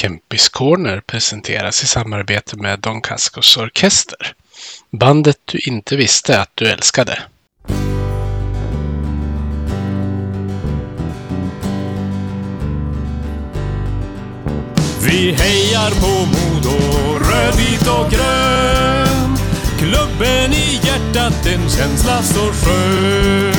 Kempis 0.00 0.48
Corner 0.48 1.00
presenteras 1.00 1.82
i 1.82 1.86
samarbete 1.86 2.56
med 2.56 2.80
Don 2.80 3.00
Cascos 3.00 3.56
Orkester. 3.56 4.32
Bandet 4.90 5.36
du 5.44 5.58
inte 5.58 5.96
visste 5.96 6.40
att 6.40 6.50
du 6.54 6.68
älskade. 6.68 7.18
Vi 15.06 15.32
hejar 15.32 15.90
på 15.90 16.26
Modo, 16.26 16.78
rödvit 17.18 17.88
och 17.88 18.10
grön. 18.10 19.36
Klubben 19.78 20.52
i 20.52 20.80
hjärtat, 20.84 21.46
en 21.46 21.70
känsla 21.70 22.22
så 22.22 22.52
skön. 22.52 23.54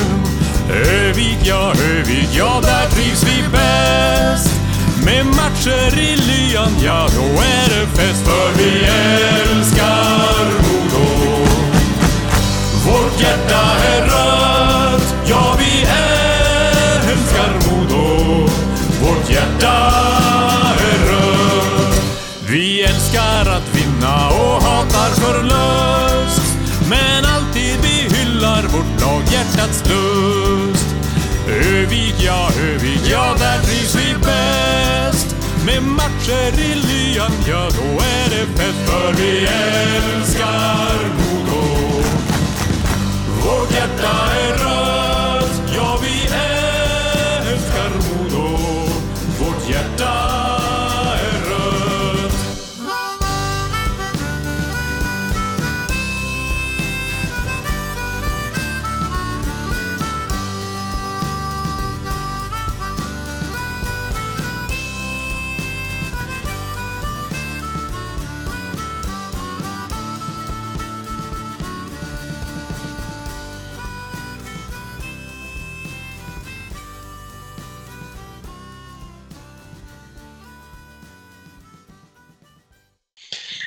Övik, 0.70 1.38
ja, 1.44 1.72
Övik, 1.90 2.28
ja, 2.32 2.60
där 2.62 2.88
trivs 2.88 3.24
vi 3.24 3.48
bäst. 3.52 4.59
Med 5.04 5.26
matcher 5.26 5.98
i 5.98 6.16
lyan, 6.16 6.72
ja, 6.84 7.08
då 7.16 7.22
är 7.42 7.68
det 7.68 7.86
fest. 7.86 8.24
För 8.24 8.52
vi 8.58 8.84
älskar 8.84 10.44
Modo. 10.44 11.06
Vårt 12.86 13.20
hjärta 13.22 13.62
är 13.94 14.02
rött, 14.06 15.14
ja, 15.26 15.56
vi 15.58 15.80
älskar 17.10 17.52
Modo. 17.70 18.48
Vårt 19.02 19.30
hjärta 19.30 19.92
är 20.80 21.10
rött. 21.10 22.00
Vi 22.48 22.82
älskar 22.82 23.50
att 23.50 23.74
vinna 23.74 24.28
och 24.28 24.62
hatar 24.62 25.10
förlust. 25.10 26.54
Men 26.88 27.24
alltid 27.24 27.76
vi 27.82 28.16
hyllar 28.16 28.62
vårt 28.62 29.00
lag, 29.00 29.22
hjärtats 29.32 29.82
lust. 29.88 30.79
Övik, 31.90 32.14
ja, 32.18 32.50
Övik, 32.60 33.00
ja, 33.10 33.34
där 33.38 33.62
trivs 33.62 33.94
vi 33.94 34.14
bäst. 34.14 35.36
Med 35.66 35.82
matcher 35.82 36.60
i 36.60 36.74
lyan, 36.74 37.32
ja, 37.48 37.68
då 37.76 38.04
är 38.04 38.30
det 38.30 38.46
fest. 38.46 38.78
För 38.86 39.12
vi 39.12 39.46
älskar 39.46 40.98
Modo. 41.18 42.02
Vårt 43.42 43.74
hjärta 43.74 44.12
är 44.40 44.52
rött, 44.52 44.79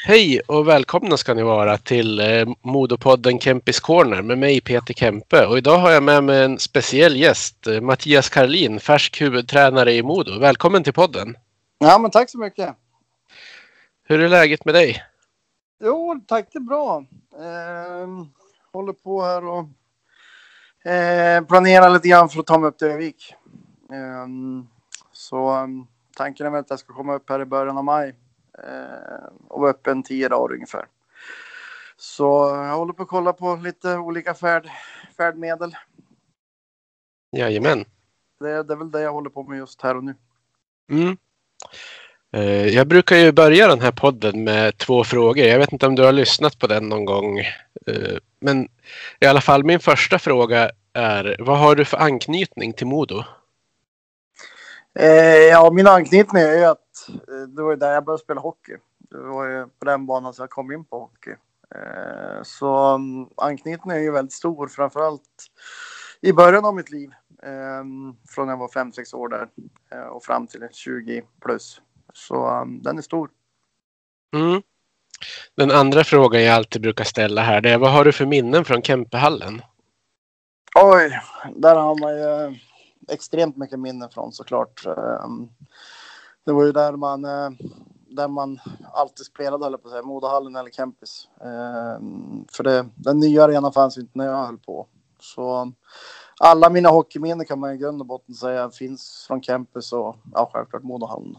Hej 0.05 0.41
och 0.47 0.67
välkomna 0.67 1.17
ska 1.17 1.33
ni 1.33 1.43
vara 1.43 1.77
till 1.77 2.19
eh, 2.19 2.47
Modopodden 2.61 3.39
Kempis 3.39 3.79
Corner 3.79 4.21
med 4.21 4.37
mig 4.37 4.61
Peter 4.61 4.93
Kempe. 4.93 5.45
Och 5.45 5.57
idag 5.57 5.77
har 5.77 5.91
jag 5.91 6.03
med 6.03 6.23
mig 6.23 6.43
en 6.43 6.59
speciell 6.59 7.15
gäst, 7.15 7.67
eh, 7.67 7.81
Mattias 7.81 8.29
Karlin, 8.29 8.79
färsk 8.79 9.21
huvudtränare 9.21 9.93
i 9.93 10.03
Modo. 10.03 10.39
Välkommen 10.39 10.83
till 10.83 10.93
podden. 10.93 11.37
Ja, 11.77 11.97
men 11.97 12.11
tack 12.11 12.29
så 12.29 12.37
mycket. 12.37 12.75
Hur 14.03 14.19
är 14.19 14.29
läget 14.29 14.65
med 14.65 14.75
dig? 14.75 15.03
Jo, 15.83 16.21
tack 16.27 16.47
det 16.51 16.57
är 16.57 16.61
bra. 16.61 17.05
Eh, 17.39 18.07
håller 18.73 18.93
på 18.93 19.21
här 19.21 19.45
och 19.45 19.65
eh, 20.91 21.45
planerar 21.45 21.89
lite 21.89 22.07
grann 22.07 22.29
för 22.29 22.39
att 22.39 22.47
ta 22.47 22.57
mig 22.57 22.67
upp 22.67 22.77
till 22.77 22.87
Övik. 22.87 23.33
Eh, 23.91 24.27
så 25.11 25.49
eh, 25.49 25.67
tanken 26.15 26.45
är 26.45 26.49
väl 26.49 26.59
att 26.59 26.69
jag 26.69 26.79
ska 26.79 26.93
komma 26.93 27.15
upp 27.15 27.29
här 27.29 27.41
i 27.41 27.45
början 27.45 27.77
av 27.77 27.83
maj 27.83 28.15
och 29.47 29.61
vara 29.61 29.71
uppe 29.71 29.91
en 29.91 30.03
tio 30.03 30.29
dagar 30.29 30.53
ungefär. 30.53 30.85
Så 31.97 32.23
jag 32.55 32.77
håller 32.77 32.93
på 32.93 33.03
att 33.03 33.09
kolla 33.09 33.33
på 33.33 33.55
lite 33.55 33.97
olika 33.97 34.33
färd, 34.33 34.69
färdmedel. 35.17 35.75
Jajamän. 37.31 37.85
Det, 38.39 38.63
det 38.63 38.73
är 38.73 38.77
väl 38.77 38.91
det 38.91 39.01
jag 39.01 39.13
håller 39.13 39.29
på 39.29 39.43
med 39.43 39.57
just 39.57 39.81
här 39.81 39.97
och 39.97 40.03
nu. 40.03 40.15
Mm. 40.91 41.17
Eh, 42.33 42.67
Jag 42.67 42.87
brukar 42.87 43.15
ju 43.15 43.31
börja 43.31 43.67
den 43.67 43.81
här 43.81 43.91
podden 43.91 44.43
med 44.43 44.77
två 44.77 45.03
frågor. 45.03 45.45
Jag 45.45 45.59
vet 45.59 45.71
inte 45.73 45.87
om 45.87 45.95
du 45.95 46.03
har 46.03 46.11
lyssnat 46.11 46.59
på 46.59 46.67
den 46.67 46.89
någon 46.89 47.05
gång. 47.05 47.39
Eh, 47.87 48.17
Men 48.39 48.67
i 49.19 49.25
alla 49.25 49.41
fall 49.41 49.63
min 49.63 49.79
första 49.79 50.19
fråga 50.19 50.71
är 50.93 51.35
vad 51.39 51.57
har 51.59 51.75
du 51.75 51.85
för 51.85 51.97
anknytning 51.97 52.73
till 52.73 52.87
Modo? 52.87 53.23
Eh, 54.99 55.47
ja, 55.49 55.71
min 55.71 55.87
anknytning 55.87 56.41
är 56.41 56.57
ju 56.57 56.65
att 56.65 56.77
eh, 56.77 56.82
det 57.47 57.61
var 57.61 57.71
ju 57.71 57.77
där 57.77 57.93
jag 57.93 58.05
började 58.05 58.23
spela 58.23 58.41
hockey. 58.41 58.77
Det 58.97 59.17
var 59.17 59.47
ju 59.47 59.67
på 59.79 59.85
den 59.85 60.05
banan 60.05 60.33
som 60.33 60.43
jag 60.43 60.49
kom 60.49 60.71
in 60.71 60.85
på 60.85 60.99
hockey. 60.99 61.35
Eh, 61.75 62.43
så 62.43 62.93
um, 62.95 63.29
anknytningen 63.37 63.97
är 63.97 64.01
ju 64.01 64.11
väldigt 64.11 64.33
stor, 64.33 64.67
framförallt 64.67 65.21
i 66.21 66.33
början 66.33 66.65
av 66.65 66.75
mitt 66.75 66.89
liv. 66.89 67.09
Eh, 67.43 67.83
från 68.29 68.47
jag 68.47 68.57
var 68.57 68.67
5-6 68.67 69.15
år 69.15 69.27
där 69.29 69.47
eh, 69.91 70.07
och 70.07 70.23
fram 70.23 70.47
till 70.47 70.67
20 70.71 71.23
plus. 71.41 71.81
Så 72.13 72.61
um, 72.61 72.81
den 72.81 72.97
är 72.97 73.01
stor. 73.01 73.29
Mm. 74.35 74.61
Den 75.55 75.71
andra 75.71 76.03
frågan 76.03 76.43
jag 76.43 76.55
alltid 76.55 76.81
brukar 76.81 77.03
ställa 77.03 77.41
här 77.41 77.61
det 77.61 77.69
är 77.69 77.77
vad 77.77 77.91
har 77.91 78.05
du 78.05 78.11
för 78.11 78.25
minnen 78.25 78.65
från 78.65 78.81
Kempehallen? 78.81 79.61
Oj, 80.75 81.19
där 81.55 81.75
har 81.75 81.99
man 81.99 82.17
ju 82.17 82.59
extremt 83.13 83.57
mycket 83.57 83.79
minnen 83.79 84.09
från 84.09 84.31
såklart. 84.31 84.85
Det 86.45 86.51
var 86.51 86.65
ju 86.65 86.71
där 86.71 86.91
man, 86.91 87.25
eh, 87.25 87.49
där 88.09 88.27
man 88.27 88.59
alltid 88.93 89.25
spelade, 89.25 89.65
höll 89.65 89.73
jag 89.73 89.81
på 89.81 89.87
att 89.87 89.91
säga, 89.91 90.03
Modahallen 90.03 90.55
eller 90.55 90.71
Kempis. 90.71 91.27
Ehm, 91.41 92.45
för 92.51 92.63
det, 92.63 92.85
den 92.95 93.19
nya 93.19 93.43
arenan 93.43 93.73
fanns 93.73 93.97
inte 93.97 94.17
när 94.17 94.25
jag 94.25 94.45
höll 94.45 94.57
på. 94.57 94.87
Så 95.19 95.71
alla 96.39 96.69
mina 96.69 96.89
hockeyminnen 96.89 97.45
kan 97.45 97.59
man 97.59 97.73
i 97.73 97.77
grund 97.77 98.01
och 98.01 98.07
botten 98.07 98.35
säga 98.35 98.69
finns 98.69 99.25
från 99.27 99.41
Kempis 99.41 99.93
och 99.93 100.15
ja, 100.33 100.49
självklart 100.53 100.83
Modahallen. 100.83 101.35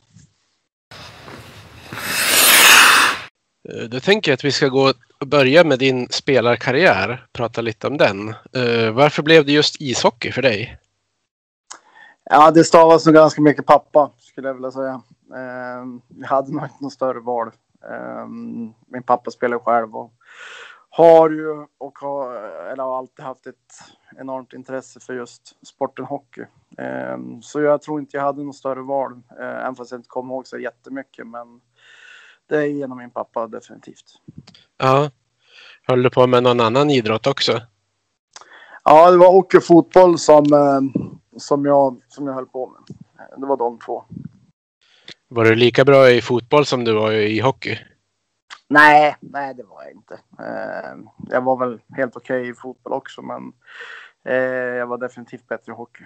Eh, 3.69 3.85
då 3.89 4.01
tänker 4.01 4.31
jag 4.31 4.35
att 4.35 4.45
vi 4.45 4.53
ska 4.53 4.69
gå 4.69 4.93
och 5.21 5.27
börja 5.27 5.65
med 5.65 5.79
din 5.79 6.09
spelarkarriär. 6.11 7.27
Prata 7.33 7.61
lite 7.61 7.87
om 7.87 7.97
den. 7.97 8.29
Eh, 8.29 8.91
varför 8.91 9.23
blev 9.23 9.47
det 9.47 9.53
just 9.53 9.81
ishockey 9.81 10.33
för 10.33 10.43
dig? 10.43 10.79
Ja, 12.31 12.51
det 12.51 12.65
stavas 12.65 13.07
nog 13.07 13.15
ganska 13.15 13.43
mycket 13.43 13.67
pappa 13.67 14.11
skulle 14.19 14.49
jag 14.49 14.55
vilja 14.55 14.71
säga. 14.71 15.03
Ehm, 15.37 16.01
Jag 16.09 16.29
hade 16.29 16.53
nog 16.53 16.63
inte 16.65 16.77
något 16.81 16.93
större 16.93 17.21
val. 17.21 17.51
Ehm, 17.93 18.73
Min 18.87 19.03
pappa 19.03 19.31
spelar 19.31 19.59
själv 19.59 19.97
och 19.97 20.13
har 20.91 21.31
ju 21.31 21.67
och 21.79 21.99
har, 21.99 22.35
eller 22.73 22.83
har 22.83 22.99
alltid 22.99 23.25
haft 23.25 23.47
ett 23.47 23.57
enormt 24.19 24.53
intresse 24.53 25.01
för 25.01 25.13
just 25.15 25.67
sporten 25.67 26.05
hockey. 26.05 26.45
Ehm, 26.79 27.43
Så 27.43 27.61
jag 27.61 27.83
tror 27.83 28.01
inte 28.01 28.17
jag 28.17 28.25
hade 28.25 28.45
något 28.45 28.57
större 28.57 28.83
val, 28.83 29.13
eh, 29.41 29.47
även 29.65 29.75
fast 29.75 29.91
jag 29.91 29.99
inte 29.99 30.09
kommer 30.09 30.35
ihåg 30.35 30.47
så 30.47 30.59
jättemycket. 30.59 31.27
Men 31.27 31.61
det 32.49 32.57
är 32.57 32.67
genom 32.67 32.99
min 32.99 33.11
pappa 33.11 33.47
definitivt. 33.47 34.05
Ja. 34.77 35.11
Höll 35.87 36.03
du 36.03 36.11
på 36.11 36.27
med 36.27 36.43
någon 36.43 36.61
annan 36.61 36.91
idrott 36.91 37.27
också? 37.27 37.61
Ja, 38.85 39.11
det 39.11 39.17
var 39.17 39.33
hockey 39.33 39.59
och 39.59 39.65
fotboll 39.65 40.19
som, 40.19 40.45
eh, 40.53 40.81
som, 41.37 41.65
jag, 41.65 42.01
som 42.09 42.27
jag 42.27 42.35
höll 42.35 42.47
på 42.47 42.67
med. 42.67 42.97
Det 43.37 43.47
var 43.47 43.57
de 43.57 43.79
två. 43.79 44.05
Var 45.29 45.45
du 45.45 45.55
lika 45.55 45.85
bra 45.85 46.11
i 46.11 46.21
fotboll 46.23 46.67
som 46.67 46.85
du 46.85 46.93
var 46.93 47.13
i 47.13 47.41
hockey? 47.41 47.79
Nej, 48.69 49.17
nej 49.21 49.55
det 49.55 49.63
var 49.63 49.83
jag 49.83 49.93
inte. 49.93 50.15
Eh, 50.15 50.97
jag 51.31 51.41
var 51.41 51.57
väl 51.57 51.81
helt 51.97 52.17
okej 52.17 52.49
i 52.49 52.55
fotboll 52.55 52.93
också, 52.93 53.23
men 53.23 53.53
eh, 54.25 54.77
jag 54.77 54.87
var 54.87 54.99
definitivt 54.99 55.49
bättre 55.49 55.73
i 55.73 55.75
hockey. 55.75 56.05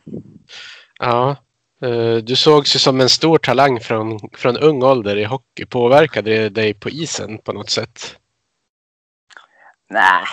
Ja. 0.98 1.36
Eh, 1.80 2.16
Du 2.16 2.36
sågs 2.36 2.74
ju 2.74 2.78
som 2.78 3.00
en 3.00 3.08
stor 3.08 3.38
talang 3.38 3.80
från, 3.80 4.18
från 4.32 4.56
ung 4.56 4.82
ålder 4.82 5.16
i 5.16 5.24
hockey. 5.24 5.66
Påverkade 5.66 6.30
det 6.30 6.48
dig 6.48 6.74
på 6.74 6.88
isen 6.88 7.38
på 7.38 7.52
något 7.52 7.70
sätt? 7.70 8.16
Nej, 9.90 10.24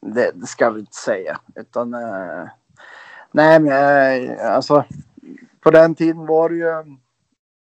det, 0.00 0.32
det 0.34 0.46
ska 0.46 0.70
vi 0.70 0.80
inte 0.80 0.96
säga. 0.96 1.40
Utan, 1.56 1.94
nej, 3.38 3.60
men 3.60 4.40
alltså 4.40 4.84
på 5.60 5.70
den 5.70 5.94
tiden 5.94 6.26
var 6.26 6.48
det 6.48 6.54
ju 6.56 6.68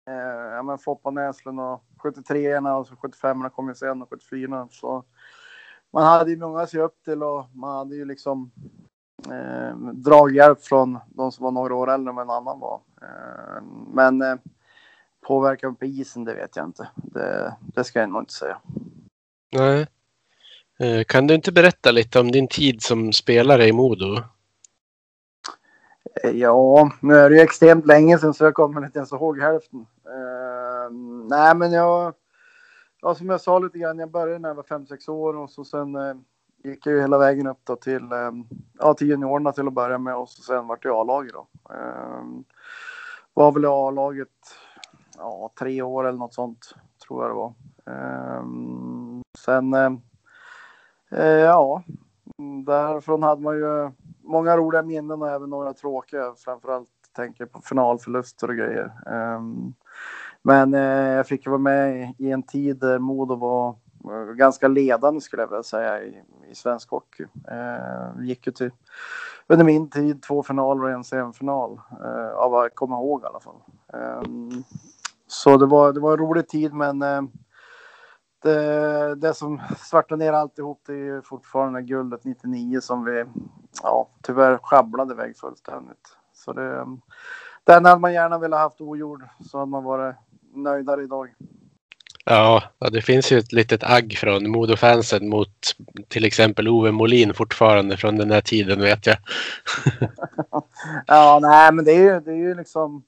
eh, 0.08 0.56
ja, 0.56 0.64
men 0.64 0.78
Foppa 0.78 1.12
Näslund 1.12 1.60
och 1.60 1.84
73 1.98 2.58
och 2.58 2.88
så 2.88 2.96
75 2.96 3.50
kom 3.50 3.68
ju 3.68 3.76
sen 3.76 4.02
och 4.02 4.10
74 4.10 4.68
så 4.72 5.04
man 5.94 6.04
hade 6.04 6.32
ju 6.32 6.38
många 6.38 6.62
att 6.62 6.70
se 6.70 6.80
upp 6.80 7.04
till 7.06 7.24
och 7.24 7.46
man 7.54 7.78
hade 7.78 7.96
ju 7.96 8.06
liksom 8.06 8.52
eh, 9.32 9.78
draghjälp 9.78 10.62
från 10.62 11.00
de 11.10 11.32
som 11.32 11.44
var 11.44 11.52
några 11.52 11.76
år 11.76 11.92
äldre 11.92 12.10
än 12.10 12.16
vad 12.16 12.26
en 12.26 12.30
annan 12.30 12.60
var. 12.60 12.82
Eh, 13.02 13.64
men 13.94 14.22
eh, 14.22 14.36
påverkan 15.28 15.76
på 15.76 15.86
isen, 15.86 16.24
det 16.24 16.34
vet 16.34 16.56
jag 16.56 16.66
inte. 16.66 16.90
Det, 16.96 17.56
det 17.60 17.84
ska 17.84 18.00
jag 18.00 18.10
nog 18.10 18.22
inte 18.22 18.34
säga. 18.34 18.58
Nej. 19.52 19.88
Eh, 20.80 21.04
kan 21.04 21.28
du 21.28 21.36
inte 21.36 21.52
berätta 21.52 21.92
lite 21.92 22.20
om 22.20 22.32
din 22.32 22.48
tid 22.48 22.82
som 22.82 23.14
spelare 23.14 23.68
i 23.68 23.74
Modo? 23.74 24.24
Eh, 26.24 26.32
ja, 26.32 26.92
nu 27.02 27.16
är 27.16 27.30
det 27.30 27.36
ju 27.36 27.42
extremt 27.42 27.86
länge 27.86 28.18
sedan 28.18 28.34
så 28.34 28.44
jag 28.44 28.54
kommer 28.54 28.86
inte 28.86 29.00
ens 29.00 29.12
ihåg 29.12 29.40
hälften. 29.40 29.80
Uh, 29.80 30.92
nej, 31.30 31.56
men 31.56 31.72
jag, 31.72 32.14
ja, 33.02 33.16
som 33.16 33.30
jag 33.30 33.42
sa 33.42 33.60
lite 33.60 33.78
grann, 33.78 34.00
jag 34.00 34.12
började 34.12 34.40
när 34.40 34.50
jag 34.50 34.56
var 34.56 34.64
5-6 34.64 35.10
år 35.10 35.38
och 35.38 35.50
så 35.50 35.66
sen 35.66 35.96
uh, 35.96 36.16
gick 36.64 36.86
jag 36.86 36.96
ju 36.96 37.02
hela 37.02 37.18
vägen 37.18 37.48
upp 37.48 37.60
då 37.64 37.76
till, 37.76 38.04
uh, 38.04 38.32
ja, 38.80 38.94
till 38.94 39.08
juniorerna 39.08 39.52
till 39.52 39.68
att 39.68 39.74
börja 39.74 39.98
med 39.98 40.16
och 40.16 40.30
så 40.30 40.42
sen 40.42 40.68
vart 40.68 40.84
det 40.84 40.90
A-laget 40.90 41.34
då. 41.34 41.48
Var 43.34 43.52
väl 43.52 43.64
i 43.64 43.68
A-laget, 43.68 44.30
ja, 45.18 45.52
tre 45.60 45.82
år 45.82 46.08
eller 46.08 46.20
något 46.20 46.34
sånt 46.34 46.76
tror 47.08 47.24
jag 47.24 47.32
det 47.32 47.36
var. 47.36 47.54
Sen, 49.38 49.76
ja, 51.44 51.84
därifrån 52.66 53.24
hade 53.24 53.42
man 53.42 53.56
ju 53.56 53.92
många 54.28 54.58
roliga 54.58 54.84
minnen 54.84 55.22
och 55.22 55.30
även 55.30 55.50
några 55.50 55.74
tråkiga. 55.74 56.34
Framförallt 56.38 56.90
tänker 57.16 57.42
jag 57.44 57.52
på 57.52 57.62
finalförluster 57.62 58.50
och 58.50 58.56
grejer. 58.56 58.92
Ehm, 59.08 59.74
men 60.42 60.74
eh, 60.74 60.82
jag 61.16 61.28
fick 61.28 61.48
vara 61.48 61.58
med 61.58 62.14
i- 62.18 62.32
en 62.32 62.44
tid 62.44 62.78
där 62.78 63.00
Modo 63.00 63.36
var 63.36 63.70
eh, 64.12 64.34
ganska 64.34 64.68
ledande 64.68 65.22
skulle 65.22 65.42
jag 65.44 65.48
vilja 65.50 65.64
säga 65.64 66.02
i, 66.04 66.24
i 66.52 66.56
svensk 66.56 66.90
hockey. 66.92 67.26
Eh, 67.52 68.22
gick 68.24 68.48
ju 68.48 68.54
till, 68.54 68.72
under 69.48 69.66
min 69.66 69.90
tid, 69.90 70.22
två 70.24 70.44
finaler 70.44 70.84
och 70.84 70.92
en 70.92 71.04
semifinal. 71.04 71.80
eh, 72.04 72.30
Av 72.38 72.52
vad 72.52 72.64
jag 72.66 72.76
kommer 72.76 72.96
ihåg 72.96 73.22
i 73.24 73.26
alla 73.26 73.40
fall. 73.40 73.56
Ehm, 73.94 74.64
Så 75.28 75.58
det 75.58 75.66
var, 75.66 75.94
det 75.94 76.00
var 76.00 76.12
en 76.12 76.18
rolig 76.20 76.48
tid 76.48 76.74
men 76.74 77.02
eh, 77.02 77.22
det, 78.44 79.16
det 79.16 79.34
som 79.34 79.62
svartade 79.78 80.26
ner 80.26 80.34
alltihop 80.34 80.82
det 80.86 80.94
är 80.94 80.98
ju 80.98 81.22
fortfarande 81.22 81.82
guldet 81.82 82.24
99 82.24 82.82
som 82.82 83.06
vi 83.06 83.26
ja, 83.84 84.10
tyvärr 84.24 84.58
sjabblade 84.58 85.14
iväg 85.14 85.38
fullständigt. 85.38 86.18
Så 86.34 86.54
det, 86.54 86.86
den 87.64 87.86
hade 87.86 88.02
man 88.02 88.14
gärna 88.14 88.38
velat 88.38 88.60
haft 88.60 88.82
ogjord 88.82 89.24
så 89.52 89.58
hade 89.58 89.72
man 89.72 89.84
varit 89.84 90.16
nöjdare 90.54 91.04
idag. 91.04 91.34
Ja, 92.30 92.64
ja, 92.80 92.90
det 92.90 93.02
finns 93.02 93.32
ju 93.32 93.38
ett 93.38 93.52
litet 93.52 93.84
agg 93.84 94.18
från 94.18 94.50
Modo-fansen 94.52 95.30
mot 95.30 95.76
till 96.08 96.26
exempel 96.26 96.68
Ove 96.68 96.92
Molin 96.92 97.34
fortfarande 97.34 97.98
från 97.98 98.18
den 98.18 98.32
här 98.32 98.42
tiden 98.42 98.82
vet 98.82 99.08
jag. 99.08 99.18
Ja, 101.08 101.40
nej, 101.42 101.74
men 101.74 101.86
det 101.86 101.92
är 101.92 102.14
ju, 102.14 102.20
det 102.20 102.32
är 102.32 102.36
ju 102.36 102.56
liksom 102.56 103.04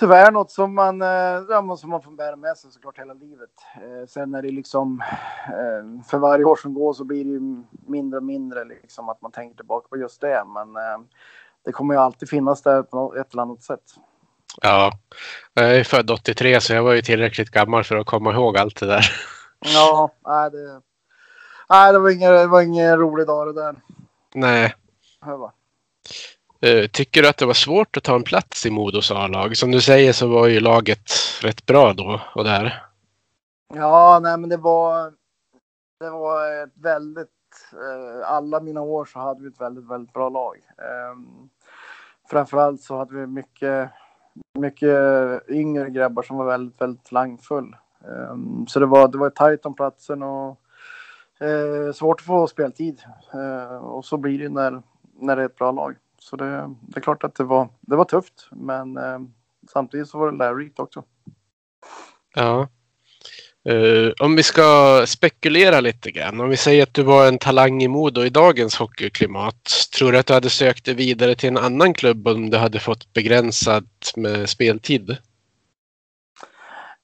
tyvärr 0.00 0.30
något 0.32 0.50
som 0.50 0.74
man, 0.74 1.02
eh, 1.02 1.08
ja, 1.48 1.76
som 1.76 1.90
man 1.90 2.02
får 2.02 2.10
bära 2.10 2.36
med 2.36 2.56
sig 2.56 2.70
såklart 2.70 2.98
hela 2.98 3.14
livet. 3.14 3.50
Eh, 3.74 4.06
sen 4.08 4.34
är 4.34 4.42
det 4.42 4.50
liksom 4.50 5.02
eh, 5.46 6.04
för 6.10 6.18
varje 6.18 6.44
år 6.44 6.56
som 6.56 6.74
går 6.74 6.92
så 6.92 7.04
blir 7.04 7.24
det 7.24 7.30
ju 7.30 7.62
mindre 7.86 8.16
och 8.18 8.24
mindre 8.24 8.64
liksom 8.64 9.08
att 9.08 9.22
man 9.22 9.32
tänker 9.32 9.56
tillbaka 9.56 9.88
på 9.88 9.96
just 9.96 10.20
det. 10.20 10.44
Men 10.46 10.68
det 11.64 11.72
kommer 11.72 11.94
ju 11.94 12.00
alltid 12.00 12.28
finnas 12.28 12.62
där 12.62 12.82
på 12.82 12.96
något- 12.96 13.16
ett 13.16 13.32
eller 13.32 13.42
annat 13.42 13.62
sätt. 13.62 13.82
Ja, 14.62 14.92
jag 15.54 15.76
är 15.76 15.84
född 15.84 16.10
83 16.10 16.60
så 16.60 16.72
jag 16.72 16.82
var 16.82 16.92
ju 16.92 17.02
tillräckligt 17.02 17.50
gammal 17.50 17.84
för 17.84 17.96
att 17.96 18.06
komma 18.06 18.32
ihåg 18.32 18.58
allt 18.58 18.80
det 18.80 18.86
där. 18.86 19.04
Ja, 19.74 20.10
nej, 20.26 20.50
det, 20.50 20.80
nej, 21.70 21.92
det 21.92 21.98
var 21.98 22.10
ingen, 22.10 22.32
det 22.32 22.46
var 22.46 22.62
ingen 22.62 22.98
rolig 22.98 23.26
dag 23.26 23.46
det 23.46 23.52
där. 23.62 23.76
Nej. 24.34 24.74
Hör 25.20 25.36
va? 25.36 25.52
Eh, 26.62 26.86
tycker 26.86 27.22
du 27.22 27.28
att 27.28 27.36
det 27.36 27.46
var 27.46 27.54
svårt 27.54 27.96
att 27.96 28.02
ta 28.02 28.14
en 28.14 28.22
plats 28.22 28.66
i 28.66 28.70
Modos 28.70 29.10
A-lag? 29.10 29.56
Som 29.56 29.70
du 29.70 29.80
säger 29.80 30.12
så 30.12 30.28
var 30.28 30.46
ju 30.46 30.60
laget 30.60 31.10
rätt 31.42 31.66
bra 31.66 31.92
då 31.92 32.20
och 32.34 32.44
där. 32.44 32.82
Ja, 33.74 34.20
nej, 34.22 34.38
men 34.38 34.50
det 34.50 34.56
var. 34.56 35.12
Det 36.00 36.10
var 36.10 36.62
ett 36.62 36.72
väldigt. 36.74 37.28
Eh, 37.72 38.30
alla 38.30 38.60
mina 38.60 38.80
år 38.80 39.04
så 39.04 39.18
hade 39.18 39.42
vi 39.42 39.48
ett 39.48 39.60
väldigt, 39.60 39.90
väldigt 39.90 40.12
bra 40.12 40.28
lag. 40.28 40.56
Ehm, 40.78 41.48
framförallt 42.30 42.80
så 42.80 42.96
hade 42.96 43.14
vi 43.14 43.26
mycket, 43.26 43.90
mycket 44.58 44.98
yngre 45.48 45.90
grabbar 45.90 46.22
som 46.22 46.36
var 46.36 46.46
väldigt, 46.46 46.80
väldigt 46.80 47.04
talangfull. 47.04 47.76
Ehm, 48.04 48.66
så 48.66 48.80
det 48.80 48.86
var, 48.86 49.08
det 49.08 49.18
var 49.18 49.30
tajt 49.30 49.66
om 49.66 49.74
platsen 49.74 50.22
och 50.22 50.60
eh, 51.40 51.92
svårt 51.92 52.20
att 52.20 52.26
få 52.26 52.46
speltid. 52.46 53.02
Ehm, 53.32 53.82
och 53.82 54.04
så 54.04 54.16
blir 54.16 54.38
det 54.38 54.48
när, 54.48 54.82
när 55.20 55.36
det 55.36 55.42
är 55.42 55.46
ett 55.46 55.56
bra 55.56 55.72
lag. 55.72 55.96
Så 56.22 56.36
det, 56.36 56.74
det 56.80 56.98
är 56.98 57.00
klart 57.00 57.24
att 57.24 57.34
det 57.34 57.44
var, 57.44 57.68
det 57.80 57.96
var 57.96 58.04
tufft, 58.04 58.48
men 58.50 58.96
eh, 58.96 59.18
samtidigt 59.72 60.08
så 60.08 60.18
var 60.18 60.32
det 60.32 60.38
lärorikt 60.38 60.78
också. 60.78 61.04
Ja. 62.34 62.68
Eh, 63.64 64.12
om 64.20 64.36
vi 64.36 64.42
ska 64.42 65.02
spekulera 65.06 65.80
lite 65.80 66.10
grann. 66.10 66.40
Om 66.40 66.48
vi 66.48 66.56
säger 66.56 66.82
att 66.82 66.94
du 66.94 67.02
var 67.02 67.28
en 67.28 67.38
talang 67.38 67.82
i 67.82 67.88
Modo 67.88 68.24
i 68.24 68.30
dagens 68.30 68.76
hockeyklimat. 68.76 69.70
Tror 69.98 70.12
du 70.12 70.18
att 70.18 70.26
du 70.26 70.32
hade 70.32 70.50
sökt 70.50 70.84
dig 70.84 70.94
vidare 70.94 71.34
till 71.34 71.48
en 71.48 71.56
annan 71.56 71.94
klubb 71.94 72.28
om 72.28 72.50
du 72.50 72.56
hade 72.56 72.80
fått 72.80 73.12
begränsat 73.12 74.12
med 74.16 74.48
speltid? 74.48 75.16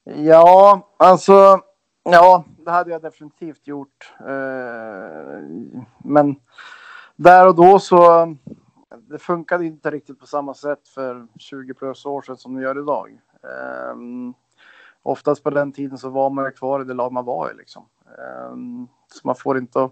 Ja, 0.03 0.87
alltså. 0.97 1.59
Ja, 2.03 2.45
det 2.65 2.71
hade 2.71 2.91
jag 2.91 3.01
definitivt 3.01 3.67
gjort. 3.67 4.13
Eh, 4.19 5.41
men 6.03 6.35
där 7.15 7.47
och 7.47 7.55
då 7.55 7.79
så. 7.79 8.35
Det 9.09 9.19
funkade 9.19 9.65
inte 9.65 9.91
riktigt 9.91 10.19
på 10.19 10.27
samma 10.27 10.53
sätt 10.53 10.87
för 10.87 11.27
20 11.39 11.73
plus 11.73 12.05
år 12.05 12.21
sedan 12.21 12.37
som 12.37 12.55
det 12.55 12.61
gör 12.61 12.79
idag. 12.79 13.21
Um, 13.93 14.33
oftast 15.03 15.43
på 15.43 15.49
den 15.49 15.71
tiden 15.71 15.97
så 15.97 16.09
var 16.09 16.29
man 16.29 16.51
kvar 16.51 16.81
i 16.81 16.83
det 16.83 16.93
lag 16.93 17.11
man 17.11 17.25
var 17.25 17.51
i 17.51 17.53
liksom. 17.53 17.85
Um, 18.51 18.87
så 19.07 19.21
man 19.23 19.35
får 19.35 19.57
inte 19.57 19.89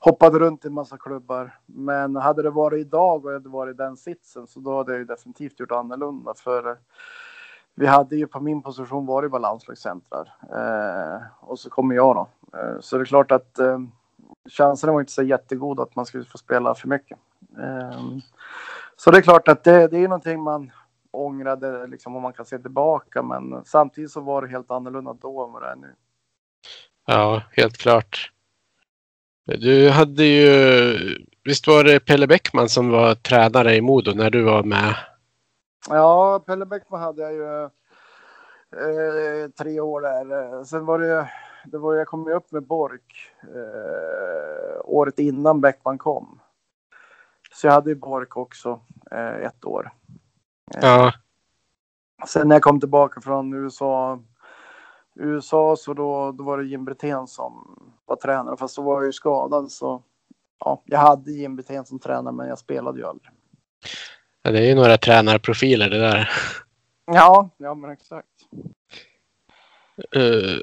hoppa 0.00 0.30
runt 0.30 0.64
i 0.64 0.68
en 0.68 0.74
massa 0.74 0.96
klubbar. 0.96 1.58
Men 1.66 2.16
hade 2.16 2.42
det 2.42 2.50
varit 2.50 2.86
idag 2.86 3.24
och 3.24 3.30
jag 3.30 3.36
hade 3.36 3.48
varit 3.48 3.74
i 3.74 3.78
den 3.78 3.96
sitsen 3.96 4.46
så 4.46 4.60
då 4.60 4.76
hade 4.76 4.92
jag 4.92 4.98
ju 4.98 5.04
definitivt 5.04 5.60
gjort 5.60 5.72
annorlunda. 5.72 6.34
För 6.34 6.70
eh, 6.70 6.76
vi 7.74 7.86
hade 7.86 8.16
ju 8.16 8.26
på 8.26 8.40
min 8.40 8.62
position 8.62 9.06
varit 9.06 9.30
bara 9.30 9.38
landslagscentrar. 9.38 10.34
Eh, 10.52 11.22
och 11.40 11.58
så 11.58 11.70
kommer 11.70 11.94
jag 11.94 12.16
då. 12.16 12.28
Eh, 12.58 12.80
så 12.80 12.96
det 12.96 13.02
är 13.02 13.06
klart 13.06 13.32
att 13.32 13.58
eh, 13.58 13.78
chanserna 14.48 14.92
var 14.92 15.00
inte 15.00 15.12
så 15.12 15.22
jättegoda 15.22 15.82
att 15.82 15.96
man 15.96 16.06
skulle 16.06 16.24
få 16.24 16.38
spela 16.38 16.74
för 16.74 16.88
mycket. 16.88 17.18
Ehm, 17.58 18.20
så 18.96 19.10
det 19.10 19.18
är 19.18 19.22
klart 19.22 19.48
att 19.48 19.64
det, 19.64 19.88
det 19.88 19.98
är 19.98 20.08
någonting 20.08 20.42
man 20.42 20.70
ångrade 21.10 21.86
liksom 21.86 22.16
om 22.16 22.22
man 22.22 22.32
kan 22.32 22.46
se 22.46 22.58
tillbaka. 22.58 23.22
Men 23.22 23.64
samtidigt 23.64 24.10
så 24.10 24.20
var 24.20 24.42
det 24.42 24.48
helt 24.48 24.70
annorlunda 24.70 25.12
då 25.12 25.44
än 25.44 25.52
vad 25.52 25.62
det 25.62 25.68
är 25.68 25.76
nu. 25.76 25.94
Ja, 27.06 27.42
helt 27.50 27.76
klart. 27.76 28.32
Du 29.44 29.90
hade 29.90 30.24
ju, 30.24 30.98
visst 31.44 31.66
var 31.66 31.84
det 31.84 32.00
Pelle 32.00 32.26
Bäckman 32.26 32.68
som 32.68 32.90
var 32.90 33.14
tränare 33.14 33.74
i 33.76 33.80
Modo 33.80 34.12
när 34.14 34.30
du 34.30 34.42
var 34.42 34.62
med? 34.62 34.94
Ja, 35.88 36.42
Pelle 36.46 36.66
Bäckman 36.66 37.00
hade 37.00 37.22
jag 37.22 37.32
ju 37.32 37.62
eh, 37.64 39.50
tre 39.58 39.80
år 39.80 40.00
där. 40.00 40.64
Sen 40.64 40.86
var 40.86 40.98
det, 40.98 41.30
det 41.64 41.78
var, 41.78 41.94
jag 41.94 42.06
kom 42.06 42.26
ju 42.26 42.34
upp 42.34 42.52
med 42.52 42.62
Bork 42.62 43.32
eh, 43.42 44.80
året 44.84 45.18
innan 45.18 45.60
Bäckman 45.60 45.98
kom. 45.98 46.40
Så 47.56 47.66
jag 47.66 47.72
hade 47.72 47.90
ju 47.90 47.96
Bork 47.96 48.36
också 48.36 48.80
eh, 49.10 49.46
ett 49.46 49.64
år. 49.64 49.92
Eh, 50.74 50.80
Ja, 50.82 51.12
Sen 52.26 52.48
när 52.48 52.54
jag 52.54 52.62
kom 52.62 52.80
tillbaka 52.80 53.20
från 53.20 53.54
USA, 53.54 54.22
USA 55.14 55.76
så 55.78 55.94
då, 55.94 56.32
då 56.32 56.44
var 56.44 56.58
det 56.58 56.64
Jim 56.64 56.84
Brithén 56.84 57.26
som 57.26 57.78
var 58.04 58.16
tränare. 58.16 58.56
Fast 58.56 58.76
då 58.76 58.82
var 58.82 58.94
jag 58.94 59.06
ju 59.06 59.12
skadad 59.12 59.72
så 59.72 60.02
ja, 60.58 60.82
jag 60.84 60.98
hade 60.98 61.32
Jim 61.32 61.56
Brithén 61.56 61.84
som 61.84 61.98
tränare 61.98 62.34
men 62.34 62.48
jag 62.48 62.58
spelade 62.58 62.98
ju 62.98 63.06
aldrig. 63.06 63.30
det 64.42 64.58
är 64.58 64.68
ju 64.68 64.74
några 64.74 64.98
tränarprofiler 64.98 65.90
det 65.90 65.98
där. 65.98 66.30
Ja, 67.04 67.50
ja 67.56 67.74
men 67.74 67.90
exakt. 67.90 68.28
Eh, 70.16 70.60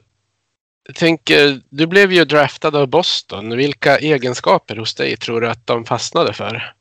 jag 0.84 0.96
tänker, 0.96 1.62
du 1.70 1.88
blev 1.88 2.12
ju 2.12 2.26
draftad 2.26 2.78
av 2.78 2.88
Boston. 2.88 3.58
Vilka 3.58 3.98
egenskaper 3.98 4.76
hos 4.76 4.96
dig 4.96 5.18
tror 5.18 5.42
du 5.42 5.50
att 5.50 5.68
de 5.68 5.86
fastnade 5.86 6.34
för? 6.34 6.74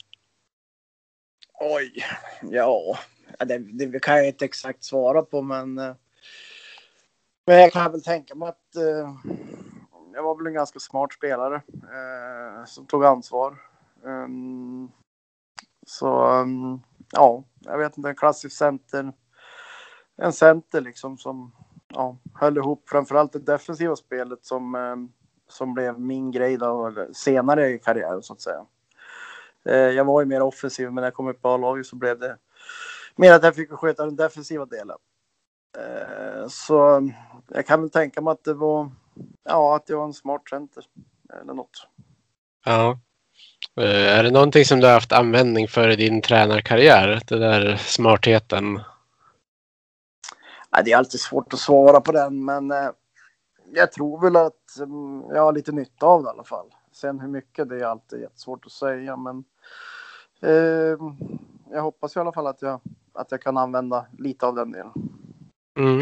Oj, 1.64 1.92
ja, 2.42 2.98
det, 3.38 3.58
det 3.58 4.00
kan 4.00 4.16
jag 4.16 4.26
inte 4.26 4.44
exakt 4.44 4.84
svara 4.84 5.22
på, 5.22 5.42
men. 5.42 5.78
Eh, 5.78 5.94
men 7.46 7.60
jag 7.60 7.72
kan 7.72 7.92
väl 7.92 8.02
tänka 8.02 8.34
mig 8.34 8.48
att 8.48 8.76
eh, 8.76 9.14
jag 10.12 10.22
var 10.22 10.36
väl 10.36 10.46
en 10.46 10.54
ganska 10.54 10.78
smart 10.78 11.12
spelare 11.12 11.54
eh, 11.72 12.64
som 12.66 12.86
tog 12.86 13.04
ansvar. 13.04 13.58
Um, 14.02 14.92
så 15.86 16.40
um, 16.40 16.82
ja, 17.12 17.44
jag 17.60 17.78
vet 17.78 17.96
inte, 17.96 18.08
en 18.08 18.16
klassisk 18.16 18.56
center. 18.56 19.12
En 20.16 20.32
center 20.32 20.80
liksom 20.80 21.18
som 21.18 21.52
ja, 21.88 22.16
höll 22.34 22.56
ihop 22.56 22.88
framförallt 22.88 23.32
det 23.32 23.38
defensiva 23.38 23.96
spelet 23.96 24.44
som, 24.44 24.74
ehm, 24.74 25.12
som 25.48 25.74
blev 25.74 26.00
min 26.00 26.30
grej 26.30 26.56
då, 26.56 26.94
senare 27.12 27.68
i 27.68 27.78
karriären 27.78 28.22
så 28.22 28.32
att 28.32 28.40
säga. 28.40 28.66
Eh, 29.68 29.74
jag 29.74 30.04
var 30.04 30.20
ju 30.20 30.26
mer 30.26 30.42
offensiv, 30.42 30.86
men 30.86 30.94
när 30.94 31.02
jag 31.02 31.14
kom 31.14 31.28
upp 31.28 31.42
på 31.42 31.48
A-laget 31.48 31.86
så 31.86 31.96
blev 31.96 32.18
det 32.18 32.36
mer 33.16 33.32
att 33.32 33.44
jag 33.44 33.54
fick 33.54 33.70
sköta 33.70 34.04
den 34.04 34.16
defensiva 34.16 34.66
delen. 34.66 34.98
Eh, 35.78 36.48
så 36.48 37.10
jag 37.48 37.66
kan 37.66 37.80
väl 37.80 37.90
tänka 37.90 38.20
mig 38.20 38.32
att 38.32 38.44
det 38.44 38.54
var, 38.54 38.90
ja, 39.44 39.76
att 39.76 39.86
det 39.86 39.94
var 39.94 40.04
en 40.04 40.14
smart 40.14 40.48
center 40.50 40.84
eller 41.42 41.54
något. 41.54 41.86
Ja. 42.64 42.98
Eh, 43.80 44.18
är 44.18 44.22
det 44.22 44.30
någonting 44.30 44.64
som 44.64 44.80
du 44.80 44.86
har 44.86 44.94
haft 44.94 45.12
användning 45.12 45.68
för 45.68 45.88
i 45.88 45.96
din 45.96 46.22
tränarkarriär? 46.22 47.20
Det 47.26 47.38
där 47.38 47.76
smartheten? 47.76 48.80
Nej, 50.72 50.82
det 50.84 50.92
är 50.92 50.96
alltid 50.96 51.20
svårt 51.20 51.52
att 51.52 51.58
svara 51.58 52.00
på 52.00 52.12
den, 52.12 52.44
men 52.44 52.72
jag 53.74 53.92
tror 53.92 54.20
väl 54.20 54.36
att 54.36 54.76
mm, 54.78 55.22
jag 55.30 55.42
har 55.42 55.52
lite 55.52 55.72
nytta 55.72 56.06
av 56.06 56.22
det 56.22 56.26
i 56.26 56.30
alla 56.30 56.44
fall. 56.44 56.66
Sen 56.92 57.20
hur 57.20 57.28
mycket 57.28 57.68
det 57.68 57.80
är 57.80 57.84
alltid 57.84 58.20
jättesvårt 58.20 58.66
att 58.66 58.72
säga, 58.72 59.16
men 59.16 59.44
jag 61.70 61.82
hoppas 61.82 62.16
i 62.16 62.18
alla 62.18 62.32
fall 62.32 62.46
att 62.46 62.62
jag, 62.62 62.80
att 63.12 63.30
jag 63.30 63.42
kan 63.42 63.56
använda 63.56 64.06
lite 64.18 64.46
av 64.46 64.54
den 64.54 64.72
delen. 64.72 64.92
Mm. 65.78 66.00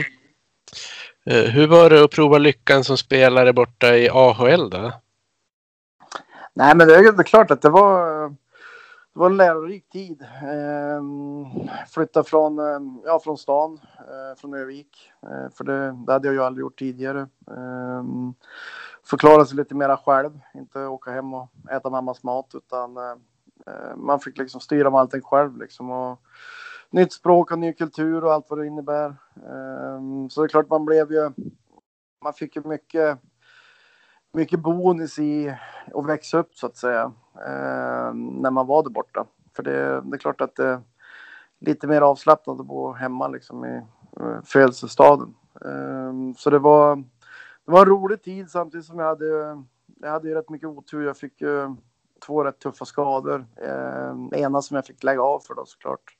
Eh, 1.26 1.50
hur 1.50 1.66
var 1.66 1.90
det 1.90 2.04
att 2.04 2.10
prova 2.10 2.38
lyckan 2.38 2.84
som 2.84 2.96
spelare 2.96 3.52
borta 3.52 3.96
i 3.96 4.08
AHL 4.08 4.70
då? 4.70 4.92
Nej, 6.54 6.76
men 6.76 6.88
det 6.88 6.94
är 6.94 7.22
klart 7.22 7.50
att 7.50 7.62
det 7.62 7.70
var, 7.70 8.28
det 8.28 9.18
var 9.18 9.26
en 9.26 9.36
lärorik 9.36 9.88
tid. 9.88 10.22
Eh, 10.22 11.02
flytta 11.88 12.24
från, 12.24 12.58
ehm, 12.58 13.00
ja, 13.04 13.20
från 13.24 13.38
stan, 13.38 13.80
eh, 13.98 14.38
från 14.40 14.54
Övik. 14.54 15.12
Eh, 15.22 15.52
för 15.54 15.64
det, 15.64 16.04
det, 16.06 16.12
hade 16.12 16.28
jag 16.28 16.34
ju 16.34 16.42
aldrig 16.42 16.62
gjort 16.62 16.78
tidigare. 16.78 17.28
Förklara 19.04 19.44
sig 19.44 19.56
lite 19.56 19.74
mera 19.74 19.96
själv, 19.96 20.40
inte 20.54 20.78
åka 20.78 21.10
hem 21.10 21.34
och 21.34 21.48
äta 21.70 21.90
mammas 21.90 22.22
mat 22.22 22.54
utan 22.54 22.96
Eh, 23.66 23.96
man 23.96 24.20
fick 24.20 24.38
liksom 24.38 24.60
styra 24.60 24.90
med 24.90 25.00
allting 25.00 25.22
själv 25.22 25.58
liksom. 25.58 25.90
Och, 25.90 26.20
nytt 26.90 27.12
språk 27.12 27.52
och 27.52 27.58
ny 27.58 27.72
kultur 27.72 28.24
och 28.24 28.32
allt 28.32 28.46
vad 28.50 28.58
det 28.58 28.66
innebär. 28.66 29.16
Ehm, 29.36 30.30
så 30.30 30.40
det 30.40 30.46
är 30.46 30.48
klart 30.48 30.70
man 30.70 30.84
blev 30.84 31.12
ju, 31.12 31.30
man 32.24 32.32
fick 32.32 32.56
ju 32.56 32.62
mycket 32.62 33.18
mycket 34.32 34.60
bonus 34.60 35.18
i 35.18 35.56
att 35.94 36.06
växa 36.06 36.38
upp 36.38 36.54
så 36.54 36.66
att 36.66 36.76
säga 36.76 37.12
ehm, 37.46 38.26
när 38.26 38.50
man 38.50 38.66
var 38.66 38.82
där 38.82 38.90
borta. 38.90 39.26
För 39.56 39.62
det, 39.62 40.00
det 40.00 40.16
är 40.16 40.18
klart 40.18 40.40
att 40.40 40.56
det 40.56 40.66
är 40.66 40.80
lite 41.58 41.86
mer 41.86 42.00
avslappnat 42.00 42.60
att 42.60 42.66
bo 42.66 42.92
hemma 42.92 43.28
liksom 43.28 43.64
i 43.64 43.82
eh, 44.20 44.42
födelsestaden. 44.44 45.34
Ehm, 45.64 46.34
så 46.34 46.50
det 46.50 46.58
var, 46.58 46.96
det 47.64 47.72
var 47.72 47.80
en 47.80 47.88
rolig 47.88 48.22
tid 48.22 48.50
samtidigt 48.50 48.86
som 48.86 48.98
jag 48.98 49.06
hade, 49.06 49.62
jag 50.00 50.10
hade 50.10 50.28
ju 50.28 50.34
rätt 50.34 50.48
mycket 50.48 50.68
otur. 50.68 51.06
Jag 51.06 51.16
fick 51.16 51.40
ju 51.40 51.76
två 52.20 52.44
rätt 52.44 52.58
tuffa 52.58 52.84
skador. 52.84 53.46
Eh, 53.62 54.40
ena 54.40 54.62
som 54.62 54.74
jag 54.74 54.86
fick 54.86 55.02
lägga 55.02 55.22
av 55.22 55.40
för 55.40 55.54
då 55.54 55.66
såklart. 55.66 56.16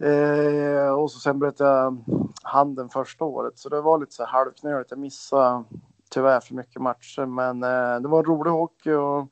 Eh, 0.00 0.88
och 0.88 1.10
så 1.10 1.18
sen 1.18 1.38
bröt 1.38 1.60
jag 1.60 2.04
handen 2.42 2.88
första 2.88 3.24
året 3.24 3.58
så 3.58 3.68
det 3.68 3.80
var 3.80 3.98
lite 3.98 4.12
så 4.12 4.24
halvknöligt. 4.24 4.90
Jag 4.90 4.98
missade 4.98 5.64
tyvärr 6.10 6.40
för 6.40 6.54
mycket 6.54 6.82
matcher. 6.82 7.26
Men 7.26 7.62
eh, 7.62 8.00
det 8.00 8.08
var 8.08 8.18
en 8.18 8.24
rolig 8.24 8.50
hockey 8.50 8.92
och 8.92 9.28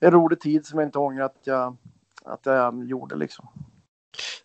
en 0.00 0.10
rolig 0.10 0.40
tid 0.40 0.66
som 0.66 0.78
jag 0.78 0.88
inte 0.88 0.98
ångrar 0.98 1.24
att 1.24 1.40
jag, 1.44 1.76
att 2.24 2.40
jag 2.42 2.84
gjorde 2.84 3.16
liksom. 3.16 3.48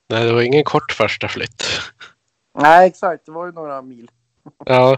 Nej, 0.09 0.25
det 0.25 0.33
var 0.33 0.41
ingen 0.41 0.63
kort 0.63 0.91
första 0.91 1.27
flytt. 1.27 1.63
Nej, 2.59 2.87
exakt. 2.87 3.25
Det 3.25 3.31
var 3.31 3.45
ju 3.45 3.51
några 3.51 3.81
mil. 3.81 4.11
Ja. 4.65 4.97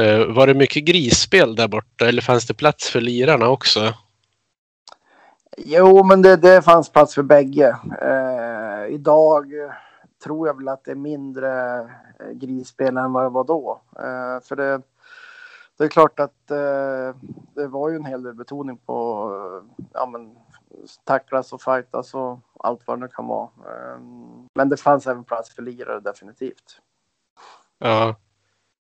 Uh, 0.00 0.34
var 0.34 0.46
det 0.46 0.54
mycket 0.54 0.84
grisspel 0.84 1.54
där 1.56 1.68
borta 1.68 2.08
eller 2.08 2.22
fanns 2.22 2.46
det 2.46 2.54
plats 2.54 2.90
för 2.90 3.00
lirarna 3.00 3.48
också? 3.48 3.94
Jo, 5.56 6.04
men 6.04 6.22
det, 6.22 6.36
det 6.36 6.62
fanns 6.62 6.92
plats 6.92 7.14
för 7.14 7.22
bägge. 7.22 7.76
Eh, 8.02 8.94
idag 8.94 9.52
tror 10.24 10.46
jag 10.46 10.56
väl 10.56 10.68
att 10.68 10.84
det 10.84 10.90
är 10.90 10.94
mindre 10.94 11.80
eh, 12.20 12.30
grisspel 12.32 12.96
än 12.96 13.12
vad 13.12 13.24
det 13.24 13.28
var 13.28 13.44
då. 13.44 13.80
Eh, 13.98 14.40
för 14.42 14.56
det, 14.56 14.82
det 15.76 15.84
är 15.84 15.88
klart 15.88 16.20
att 16.20 16.50
eh, 16.50 17.16
det 17.54 17.66
var 17.66 17.88
ju 17.88 17.96
en 17.96 18.04
hel 18.04 18.22
del 18.22 18.34
betoning 18.34 18.76
på 18.76 19.30
eh, 19.32 19.86
ja, 19.92 20.06
men, 20.06 20.36
tacklas 21.04 21.52
och 21.52 21.62
fightas 21.62 22.14
och 22.14 22.38
allt 22.58 22.86
vad 22.86 23.00
det 23.00 23.08
kan 23.08 23.26
vara. 23.26 23.48
Eh, 23.66 24.00
men 24.54 24.68
det 24.68 24.76
fanns 24.76 25.06
även 25.06 25.24
plats 25.24 25.54
för 25.54 25.62
lirare 25.62 26.00
definitivt. 26.00 26.80
Ja, 27.78 28.16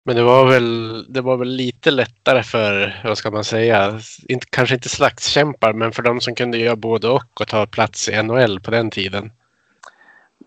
men 0.08 0.16
det 0.16 0.22
var 0.22 0.46
väl, 0.46 1.06
det 1.12 1.20
var 1.20 1.36
väl 1.36 1.48
lite 1.48 1.90
lättare 1.90 2.42
för, 2.42 3.00
vad 3.04 3.18
ska 3.18 3.30
man 3.30 3.44
säga, 3.44 4.00
inte, 4.28 4.46
kanske 4.50 4.74
inte 4.74 4.88
slagskämpar, 4.88 5.72
men 5.72 5.92
för 5.92 6.02
de 6.02 6.20
som 6.20 6.34
kunde 6.34 6.58
göra 6.58 6.76
både 6.76 7.08
och 7.08 7.40
och 7.40 7.48
ta 7.48 7.66
plats 7.66 8.08
i 8.08 8.22
NHL 8.22 8.60
på 8.60 8.70
den 8.70 8.90
tiden. 8.90 9.32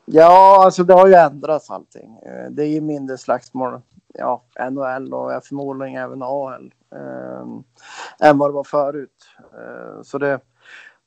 Ja, 0.06 0.64
alltså 0.66 0.84
det 0.84 0.94
har 0.94 1.08
ju 1.08 1.14
ändrats 1.14 1.70
allting. 1.70 2.18
Eh, 2.26 2.52
det 2.52 2.64
är 2.64 2.68
ju 2.68 2.82
mindre 2.82 3.18
slagsmål 3.18 3.82
ja, 4.14 4.44
NHL 4.72 5.14
och 5.14 5.46
förmodligen 5.46 5.96
även 5.96 6.24
AL 6.24 6.74
eh, 6.96 8.30
än 8.30 8.38
vad 8.38 8.50
det 8.50 8.54
var 8.54 8.64
förut. 8.64 9.28
Eh, 9.38 10.02
så 10.04 10.18
det, 10.18 10.40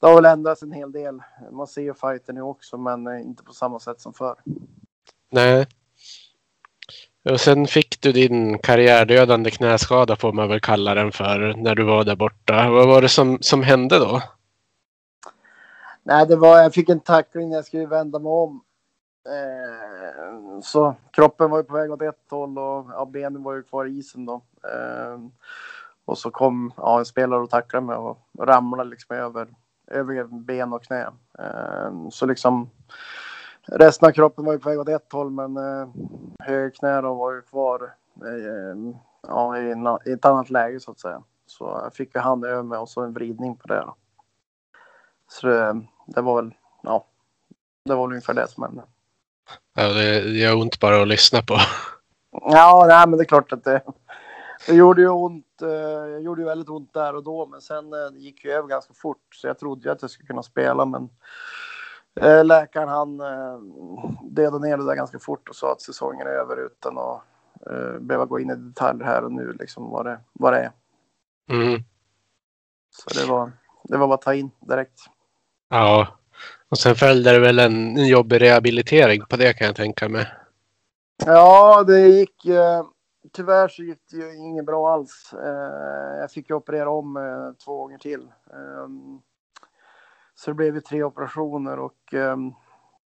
det 0.00 0.06
har 0.06 0.14
väl 0.14 0.24
ändrats 0.24 0.62
en 0.62 0.72
hel 0.72 0.92
del. 0.92 1.22
Man 1.52 1.66
ser 1.66 1.82
ju 1.82 1.94
fighten 1.94 2.34
nu 2.34 2.42
också, 2.42 2.76
men 2.76 3.06
eh, 3.06 3.20
inte 3.20 3.42
på 3.42 3.52
samma 3.52 3.80
sätt 3.80 4.00
som 4.00 4.12
förr. 4.12 4.36
Nej. 5.30 5.66
Och 7.30 7.40
sen 7.40 7.66
fick 7.66 8.00
du 8.00 8.12
din 8.12 8.58
karriärdödande 8.58 9.50
knäskada 9.50 10.16
får 10.16 10.32
man 10.32 10.48
väl 10.48 10.60
kalla 10.60 10.94
den 10.94 11.12
för 11.12 11.54
när 11.56 11.74
du 11.74 11.82
var 11.84 12.04
där 12.04 12.16
borta. 12.16 12.70
Vad 12.70 12.88
var 12.88 13.02
det 13.02 13.08
som, 13.08 13.38
som 13.40 13.62
hände 13.62 13.98
då? 13.98 14.22
Nej, 16.02 16.26
det 16.26 16.36
var, 16.36 16.58
jag 16.58 16.74
fick 16.74 16.88
en 16.88 17.00
tackling 17.00 17.48
när 17.48 17.56
jag 17.56 17.64
skulle 17.64 17.86
vända 17.86 18.18
mig 18.18 18.30
om 18.30 18.64
Eh, 19.28 20.60
så 20.60 20.94
kroppen 21.12 21.50
var 21.50 21.58
ju 21.58 21.64
på 21.64 21.74
väg 21.74 21.92
åt 21.92 22.02
ett 22.02 22.30
håll 22.30 22.58
och 22.58 22.86
ja, 22.90 23.04
benen 23.04 23.42
var 23.42 23.54
ju 23.54 23.62
kvar 23.62 23.86
i 23.86 23.98
isen 23.98 24.26
då. 24.26 24.42
Eh, 24.64 25.18
och 26.04 26.18
så 26.18 26.30
kom 26.30 26.72
ja, 26.76 26.98
en 26.98 27.04
spelare 27.04 27.40
och 27.40 27.50
tacklade 27.50 27.86
mig 27.86 27.96
och 27.96 28.18
ramlade 28.38 28.90
liksom 28.90 29.16
över, 29.16 29.48
över 29.86 30.24
ben 30.24 30.72
och 30.72 30.84
knä. 30.84 31.10
Eh, 31.38 32.08
så 32.10 32.26
liksom 32.26 32.70
resten 33.66 34.08
av 34.08 34.12
kroppen 34.12 34.44
var 34.44 34.52
ju 34.52 34.58
på 34.58 34.68
väg 34.68 34.80
åt 34.80 34.88
ett 34.88 35.12
håll 35.12 35.30
men 35.30 35.56
eh, 35.56 35.88
högerknä 36.38 37.00
då 37.00 37.14
var 37.14 37.32
ju 37.32 37.42
kvar 37.42 37.94
eh, 38.24 38.96
ja, 39.28 39.58
i, 39.58 39.74
i, 40.06 40.12
ett 40.12 40.24
annat 40.24 40.50
läge 40.50 40.80
så 40.80 40.90
att 40.90 41.00
säga. 41.00 41.22
Så 41.46 41.80
jag 41.82 41.94
fick 41.94 42.14
ju 42.14 42.20
hand 42.20 42.44
över 42.44 42.62
mig 42.62 42.78
och 42.78 42.88
så 42.88 43.00
en 43.00 43.12
vridning 43.12 43.56
på 43.56 43.68
det. 43.68 43.80
Då. 43.80 43.96
Så 45.28 45.46
det, 45.46 45.80
det 46.06 46.20
var 46.20 46.42
väl, 46.42 46.54
ja, 46.82 47.06
det 47.84 47.94
var 47.94 48.06
väl 48.06 48.12
ungefär 48.12 48.34
det 48.34 48.48
som 48.48 48.62
hände. 48.62 48.82
Ja, 49.74 49.88
det 49.88 50.18
gör 50.18 50.56
ont 50.56 50.80
bara 50.80 51.02
att 51.02 51.08
lyssna 51.08 51.42
på. 51.42 51.56
Ja, 52.30 52.84
nej, 52.88 53.08
men 53.08 53.18
det 53.18 53.22
är 53.22 53.28
klart 53.28 53.52
att 53.52 53.64
det, 53.64 53.82
det 54.66 54.74
gjorde 54.74 55.02
ju 55.02 55.08
ont. 55.08 55.62
Eh, 55.62 56.18
gjorde 56.18 56.42
ju 56.42 56.46
väldigt 56.46 56.68
ont 56.68 56.94
där 56.94 57.14
och 57.14 57.24
då, 57.24 57.46
men 57.46 57.60
sen 57.60 57.92
eh, 57.92 58.10
det 58.12 58.18
gick 58.18 58.44
ju 58.44 58.50
över 58.50 58.68
ganska 58.68 58.94
fort. 58.94 59.34
Så 59.34 59.46
jag 59.46 59.58
trodde 59.58 59.88
ju 59.88 59.92
att 59.92 60.02
jag 60.02 60.10
skulle 60.10 60.26
kunna 60.26 60.42
spela, 60.42 60.84
men 60.84 61.08
läkaren 62.44 62.88
han 62.88 63.18
dödade 64.22 64.66
ner 64.66 64.76
det 64.76 64.86
där 64.86 64.94
ganska 64.94 65.18
fort 65.18 65.48
och 65.48 65.56
sa 65.56 65.72
att 65.72 65.80
säsongen 65.80 66.26
är 66.26 66.30
över 66.30 66.66
utan 66.66 66.98
att 66.98 67.22
behöva 68.00 68.24
gå 68.24 68.40
in 68.40 68.50
i 68.50 68.54
detaljer 68.54 69.04
här 69.04 69.24
och 69.24 69.32
nu 69.32 69.52
liksom 69.52 69.90
vad 69.90 70.06
det, 70.06 70.20
vad 70.32 70.52
det 70.52 70.58
är. 70.58 70.72
Mm. 71.50 71.82
Så 72.90 73.20
det 73.20 73.30
var, 73.30 73.52
det 73.84 73.96
var 73.96 74.06
bara 74.06 74.14
att 74.14 74.22
ta 74.22 74.34
in 74.34 74.50
direkt. 74.60 75.00
Ja, 75.68 76.08
och 76.68 76.78
sen 76.78 76.94
följde 76.94 77.32
det 77.32 77.38
väl 77.38 77.58
en 77.58 78.06
jobbig 78.06 78.40
rehabilitering 78.40 79.22
på 79.30 79.36
det 79.36 79.52
kan 79.52 79.66
jag 79.66 79.76
tänka 79.76 80.08
mig. 80.08 80.26
Ja, 81.26 81.84
det 81.86 82.00
gick. 82.00 82.46
Eh, 82.46 82.84
tyvärr 83.32 83.68
så 83.68 83.82
gick 83.82 84.00
det 84.10 84.16
ju 84.16 84.36
inget 84.36 84.66
bra 84.66 84.92
alls. 84.92 85.34
Eh, 85.42 86.20
jag 86.20 86.30
fick 86.30 86.50
ju 86.50 86.56
operera 86.56 86.90
om 86.90 87.16
eh, 87.16 87.64
två 87.64 87.76
gånger 87.76 87.98
till. 87.98 88.28
Så 90.34 90.50
det 90.50 90.54
blev 90.54 90.74
ju 90.74 90.80
tre 90.80 91.02
operationer 91.02 91.78
och 91.78 92.14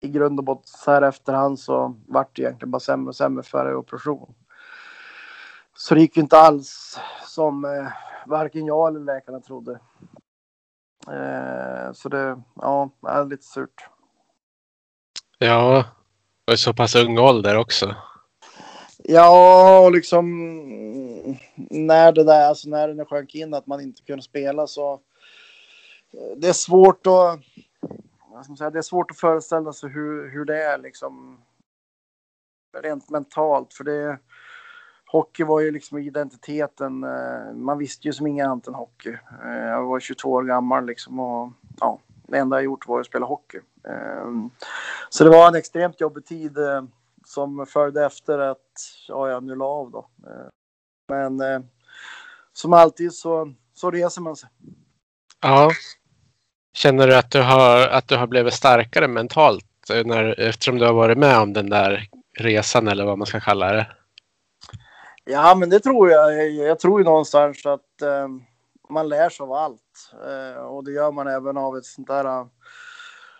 i 0.00 0.08
grund 0.08 0.38
och 0.38 0.44
botten 0.44 0.66
så 0.66 0.90
här 0.90 1.02
efterhand 1.02 1.58
så 1.58 1.96
vart 2.08 2.36
det 2.36 2.42
egentligen 2.42 2.70
bara 2.70 2.80
sämre 2.80 3.08
och 3.08 3.16
sämre 3.16 3.42
för 3.42 3.58
varje 3.58 3.74
operation. 3.74 4.34
Så 5.76 5.94
det 5.94 6.00
gick 6.00 6.16
ju 6.16 6.22
inte 6.22 6.38
alls 6.38 6.98
som 7.26 7.66
varken 8.26 8.66
jag 8.66 8.88
eller 8.88 9.00
läkarna 9.00 9.40
trodde. 9.40 9.80
Eh, 11.08 11.92
så 11.92 12.08
det 12.08 12.42
ja, 12.54 12.90
är 13.08 13.24
lite 13.24 13.42
surt. 13.42 13.88
Ja, 15.38 15.84
och 16.46 16.52
i 16.52 16.56
så 16.56 16.74
pass 16.74 16.96
ung 16.96 17.18
ålder 17.18 17.56
också. 17.56 17.94
Ja, 18.98 19.78
och 19.78 19.92
liksom 19.92 20.26
när 21.70 22.12
det 22.12 22.24
där, 22.24 22.48
alltså 22.48 22.68
när 22.68 22.88
det 22.88 23.04
sjönk 23.04 23.34
in 23.34 23.54
att 23.54 23.66
man 23.66 23.80
inte 23.80 24.02
kunde 24.02 24.22
spela 24.22 24.66
så 24.66 24.92
eh, 24.92 25.00
det 26.36 26.48
är 26.48 26.52
svårt 26.52 27.06
att 27.06 27.40
vad 28.30 28.44
ska 28.44 28.50
man 28.50 28.56
säga, 28.56 28.70
det 28.70 28.78
är 28.78 28.82
svårt 28.82 29.10
att 29.10 29.16
föreställa 29.16 29.72
sig 29.72 29.90
hur, 29.90 30.30
hur 30.30 30.44
det 30.44 30.62
är 30.62 30.78
liksom 30.78 31.40
rent 32.78 33.10
mentalt 33.10 33.74
för 33.74 33.84
det 33.84 34.18
hockey 35.06 35.44
var 35.44 35.60
ju 35.60 35.70
liksom 35.70 35.98
identiteten. 35.98 37.04
Eh, 37.04 37.52
man 37.54 37.78
visste 37.78 38.08
ju 38.08 38.12
som 38.12 38.26
ingen 38.26 38.50
annat 38.50 38.66
än 38.66 38.74
hockey. 38.74 39.16
Eh, 39.44 39.68
jag 39.68 39.84
var 39.84 40.00
22 40.00 40.30
år 40.30 40.42
gammal 40.42 40.86
liksom 40.86 41.20
och 41.20 41.52
ja, 41.80 41.98
det 42.26 42.38
enda 42.38 42.56
jag 42.56 42.64
gjort 42.64 42.88
var 42.88 43.00
att 43.00 43.06
spela 43.06 43.26
hockey. 43.26 43.60
Ehm, 43.84 44.50
så 45.08 45.24
det 45.24 45.30
var 45.30 45.48
en 45.48 45.54
extremt 45.54 46.00
jobbig 46.00 46.24
tid. 46.24 46.58
Eh, 46.58 46.82
som 47.24 47.66
följde 47.66 48.06
efter 48.06 48.38
att 48.38 48.72
ja, 49.08 49.28
jag 49.28 49.42
nu 49.42 49.54
la 49.54 49.64
av 49.64 49.90
då. 49.90 50.08
Men 51.08 51.42
som 52.52 52.72
alltid 52.72 53.12
så, 53.12 53.52
så 53.74 53.90
reser 53.90 54.22
man 54.22 54.36
sig. 54.36 54.48
Ja. 55.40 55.70
Känner 56.72 57.06
du 57.06 57.16
att 57.16 57.30
du 57.30 57.42
har, 57.42 57.88
att 57.88 58.08
du 58.08 58.16
har 58.16 58.26
blivit 58.26 58.54
starkare 58.54 59.08
mentalt 59.08 59.90
eh, 59.92 60.06
när, 60.06 60.40
eftersom 60.40 60.78
du 60.78 60.86
har 60.86 60.92
varit 60.92 61.18
med 61.18 61.38
om 61.38 61.52
den 61.52 61.70
där 61.70 62.08
resan 62.38 62.88
eller 62.88 63.04
vad 63.04 63.18
man 63.18 63.26
ska 63.26 63.40
kalla 63.40 63.72
det? 63.72 63.86
Ja, 65.24 65.54
men 65.54 65.70
det 65.70 65.80
tror 65.80 66.10
jag. 66.10 66.50
Jag, 66.50 66.78
tror 66.78 67.00
ju 67.00 67.04
någonstans 67.04 67.66
att 67.66 68.02
eh, 68.02 68.28
man 68.90 69.08
lär 69.08 69.28
sig 69.28 69.44
av 69.44 69.52
allt 69.52 70.12
eh, 70.26 70.62
och 70.62 70.84
det 70.84 70.92
gör 70.92 71.12
man 71.12 71.28
även 71.28 71.56
av 71.56 71.76
ett 71.76 71.84
sånt 71.84 72.08
där 72.08 72.24
eh, 72.24 72.46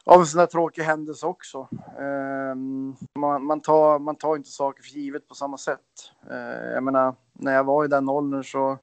av 0.04 0.20
en 0.20 0.26
sån 0.26 0.38
där 0.38 0.46
tråkig 0.46 0.82
händelse 0.82 1.26
också. 1.26 1.68
Eh, 1.98 2.54
man, 3.18 3.46
man, 3.46 3.60
tar, 3.60 3.98
man 3.98 4.16
tar 4.16 4.36
inte 4.36 4.50
saker 4.50 4.82
för 4.82 4.90
givet 4.90 5.28
på 5.28 5.34
samma 5.34 5.58
sätt. 5.58 5.78
Eh, 6.30 6.72
jag 6.74 6.82
menar, 6.82 7.14
när 7.32 7.54
jag 7.54 7.64
var 7.64 7.84
i 7.84 7.88
den 7.88 8.08
åldern 8.08 8.44
så 8.44 8.78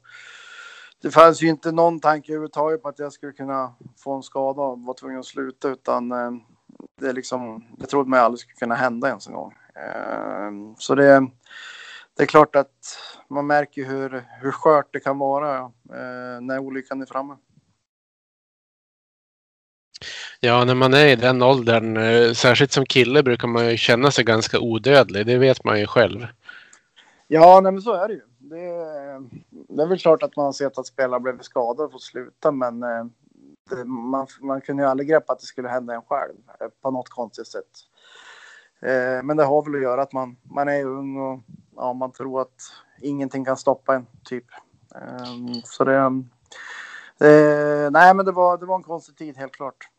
det 1.02 1.12
fanns 1.12 1.42
ju 1.42 1.48
inte 1.48 1.72
någon 1.72 2.00
tanke 2.00 2.32
överhuvudtaget 2.32 2.82
på 2.82 2.90
att 2.90 3.00
jag 3.00 3.14
skulle 3.14 3.34
kunna 3.34 3.74
få 3.98 4.16
en 4.16 4.24
skada 4.24 4.62
och 4.62 4.80
vara 4.80 4.98
tvungen 4.98 5.20
att 5.20 5.26
sluta 5.26 5.70
utan 5.70 6.12
eh, 6.12 6.32
det, 7.02 7.14
liksom, 7.14 7.66
det 7.78 7.86
trodde 7.86 8.10
man 8.10 8.20
aldrig 8.20 8.40
skulle 8.40 8.56
kunna 8.56 8.76
hända 8.76 9.08
ens 9.08 9.28
en 9.28 9.34
gång. 9.34 9.54
Eh, 9.76 10.76
så 10.78 10.96
det, 10.96 11.28
det 12.18 12.24
är 12.24 12.28
klart 12.28 12.56
att 12.56 13.00
man 13.30 13.48
märker 13.48 13.86
hur, 13.86 14.26
hur 14.42 14.52
skört 14.52 14.94
det 14.94 15.00
kan 15.00 15.18
vara 15.18 15.60
eh, 15.60 16.42
när 16.42 16.60
olyckan 16.60 17.02
är 17.02 17.06
framme. 17.06 17.38
Ja, 20.40 20.66
när 20.66 20.76
man 20.76 20.94
är 20.94 21.08
i 21.08 21.16
den 21.16 21.42
åldern, 21.42 22.36
särskilt 22.36 22.72
som 22.72 22.86
kille, 22.86 23.24
brukar 23.24 23.48
man 23.48 23.70
ju 23.70 23.78
känna 23.78 24.12
sig 24.12 24.24
ganska 24.24 24.60
odödlig. 24.60 25.26
Det 25.26 25.38
vet 25.38 25.64
man 25.64 25.80
ju 25.80 25.88
själv. 25.88 26.28
Ja, 27.28 27.60
nej, 27.64 27.72
men 27.72 27.82
så 27.82 27.94
är 27.94 28.08
det 28.08 28.14
ju. 28.14 28.22
Det, 28.38 28.58
det 29.78 29.84
är 29.84 29.88
väl 29.88 30.00
klart 30.00 30.24
att 30.24 30.36
man 30.36 30.46
har 30.46 30.54
sett 30.54 30.78
att 30.78 30.88
spelare 30.88 31.20
blivit 31.20 31.46
skadade 31.46 31.84
och 31.84 31.92
fått 31.92 32.02
sluta, 32.02 32.52
men 32.52 32.84
eh, 32.84 33.06
det, 33.70 33.86
man, 33.86 34.28
man 34.42 34.62
kunde 34.62 34.84
ju 34.84 34.90
aldrig 34.90 35.10
greppa 35.10 35.34
att 35.34 35.40
det 35.40 35.46
skulle 35.46 35.70
hända 35.70 35.94
en 35.94 36.02
själv 36.02 36.36
eh, 36.60 36.68
på 36.82 36.92
något 36.92 37.10
konstigt 37.10 37.48
sätt. 37.48 37.72
Eh, 38.82 39.24
men 39.24 39.38
det 39.38 39.44
har 39.44 39.64
väl 39.64 39.76
att 39.76 39.82
göra 39.82 40.02
att 40.02 40.14
man, 40.14 40.38
man 40.44 40.68
är 40.68 40.86
ung 40.86 41.18
och 41.18 41.40
ja, 41.76 41.94
man 41.94 42.12
tror 42.12 42.42
att 42.42 42.72
ingenting 43.02 43.46
kan 43.46 43.58
stoppa 43.58 43.96
en, 43.96 44.06
typ. 44.24 44.46
Eh, 44.96 45.62
så 45.64 45.84
det... 45.84 45.96
Eh, 47.20 47.92
nej, 47.92 48.14
men 48.14 48.26
det 48.26 48.32
var, 48.32 48.58
det 48.58 48.66
var 48.66 48.76
en 48.76 48.84
konstig 48.84 49.18
tid, 49.18 49.38
helt 49.38 49.54
klart. 49.54 49.90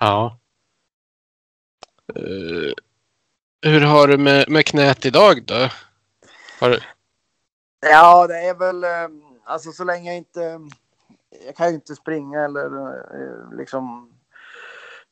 Ja. 0.00 0.38
Uh, 2.18 2.72
hur 3.62 3.80
har 3.80 4.08
du 4.08 4.18
med, 4.18 4.48
med 4.48 4.66
knät 4.66 5.06
idag 5.06 5.44
då? 5.46 5.68
Har. 6.60 6.95
Ja, 7.80 8.26
det 8.26 8.38
är 8.38 8.54
väl 8.54 8.84
eh, 8.84 9.08
alltså 9.44 9.72
så 9.72 9.84
länge 9.84 10.10
jag 10.10 10.16
inte. 10.16 10.60
Jag 11.46 11.56
kan 11.56 11.68
ju 11.68 11.74
inte 11.74 11.94
springa 11.94 12.44
eller 12.44 12.96
eh, 13.14 13.56
liksom. 13.56 14.12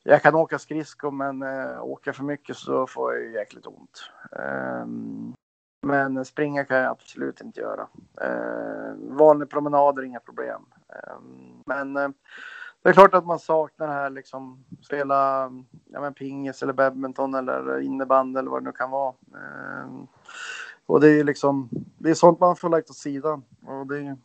Jag 0.03 0.21
kan 0.21 0.35
åka 0.35 0.59
skridskor, 0.59 1.11
men 1.11 1.41
eh, 1.41 1.71
äh, 1.71 1.83
åka 1.83 2.13
för 2.13 2.23
mycket 2.23 2.57
så 2.57 2.87
får 2.87 3.13
jag 3.13 3.23
ju 3.23 3.33
jäkligt 3.33 3.67
ont. 3.67 4.11
Ähm, 4.39 5.35
men 5.81 6.25
springa 6.25 6.65
kan 6.65 6.77
jag 6.77 6.91
absolut 6.91 7.41
inte 7.41 7.61
göra. 7.61 7.87
Äh, 8.21 8.93
vanlig 8.97 9.49
promenader, 9.49 10.03
inga 10.03 10.19
problem. 10.19 10.65
Ähm, 10.89 11.63
men 11.65 11.97
äh, 11.97 12.09
det 12.85 12.89
är 12.89 12.93
klart 12.93 13.13
att 13.13 13.25
man 13.25 13.39
saknar 13.39 13.87
det 13.87 13.93
här 13.93 14.09
liksom 14.09 14.65
spela 14.81 15.51
ja, 15.85 16.01
men 16.01 16.13
pingis 16.13 16.63
eller 16.63 16.73
badminton 16.73 17.35
eller 17.35 17.79
innebandy 17.79 18.39
eller 18.39 18.51
vad 18.51 18.61
det 18.61 18.65
nu 18.65 18.71
kan 18.71 18.91
vara. 18.91 19.13
Ehm, 19.33 20.07
och 20.85 21.01
det 21.01 21.19
är 21.19 21.23
liksom, 21.23 21.69
det 21.97 22.09
är 22.09 22.13
sånt 22.13 22.39
man 22.39 22.55
får 22.55 22.69
lagt 22.69 22.89
åt 22.89 22.95
sidan. 22.95 23.43
Och 23.65 23.87
det, 23.87 23.97
är, 23.97 24.17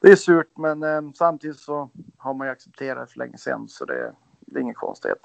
det 0.00 0.08
är 0.08 0.16
surt 0.16 0.52
men 0.56 0.82
eh, 0.82 1.00
samtidigt 1.14 1.58
så 1.58 1.90
har 2.16 2.34
man 2.34 2.46
ju 2.46 2.52
accepterat 2.52 3.08
det 3.08 3.12
för 3.12 3.18
länge 3.18 3.38
sedan 3.38 3.68
så 3.68 3.84
det, 3.84 4.12
det 4.40 4.58
är 4.58 4.62
ingen 4.62 4.74
konstighet. 4.74 5.20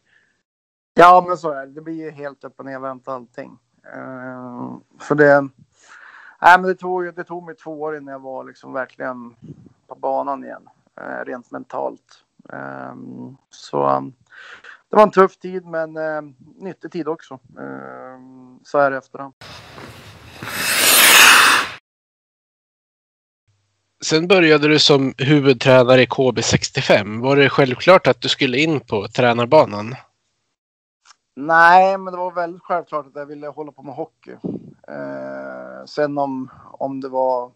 Ja, 0.95 1.25
men 1.29 1.37
så 1.37 1.51
är 1.51 1.67
det. 1.67 1.73
Det 1.73 1.81
blir 1.81 2.05
ju 2.05 2.11
helt 2.11 2.45
upp 2.45 2.59
och 2.59 2.64
nervänt 2.64 3.09
allting. 3.09 3.59
Uh, 3.97 4.77
för 5.01 5.14
det, 5.14 5.49
nej, 6.44 6.59
men 6.59 6.62
det, 6.62 6.74
tog, 6.74 7.14
det 7.14 7.24
tog 7.24 7.42
mig 7.42 7.57
två 7.57 7.83
år 7.83 7.96
innan 7.96 8.12
jag 8.12 8.20
var 8.20 8.44
liksom 8.44 8.72
verkligen 8.72 9.37
på 9.87 9.94
banan 9.94 10.44
igen, 10.44 10.68
uh, 11.00 11.24
rent 11.24 11.50
mentalt. 11.50 12.24
Uh, 12.52 12.94
så 13.50 14.12
det 14.94 14.96
var 14.96 15.02
en 15.02 15.11
tuff 15.11 15.37
tid, 15.37 15.66
men 15.66 15.96
eh, 15.96 16.22
nyttig 16.57 16.92
tid 16.92 17.09
också. 17.09 17.35
Eh, 17.35 18.18
så 18.64 18.78
här 18.78 18.92
i 18.92 18.96
efterhand. 18.96 19.35
Sen 24.04 24.28
började 24.28 24.68
du 24.68 24.78
som 24.78 25.14
huvudtränare 25.18 26.02
i 26.02 26.07
KB65. 26.07 27.22
Var 27.22 27.37
det 27.37 27.48
självklart 27.48 28.07
att 28.07 28.20
du 28.20 28.28
skulle 28.28 28.59
in 28.59 28.80
på 28.80 29.09
tränarbanan? 29.09 29.94
Nej, 31.37 31.98
men 31.98 32.12
det 32.12 32.18
var 32.18 32.33
väldigt 32.33 32.62
självklart 32.62 33.07
att 33.07 33.16
jag 33.16 33.26
ville 33.26 33.46
hålla 33.46 33.72
på 33.72 33.83
med 33.83 33.94
hockey. 33.94 34.37
Eh, 34.88 35.85
sen 35.87 36.18
om, 36.18 36.51
om 36.73 37.01
det 37.01 37.09
var 37.09 37.53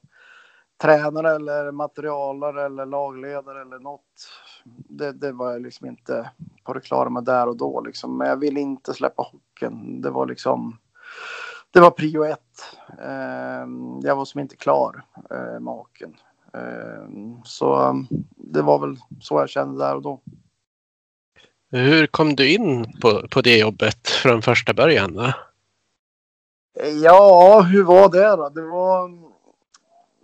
tränare 0.82 1.34
eller 1.34 1.70
materialare 1.70 2.66
eller 2.66 2.86
lagledare 2.86 3.62
eller 3.62 3.78
något. 3.78 4.30
Det, 4.88 5.12
det 5.12 5.32
var 5.32 5.52
jag 5.52 5.62
liksom 5.62 5.86
inte 5.86 6.30
på 6.64 6.72
det 6.72 6.80
klara 6.80 7.10
med 7.10 7.24
där 7.24 7.46
och 7.46 7.56
då 7.56 7.80
liksom. 7.80 8.18
Men 8.18 8.28
jag 8.28 8.36
ville 8.36 8.60
inte 8.60 8.94
släppa 8.94 9.22
hockeyn. 9.22 10.00
Det 10.00 10.10
var 10.10 10.26
liksom. 10.26 10.78
Det 11.70 11.80
var 11.80 11.90
prio 11.90 12.24
ett. 12.24 12.76
Eh, 13.02 13.66
jag 14.02 14.16
var 14.16 14.24
som 14.24 14.40
inte 14.40 14.56
klar 14.56 15.04
eh, 15.30 15.60
med 15.60 15.74
hockeyn. 15.74 16.16
Eh, 16.54 17.08
så 17.44 17.94
det 18.36 18.62
var 18.62 18.78
väl 18.78 18.96
så 19.20 19.40
jag 19.40 19.48
kände 19.48 19.84
där 19.84 19.96
och 19.96 20.02
då. 20.02 20.20
Hur 21.70 22.06
kom 22.06 22.36
du 22.36 22.54
in 22.54 23.00
på, 23.00 23.28
på 23.30 23.40
det 23.40 23.58
jobbet 23.58 24.08
från 24.08 24.42
första 24.42 24.74
början? 24.74 25.14
Då? 25.14 25.32
Ja, 27.02 27.60
hur 27.60 27.84
var 27.84 28.08
det 28.08 28.36
då? 28.36 28.48
Det 28.48 28.62
var 28.62 29.08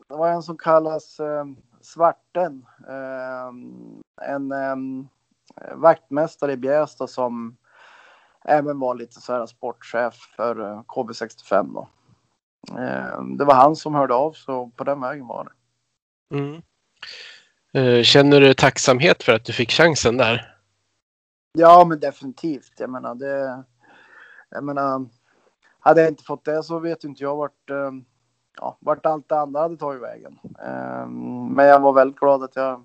det 0.08 0.14
var 0.14 0.28
en 0.28 0.42
som 0.42 0.58
kallas 0.58 1.20
eh, 1.20 1.44
Svarten. 1.80 2.66
Eh, 2.88 3.48
en 4.30 4.52
eh, 4.52 4.76
vaktmästare 5.76 6.52
i 6.52 6.56
Bjästa 6.56 7.06
som 7.06 7.56
även 8.44 8.78
var 8.78 8.94
lite 8.94 9.20
så 9.20 9.32
här 9.32 9.46
sportchef 9.46 10.14
för 10.14 10.60
eh, 10.60 10.82
KB65 10.82 11.74
då. 11.74 11.88
Eh, 12.78 13.22
det 13.38 13.44
var 13.44 13.54
han 13.54 13.76
som 13.76 13.94
hörde 13.94 14.14
av 14.14 14.32
så 14.32 14.70
på 14.76 14.84
den 14.84 15.00
vägen 15.00 15.26
var 15.26 15.44
det. 15.44 15.52
Mm. 16.36 16.62
Eh, 17.72 18.02
känner 18.02 18.40
du 18.40 18.54
tacksamhet 18.54 19.22
för 19.22 19.32
att 19.32 19.44
du 19.44 19.52
fick 19.52 19.70
chansen 19.70 20.16
där? 20.16 20.56
Ja, 21.52 21.84
men 21.84 22.00
definitivt. 22.00 22.72
Jag 22.78 22.90
menar, 22.90 23.14
det, 23.14 23.64
jag 24.50 24.64
menar, 24.64 25.06
hade 25.84 26.00
jag 26.00 26.10
inte 26.10 26.24
fått 26.24 26.44
det 26.44 26.62
så 26.62 26.78
vet 26.78 27.04
inte 27.04 27.22
jag 27.22 27.36
vart, 27.36 27.70
ja, 28.56 28.78
vart 28.80 29.06
allt 29.06 29.28
det 29.28 29.38
andra 29.38 29.60
hade 29.60 29.76
tagit 29.76 30.02
vägen. 30.02 30.38
Ehm, 30.66 31.46
men 31.46 31.66
jag 31.66 31.80
var 31.80 31.92
väldigt 31.92 32.18
glad 32.18 32.42
att 32.42 32.56
jag, 32.56 32.84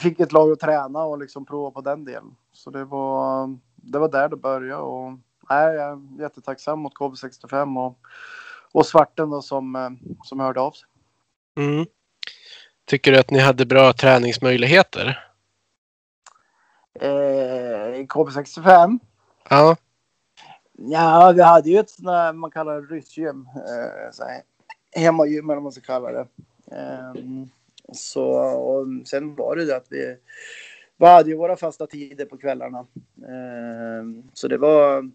fick 0.00 0.20
ett 0.20 0.32
lag 0.32 0.52
att 0.52 0.60
träna 0.60 1.04
och 1.04 1.18
liksom 1.18 1.46
prova 1.46 1.70
på 1.70 1.80
den 1.80 2.04
delen. 2.04 2.36
Så 2.52 2.70
det 2.70 2.84
var, 2.84 3.56
det 3.76 3.98
var 3.98 4.08
där 4.08 4.28
det 4.28 4.36
började 4.36 4.82
och 4.82 5.12
nej, 5.50 5.74
jag 5.74 5.92
är 5.92 6.22
jättetacksam 6.22 6.78
mot 6.78 6.94
KB65 6.94 7.86
och, 7.86 7.98
och 8.72 8.86
Svarten 8.86 9.30
då 9.30 9.42
som, 9.42 9.76
eh, 9.76 9.90
som 10.24 10.40
hörde 10.40 10.60
av 10.60 10.70
sig. 10.70 10.88
Mm. 11.56 11.86
Tycker 12.86 13.12
du 13.12 13.18
att 13.18 13.30
ni 13.30 13.38
hade 13.38 13.66
bra 13.66 13.92
träningsmöjligheter? 13.92 15.24
Eh, 17.00 18.00
I 18.00 18.06
KB65? 18.08 18.98
Ja. 19.50 19.76
Ja, 20.80 21.32
vi 21.36 21.42
hade 21.42 21.70
ju 21.70 21.78
ett 21.78 21.90
sånt 21.90 22.06
där 22.06 22.32
man 22.32 22.50
kallar 22.50 22.82
ryssgym. 22.82 23.48
Eh, 23.54 25.00
hemmagym 25.00 25.44
eller 25.44 25.54
vad 25.54 25.62
man 25.62 25.72
ska 25.72 25.80
kalla 25.80 26.12
det. 26.12 26.26
Um, 27.16 27.50
så 27.92 28.22
och 28.42 28.86
sen 29.06 29.34
var 29.34 29.56
det 29.56 29.64
det 29.64 29.76
att 29.76 29.86
vi, 29.90 30.16
vi 30.96 31.06
hade 31.06 31.30
ju 31.30 31.36
våra 31.36 31.56
fasta 31.56 31.86
tider 31.86 32.24
på 32.24 32.36
kvällarna. 32.36 32.86
Um, 34.00 34.30
så 34.34 34.48
det 34.48 34.58
var, 34.58 35.10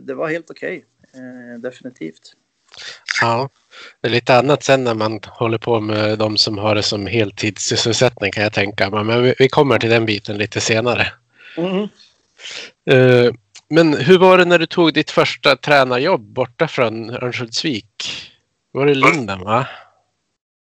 det 0.00 0.14
var 0.14 0.28
helt 0.28 0.50
okej, 0.50 0.84
okay. 1.12 1.22
uh, 1.22 1.60
definitivt. 1.60 2.36
Ja, 3.20 3.48
det 4.00 4.08
är 4.08 4.12
lite 4.12 4.38
annat 4.38 4.62
sen 4.62 4.84
när 4.84 4.94
man 4.94 5.20
håller 5.26 5.58
på 5.58 5.80
med 5.80 6.18
de 6.18 6.36
som 6.36 6.58
har 6.58 6.74
det 6.74 6.82
som 6.82 7.06
heltidssysselsättning 7.06 8.32
kan 8.32 8.42
jag 8.42 8.52
tänka 8.52 8.90
mig. 8.90 9.04
Men 9.04 9.34
vi 9.38 9.48
kommer 9.48 9.78
till 9.78 9.90
den 9.90 10.06
biten 10.06 10.38
lite 10.38 10.60
senare. 10.60 11.06
Mm. 11.56 11.88
Men 13.72 13.94
hur 13.94 14.18
var 14.18 14.38
det 14.38 14.44
när 14.44 14.58
du 14.58 14.66
tog 14.66 14.94
ditt 14.94 15.10
första 15.10 15.56
tränarjobb 15.56 16.20
borta 16.20 16.68
från 16.68 17.10
Örnsköldsvik? 17.10 18.04
Var 18.72 18.86
det 18.86 18.94
Linden 18.94 19.40
va? 19.40 19.66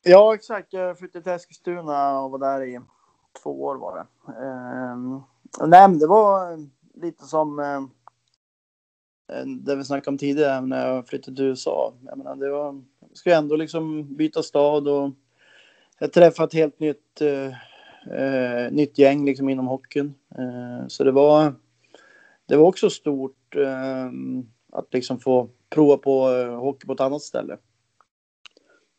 Ja, 0.03 0.35
exakt. 0.35 0.73
Jag 0.73 0.99
flyttade 0.99 1.23
till 1.23 1.31
Eskilstuna 1.31 2.19
och 2.19 2.31
var 2.31 2.39
där 2.39 2.63
i 2.63 2.79
två 3.43 3.63
år 3.63 3.75
var 3.75 3.95
det. 3.95 4.05
Um, 4.45 5.23
nej, 5.69 5.89
men 5.89 5.99
det 5.99 6.07
var 6.07 6.57
lite 7.01 7.25
som 7.25 7.59
uh, 7.59 7.81
det 9.45 9.75
vi 9.75 9.83
snackade 9.83 10.09
om 10.09 10.17
tidigare 10.17 10.61
när 10.61 10.87
jag 10.87 11.07
flyttade 11.07 11.37
till 11.37 11.45
USA. 11.45 11.93
Jag 12.05 12.17
menar, 12.17 12.35
det 12.35 12.49
var, 12.49 12.81
jag 12.99 13.17
skulle 13.17 13.35
ändå 13.35 13.55
liksom 13.55 14.15
byta 14.15 14.43
stad 14.43 14.87
och 14.87 15.11
jag 15.99 16.13
träffade 16.13 16.47
ett 16.47 16.53
helt 16.53 16.79
nytt, 16.79 17.21
uh, 17.21 17.53
uh, 18.19 18.71
nytt 18.71 18.97
gäng 18.97 19.25
liksom 19.25 19.49
inom 19.49 19.67
hockeyn. 19.67 20.13
så 20.87 21.03
det 21.03 21.11
var, 21.11 21.53
det 22.47 22.55
var 22.55 22.65
också 22.65 22.89
stort 22.89 23.55
ehm, 23.55 24.43
att 24.71 24.93
liksom 24.93 25.19
få 25.19 25.49
prova 25.69 25.97
på 25.97 26.27
hockey 26.59 26.87
på 26.87 26.93
ett 26.93 26.99
annat 26.99 27.21
ställe. 27.21 27.57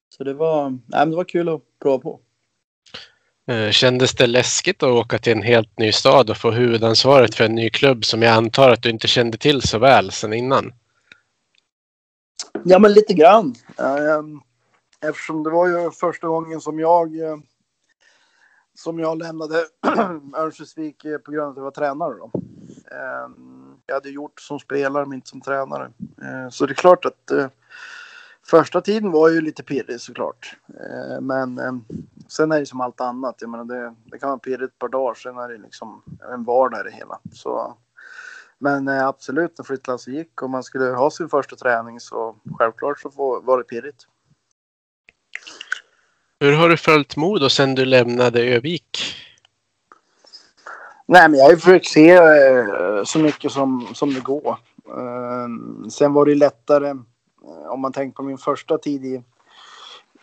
Så 0.08 0.24
det 0.24 0.34
var, 0.34 0.70
nej, 0.70 0.80
men 0.88 1.10
det 1.10 1.16
var 1.16 1.24
kul 1.24 1.48
att 1.48 1.62
prova 1.82 1.98
på. 1.98 2.20
Eh, 3.46 3.70
kändes 3.70 4.14
det 4.14 4.26
läskigt 4.26 4.82
att 4.82 4.88
åka 4.88 5.18
till 5.18 5.32
en 5.32 5.42
helt 5.42 5.78
ny 5.78 5.92
stad 5.92 6.30
och 6.30 6.36
få 6.36 6.50
huvudansvaret 6.50 7.34
för 7.34 7.44
en 7.44 7.54
ny 7.54 7.70
klubb 7.70 8.04
som 8.04 8.22
jag 8.22 8.32
antar 8.32 8.70
att 8.70 8.82
du 8.82 8.90
inte 8.90 9.08
kände 9.08 9.38
till 9.38 9.62
så 9.62 9.78
väl 9.78 10.10
sedan 10.10 10.32
innan? 10.32 10.72
Ja, 12.64 12.78
men 12.78 12.92
lite 12.92 13.14
grann. 13.14 13.54
Ehm, 13.78 14.40
eftersom 15.08 15.42
det 15.42 15.50
var 15.50 15.66
ju 15.66 15.90
första 15.90 16.26
gången 16.26 16.60
som 16.60 16.78
jag 16.78 17.20
eh, 17.20 17.36
som 18.74 18.98
jag 18.98 19.18
lämnade 19.18 19.54
Örnsköldsvik 20.36 21.04
eh, 21.04 21.18
på 21.18 21.30
grund 21.30 21.44
av 21.44 21.50
att 21.50 21.56
jag 21.56 21.64
var 21.64 21.70
tränare. 21.70 22.14
Då. 22.18 22.30
Ehm, 22.90 23.76
jag 23.86 23.94
hade 23.94 24.10
gjort 24.10 24.40
som 24.40 24.58
spelare 24.58 25.06
men 25.06 25.14
inte 25.14 25.28
som 25.28 25.40
tränare. 25.40 25.92
Ehm, 26.22 26.50
så 26.50 26.66
det 26.66 26.72
är 26.72 26.74
klart 26.74 27.04
att 27.04 27.30
eh, 27.30 27.46
Första 28.46 28.80
tiden 28.80 29.10
var 29.10 29.28
ju 29.28 29.40
lite 29.40 29.62
pirrig 29.62 30.00
såklart. 30.00 30.56
Ehm, 30.68 31.26
men 31.26 31.84
sen 32.28 32.52
är 32.52 32.60
det 32.60 32.66
som 32.66 32.80
allt 32.80 33.00
annat. 33.00 33.36
Jag 33.40 33.50
menar 33.50 33.64
det, 33.64 33.94
det 34.04 34.18
kan 34.18 34.28
vara 34.28 34.38
pirrigt 34.38 34.72
ett 34.72 34.78
par 34.78 34.88
dagar, 34.88 35.14
sen 35.14 35.38
är 35.38 35.48
det 35.48 35.58
liksom 35.58 36.02
en 36.32 36.44
vardag 36.44 36.80
i 36.80 36.82
det 36.82 36.96
hela. 36.96 37.18
Så, 37.32 37.76
men 38.58 38.88
eh, 38.88 39.06
absolut, 39.06 39.58
när 39.58 39.64
flyttlasset 39.64 40.14
gick 40.14 40.42
och 40.42 40.50
man 40.50 40.62
skulle 40.62 40.84
ha 40.84 41.10
sin 41.10 41.28
första 41.28 41.56
träning 41.56 42.00
så 42.00 42.36
självklart 42.58 43.00
så 43.00 43.40
var 43.40 43.58
det 43.58 43.64
pirrigt. 43.64 44.06
Hur 46.40 46.52
har 46.52 46.68
du 46.68 46.76
följt 46.76 47.16
Modo 47.16 47.48
sen 47.48 47.74
du 47.74 47.84
lämnade 47.84 48.42
Övik? 48.42 49.16
Nej, 51.12 51.28
men 51.28 51.38
jag 51.38 51.46
har 51.46 51.56
försökt 51.56 51.86
se 51.86 52.10
eh, 52.10 53.04
så 53.04 53.18
mycket 53.18 53.52
som, 53.52 53.88
som 53.94 54.14
det 54.14 54.20
går. 54.20 54.58
Eh, 54.88 55.48
sen 55.90 56.12
var 56.12 56.26
det 56.26 56.34
lättare 56.34 56.88
eh, 56.88 57.66
om 57.70 57.80
man 57.80 57.92
tänker 57.92 58.16
på 58.16 58.22
min 58.22 58.38
första 58.38 58.78
tid 58.78 59.04
i, 59.04 59.22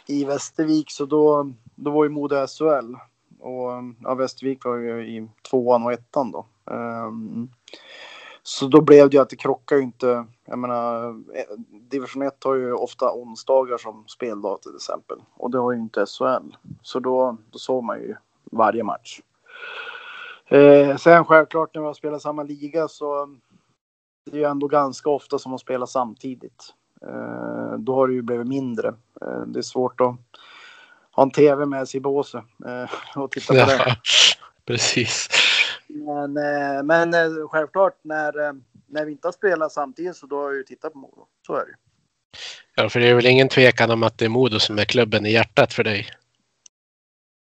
i 0.08 0.26
Västervik 0.26 0.92
så 0.92 1.06
då, 1.06 1.52
då 1.76 1.92
var 1.92 2.04
ju 2.04 2.10
Modo 2.10 2.48
SHL. 2.48 2.96
Och 3.40 3.72
ja, 4.04 4.16
Västervik 4.16 4.66
var 4.66 4.76
ju 4.76 5.08
i 5.08 5.28
tvåan 5.50 5.84
och 5.84 5.94
ettan 5.94 6.32
då. 6.32 6.46
Um, 6.66 7.50
så 8.44 8.68
då 8.68 8.82
blev 8.82 9.10
det 9.10 9.18
ju 9.18 9.22
att 9.22 9.30
det 9.30 9.36
krockar 9.36 9.76
ju 9.76 9.82
inte. 9.82 10.26
Jag 10.46 10.60
menar, 10.60 11.16
division 11.90 12.22
1 12.22 12.44
har 12.44 12.56
ju 12.56 12.74
ofta 12.74 13.12
onsdagar 13.12 13.78
som 13.78 14.04
speldag 14.08 14.62
till 14.62 14.76
exempel. 14.76 15.18
Och 15.34 15.52
det 15.52 15.58
har 15.58 15.72
ju 15.72 15.80
inte 15.80 16.06
SHL. 16.06 16.56
Så 16.82 17.00
då, 17.00 17.38
då 17.52 17.60
såg 17.60 17.84
man 17.84 18.00
ju 18.00 18.16
varje 18.52 18.84
match. 18.84 19.22
Eh, 20.50 20.98
sen 20.98 21.26
självklart 21.26 21.76
när 21.76 21.82
vi 21.82 21.88
har 21.88 21.94
spelat 21.94 22.22
samma 22.22 22.44
liga 22.44 22.88
så 22.88 23.38
det 24.26 24.38
är 24.38 24.40
ju 24.40 24.46
ändå 24.46 24.68
ganska 24.68 25.10
ofta 25.10 25.40
som 25.40 25.50
man 25.50 25.60
spelar 25.60 25.86
samtidigt. 25.86 26.74
Eh, 27.08 27.74
då 27.78 27.96
har 27.96 28.08
det 28.08 28.14
ju 28.14 28.22
blivit 28.22 28.48
mindre. 28.48 28.88
Eh, 29.22 29.42
det 29.48 29.60
är 29.60 29.64
svårt 29.64 30.02
att 30.02 30.16
ha 31.12 31.24
en 31.24 31.32
tv 31.32 31.66
med 31.66 31.88
sig 31.88 31.98
i 31.98 32.02
båset 32.02 32.44
eh, 32.66 33.20
och 33.22 33.32
titta 33.32 33.54
på 33.54 33.72
det. 33.72 33.84
Ja, 33.86 33.96
precis. 34.66 35.30
Men, 35.88 36.34
men 36.86 37.14
självklart 37.48 38.00
när, 38.02 38.34
när 38.88 39.06
vi 39.06 39.12
inte 39.12 39.28
har 39.28 39.32
spelat 39.32 39.72
samtidigt 39.72 40.16
så 40.16 40.26
då 40.26 40.36
har 40.36 40.44
jag 40.44 40.56
ju 40.56 40.64
tittat 40.64 40.94
på 40.94 41.00
Modo. 41.00 41.26
Så 41.48 41.54
är 41.54 41.66
det 41.66 41.76
Ja, 42.76 42.90
för 42.90 43.00
det 43.00 43.08
är 43.08 43.14
väl 43.14 43.26
ingen 43.26 43.50
tvekan 43.50 43.92
om 43.92 44.04
att 44.04 44.18
det 44.18 44.26
är 44.26 44.30
Modo 44.30 44.60
som 44.60 44.80
är 44.80 44.86
klubben 44.86 45.26
i 45.26 45.32
hjärtat 45.32 45.74
för 45.74 45.84
dig? 45.84 46.08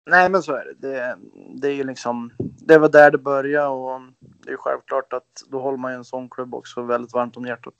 Nej, 0.08 0.28
men 0.28 0.42
så 0.42 0.52
är 0.52 0.64
det. 0.64 0.88
Det, 0.88 1.16
det 1.54 1.68
är 1.68 1.72
ju 1.72 1.84
liksom, 1.84 2.30
det 2.38 2.78
var 2.78 2.88
där 2.88 3.10
det 3.10 3.18
började 3.18 3.68
och 3.68 4.00
det 4.20 4.52
är 4.52 4.56
självklart 4.56 5.12
att 5.12 5.42
då 5.50 5.60
håller 5.60 5.78
man 5.78 5.92
ju 5.92 5.96
en 5.96 6.04
sån 6.04 6.28
klubb 6.28 6.54
också 6.54 6.82
väldigt 6.82 7.12
varmt 7.12 7.36
om 7.36 7.46
hjärtat. 7.46 7.74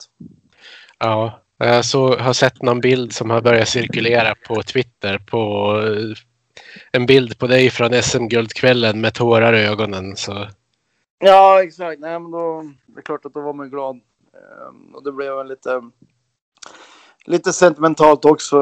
Ja, 0.99 1.39
jag 1.57 1.85
så, 1.85 2.17
har 2.17 2.33
sett 2.33 2.61
någon 2.61 2.81
bild 2.81 3.13
som 3.13 3.29
har 3.29 3.41
börjat 3.41 3.67
cirkulera 3.67 4.35
på 4.47 4.63
Twitter 4.63 5.17
på 5.17 5.73
eh, 5.81 6.17
en 6.91 7.05
bild 7.05 7.39
på 7.39 7.47
dig 7.47 7.69
från 7.69 8.01
SM-guldkvällen 8.03 9.01
med 9.01 9.13
tårar 9.13 9.53
i 9.53 9.65
ögonen. 9.65 10.15
Så. 10.15 10.47
Ja, 11.19 11.63
exakt. 11.63 11.99
Nej, 11.99 12.19
men 12.19 12.31
då, 12.31 12.63
det 12.85 12.99
är 12.99 13.01
klart 13.01 13.25
att 13.25 13.33
då 13.33 13.41
var 13.41 13.53
man 13.53 13.69
glad. 13.69 13.95
Ehm, 14.33 14.95
och 14.95 15.03
det 15.03 15.11
blev 15.11 15.45
lite, 15.45 15.81
lite 17.25 17.53
sentimentalt 17.53 18.25
också. 18.25 18.57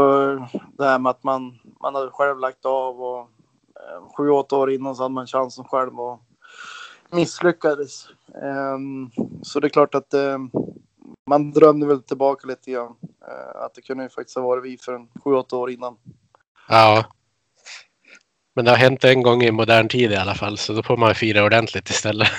Det 0.78 0.86
här 0.86 1.00
med 1.00 1.10
att 1.10 1.24
man, 1.24 1.60
man 1.82 1.96
hade 1.96 2.12
själv 2.12 2.40
lagt 2.40 2.66
av 2.66 3.02
och 3.02 3.30
sju, 4.18 4.30
åtta 4.30 4.56
år 4.58 4.72
innan 4.72 4.96
så 4.96 5.04
hade 5.04 5.14
man 5.14 5.28
chansen 5.28 5.66
själv 5.66 6.00
och 6.00 6.22
misslyckades. 7.12 8.08
Ehm, 8.44 9.10
så 9.42 9.60
det 9.60 9.68
är 9.68 9.70
klart 9.70 9.96
att 9.96 10.14
ehm, 10.14 10.52
man 11.26 11.52
drömde 11.52 11.86
väl 11.88 12.04
tillbaka 12.04 12.48
lite 12.48 12.72
grann. 12.72 12.96
Eh, 13.28 13.62
att 13.62 13.74
det 13.74 13.82
kunde 13.82 14.04
ju 14.04 14.10
faktiskt 14.10 14.38
ha 14.38 14.44
varit 14.44 14.64
vi 14.64 14.78
för 14.78 14.94
en 14.94 15.08
sju, 15.24 15.34
åtta 15.34 15.58
år 15.58 15.72
innan. 15.72 15.98
Ja. 16.70 17.06
Men 18.54 18.66
det 18.66 18.72
har 18.72 18.78
hänt 18.78 19.04
en 19.04 19.24
gång 19.24 19.44
i 19.44 19.52
modern 19.52 19.90
tid 19.90 20.12
i 20.12 20.16
alla 20.16 20.36
fall, 20.36 20.58
så 20.58 20.74
då 20.74 20.84
får 20.84 20.98
man 20.98 21.16
fira 21.16 21.44
ordentligt 21.44 21.90
istället. 21.90 22.28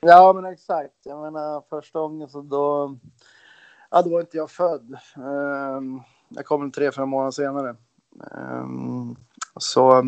Ja, 0.00 0.32
men 0.32 0.52
exakt. 0.52 0.94
Jag 1.04 1.22
menar 1.22 1.62
första 1.70 1.98
gången 1.98 2.28
så 2.28 2.42
då... 2.42 2.96
Ja, 3.90 4.02
då 4.02 4.10
var 4.10 4.20
inte 4.20 4.36
jag 4.36 4.50
född. 4.50 4.96
Ehm, 5.16 6.00
jag 6.28 6.44
kom 6.44 6.72
tre, 6.72 6.92
fyra 6.92 7.06
månader 7.06 7.30
senare. 7.30 7.76
Så 9.58 10.04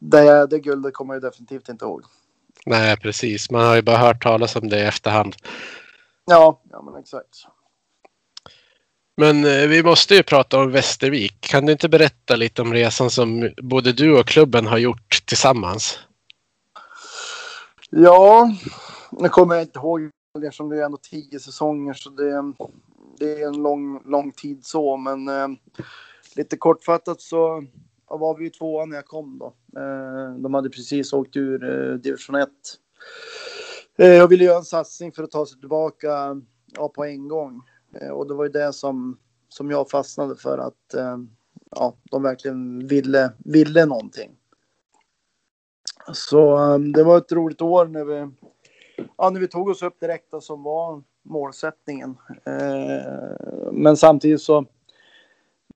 det, 0.00 0.46
det 0.46 0.58
guldet 0.58 0.94
kommer 0.94 1.14
jag 1.14 1.22
definitivt 1.22 1.68
inte 1.68 1.84
ihåg. 1.84 2.04
Nej, 2.66 2.96
precis. 2.96 3.50
Man 3.50 3.66
har 3.66 3.76
ju 3.76 3.82
bara 3.82 3.96
hört 3.96 4.22
talas 4.22 4.56
om 4.56 4.68
det 4.68 4.78
i 4.78 4.82
efterhand. 4.82 5.34
Ja, 6.26 6.62
ja 6.70 6.82
men 6.82 7.00
exakt. 7.00 7.46
Men 9.16 9.44
eh, 9.44 9.66
vi 9.68 9.82
måste 9.82 10.14
ju 10.14 10.22
prata 10.22 10.60
om 10.60 10.70
Västervik. 10.70 11.40
Kan 11.40 11.66
du 11.66 11.72
inte 11.72 11.88
berätta 11.88 12.36
lite 12.36 12.62
om 12.62 12.72
resan 12.72 13.10
som 13.10 13.50
både 13.62 13.92
du 13.92 14.18
och 14.18 14.26
klubben 14.26 14.66
har 14.66 14.78
gjort 14.78 15.26
tillsammans? 15.26 15.98
Ja, 17.90 18.54
nu 19.10 19.28
kommer 19.28 19.54
jag 19.54 19.64
inte 19.64 19.78
ihåg 19.78 20.10
eftersom 20.44 20.68
det 20.68 20.76
är 20.76 20.84
ändå 20.84 20.98
tio 21.02 21.40
säsonger 21.40 21.94
så 21.94 22.10
det, 22.10 22.54
det 23.18 23.42
är 23.42 23.46
en 23.46 23.62
lång, 23.62 24.02
lång 24.04 24.32
tid 24.32 24.64
så. 24.64 24.96
Men 24.96 25.28
eh, 25.28 25.48
lite 26.36 26.56
kortfattat 26.56 27.20
så 27.20 27.64
var 28.18 28.36
vi 28.38 28.44
ju 28.44 28.50
tvåa 28.50 28.84
när 28.84 28.96
jag 28.96 29.06
kom 29.06 29.38
då. 29.38 29.54
Eh, 29.80 30.34
de 30.38 30.54
hade 30.54 30.70
precis 30.70 31.12
åkt 31.12 31.36
ur 31.36 31.64
eh, 31.64 31.94
division 31.94 32.36
1. 32.36 32.48
Eh, 33.98 34.08
jag 34.08 34.28
ville 34.28 34.44
göra 34.44 34.58
en 34.58 34.64
satsning 34.64 35.12
för 35.12 35.22
att 35.22 35.30
ta 35.30 35.46
sig 35.46 35.60
tillbaka 35.60 36.40
ja, 36.76 36.88
på 36.88 37.04
en 37.04 37.28
gång. 37.28 37.62
Eh, 38.00 38.10
och 38.10 38.28
det 38.28 38.34
var 38.34 38.44
ju 38.44 38.50
det 38.50 38.72
som, 38.72 39.18
som 39.48 39.70
jag 39.70 39.90
fastnade 39.90 40.36
för 40.36 40.58
att 40.58 40.94
eh, 40.94 41.18
ja, 41.70 41.96
de 42.10 42.22
verkligen 42.22 42.86
ville, 42.86 43.32
ville 43.38 43.86
någonting. 43.86 44.30
Så 46.12 46.72
eh, 46.72 46.78
det 46.78 47.04
var 47.04 47.18
ett 47.18 47.32
roligt 47.32 47.62
år 47.62 47.86
när 47.86 48.04
vi, 48.04 48.30
ja, 49.16 49.30
när 49.30 49.40
vi 49.40 49.48
tog 49.48 49.68
oss 49.68 49.82
upp 49.82 50.00
direkt 50.00 50.34
som 50.40 50.62
var 50.62 51.02
målsättningen. 51.22 52.16
Eh, 52.44 53.72
men 53.72 53.96
samtidigt 53.96 54.42
så 54.42 54.66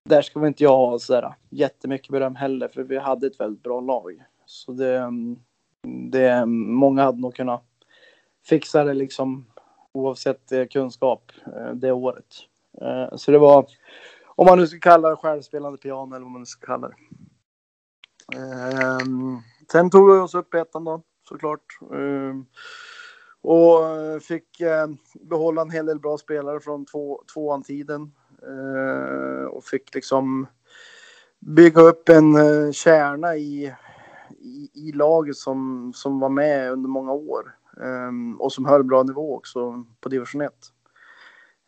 där 0.04 0.22
ska 0.22 0.40
vi 0.40 0.46
inte 0.46 0.62
jag 0.62 0.76
ha 0.76 0.98
sådär 0.98 1.34
jättemycket 1.50 2.12
beröm 2.12 2.34
heller 2.34 2.68
för 2.68 2.82
vi 2.82 2.98
hade 2.98 3.26
ett 3.26 3.40
väldigt 3.40 3.62
bra 3.62 3.80
lag. 3.80 4.24
Så 4.46 4.72
det, 4.72 5.10
det 6.10 6.46
många 6.46 7.02
hade 7.02 7.20
nog 7.20 7.34
kunnat 7.34 7.64
fixa 8.46 8.84
det 8.84 8.94
liksom 8.94 9.46
oavsett 9.92 10.52
eh, 10.52 10.66
kunskap 10.66 11.32
eh, 11.46 11.70
det 11.74 11.92
året. 11.92 12.34
Eh, 12.80 13.16
så 13.16 13.30
det 13.30 13.38
var, 13.38 13.66
om 14.26 14.46
man 14.46 14.58
nu 14.58 14.66
ska 14.66 14.78
kalla 14.78 15.10
det 15.10 15.16
självspelande 15.16 15.78
piano 15.78 16.16
eller 16.16 16.24
vad 16.24 16.32
man 16.32 16.40
nu 16.40 16.46
ska 16.46 16.66
kalla 16.66 16.88
det. 16.88 16.96
Ehm, 18.36 19.38
sen 19.72 19.90
tog 19.90 20.12
vi 20.12 20.18
oss 20.18 20.34
upp 20.34 20.54
i 20.54 20.58
ettan 20.58 20.84
då 20.84 21.02
såklart. 21.28 21.78
Ehm, 21.94 22.46
och 23.40 23.78
fick 24.22 24.48
behålla 25.14 25.62
en 25.62 25.70
hel 25.70 25.86
del 25.86 26.00
bra 26.00 26.18
spelare 26.18 26.60
från 26.60 26.86
två, 26.86 27.22
tvåan-tiden. 27.34 28.12
Eh, 28.48 29.46
och 29.46 29.64
fick 29.64 29.94
liksom 29.94 30.46
bygga 31.38 31.82
upp 31.82 32.08
en 32.08 32.36
eh, 32.36 32.72
kärna 32.72 33.36
i, 33.36 33.74
i, 34.30 34.70
i 34.74 34.92
laget 34.92 35.36
som, 35.36 35.92
som 35.94 36.20
var 36.20 36.28
med 36.28 36.72
under 36.72 36.88
många 36.88 37.12
år. 37.12 37.56
Ehm, 37.82 38.40
och 38.40 38.52
som 38.52 38.64
höll 38.64 38.84
bra 38.84 39.02
nivå 39.02 39.36
också 39.36 39.84
på 40.00 40.08
division 40.08 40.40
1. 40.40 40.52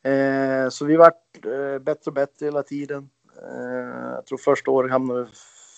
Eh, 0.04 0.68
så 0.68 0.84
vi 0.84 0.96
vart 0.96 1.40
bättre 1.80 2.10
och 2.10 2.12
bättre 2.12 2.46
hela 2.46 2.62
tiden. 2.62 3.10
Eh, 3.42 4.12
jag 4.14 4.26
tror 4.26 4.38
första 4.38 4.70
året 4.70 4.90
hamnade 4.90 5.24
vi 5.24 5.30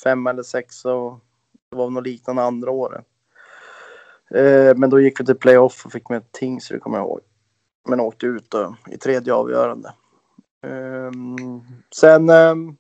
fem 0.05 0.27
eller 0.27 0.43
sex 0.43 0.85
och 0.85 1.21
det 1.71 1.77
var 1.77 1.91
något 1.91 2.07
liknande 2.07 2.43
andra 2.43 2.71
året. 2.71 3.05
Eh, 4.31 4.77
men 4.77 4.91
då 4.91 5.01
gick 5.01 5.21
vi 5.21 5.25
till 5.25 5.35
playoff 5.35 5.87
och 5.87 5.93
fick 5.93 6.09
med 6.09 6.33
Tingsryd 6.33 6.81
kommer 6.83 6.99
jag 6.99 7.07
ihåg. 7.07 7.21
Men 7.89 8.01
åkte 8.01 8.27
ut 8.27 8.51
då, 8.51 8.77
i 8.91 8.97
tredje 8.97 9.35
avgörande. 9.35 9.93
Ehm, 10.63 11.37
sen 11.95 12.31
ehm, 12.31 12.77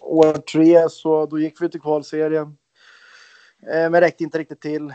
år 0.00 0.32
tre 0.32 0.88
så 0.90 1.26
då 1.26 1.38
gick 1.38 1.62
vi 1.62 1.68
till 1.68 1.80
kvalserien. 1.80 2.56
Ehm, 3.72 3.92
men 3.92 4.00
räckte 4.00 4.24
inte 4.24 4.38
riktigt 4.38 4.60
till 4.60 4.94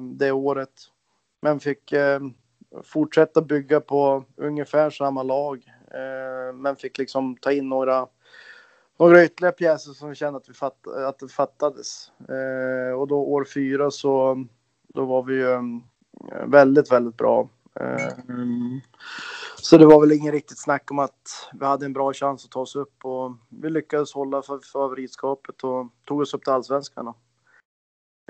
det 0.00 0.32
året. 0.32 0.72
Men 1.42 1.60
fick 1.60 1.94
fortsätta 2.84 3.42
bygga 3.42 3.80
på 3.80 4.24
ungefär 4.36 4.90
samma 4.90 5.22
lag. 5.22 5.72
Men 6.54 6.76
fick 6.76 6.98
liksom 6.98 7.36
ta 7.36 7.52
in 7.52 7.68
några, 7.68 8.06
några 8.98 9.24
ytterligare 9.24 9.54
pjäser 9.54 9.92
som 9.92 10.08
vi 10.08 10.14
kände 10.14 10.36
att, 10.36 10.48
vi 10.48 10.54
fatt, 10.54 10.86
att 10.86 11.18
det 11.18 11.28
fattades. 11.28 12.10
Och 12.96 13.08
då 13.08 13.20
år 13.20 13.44
fyra 13.54 13.90
så 13.90 14.44
då 14.88 15.04
var 15.04 15.22
vi 15.22 15.34
ju 15.34 15.80
väldigt, 16.46 16.92
väldigt 16.92 17.16
bra. 17.16 17.48
Eh, 17.80 18.08
så 19.60 19.78
det 19.78 19.86
var 19.86 20.00
väl 20.00 20.12
ingen 20.12 20.32
riktigt 20.32 20.58
snack 20.58 20.90
om 20.90 20.98
att 20.98 21.48
vi 21.52 21.66
hade 21.66 21.86
en 21.86 21.92
bra 21.92 22.12
chans 22.12 22.44
att 22.44 22.50
ta 22.50 22.60
oss 22.60 22.76
upp 22.76 23.04
och 23.04 23.32
vi 23.48 23.70
lyckades 23.70 24.12
hålla 24.12 24.42
för 24.42 24.58
favoritskapet 24.72 25.64
och 25.64 25.86
tog 26.04 26.20
oss 26.20 26.34
upp 26.34 26.44
till 26.44 26.52
allsvenskan. 26.52 27.14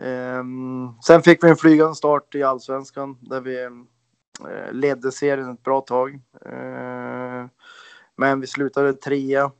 Ehm, 0.03 0.89
sen 1.07 1.23
fick 1.23 1.45
vi 1.45 1.49
en 1.49 1.57
flygande 1.57 1.95
start 1.95 2.35
i 2.35 2.43
allsvenskan 2.43 3.19
där 3.21 3.41
vi 3.41 3.65
eh, 3.65 4.73
ledde 4.73 5.13
serien 5.13 5.51
ett 5.51 5.63
bra 5.63 5.81
tag. 5.81 6.21
Ehm, 6.47 7.49
men 8.17 8.41
vi 8.41 8.47
slutade 8.47 8.93
trea 8.93 9.51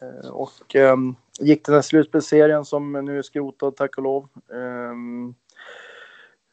eh, 0.00 0.08
ehm, 0.24 0.30
och 0.30 0.74
um, 0.74 1.16
gick 1.40 1.66
den 1.66 1.74
här 1.74 1.82
slutspelsserien 1.82 2.64
som 2.64 2.92
nu 2.92 3.18
är 3.18 3.22
skrotad 3.22 3.76
tack 3.76 3.96
och 3.96 4.02
lov. 4.02 4.28
Ehm, 4.52 5.34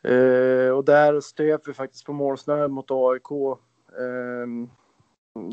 eh, 0.04 0.70
och 0.70 0.86
där 0.86 1.22
stöp 1.22 1.68
vi 1.68 1.74
faktiskt 1.74 2.06
på 2.06 2.14
målsnöret 2.14 2.72
mot 2.72 2.92
AIK. 2.92 3.58
Ehm, 4.00 4.70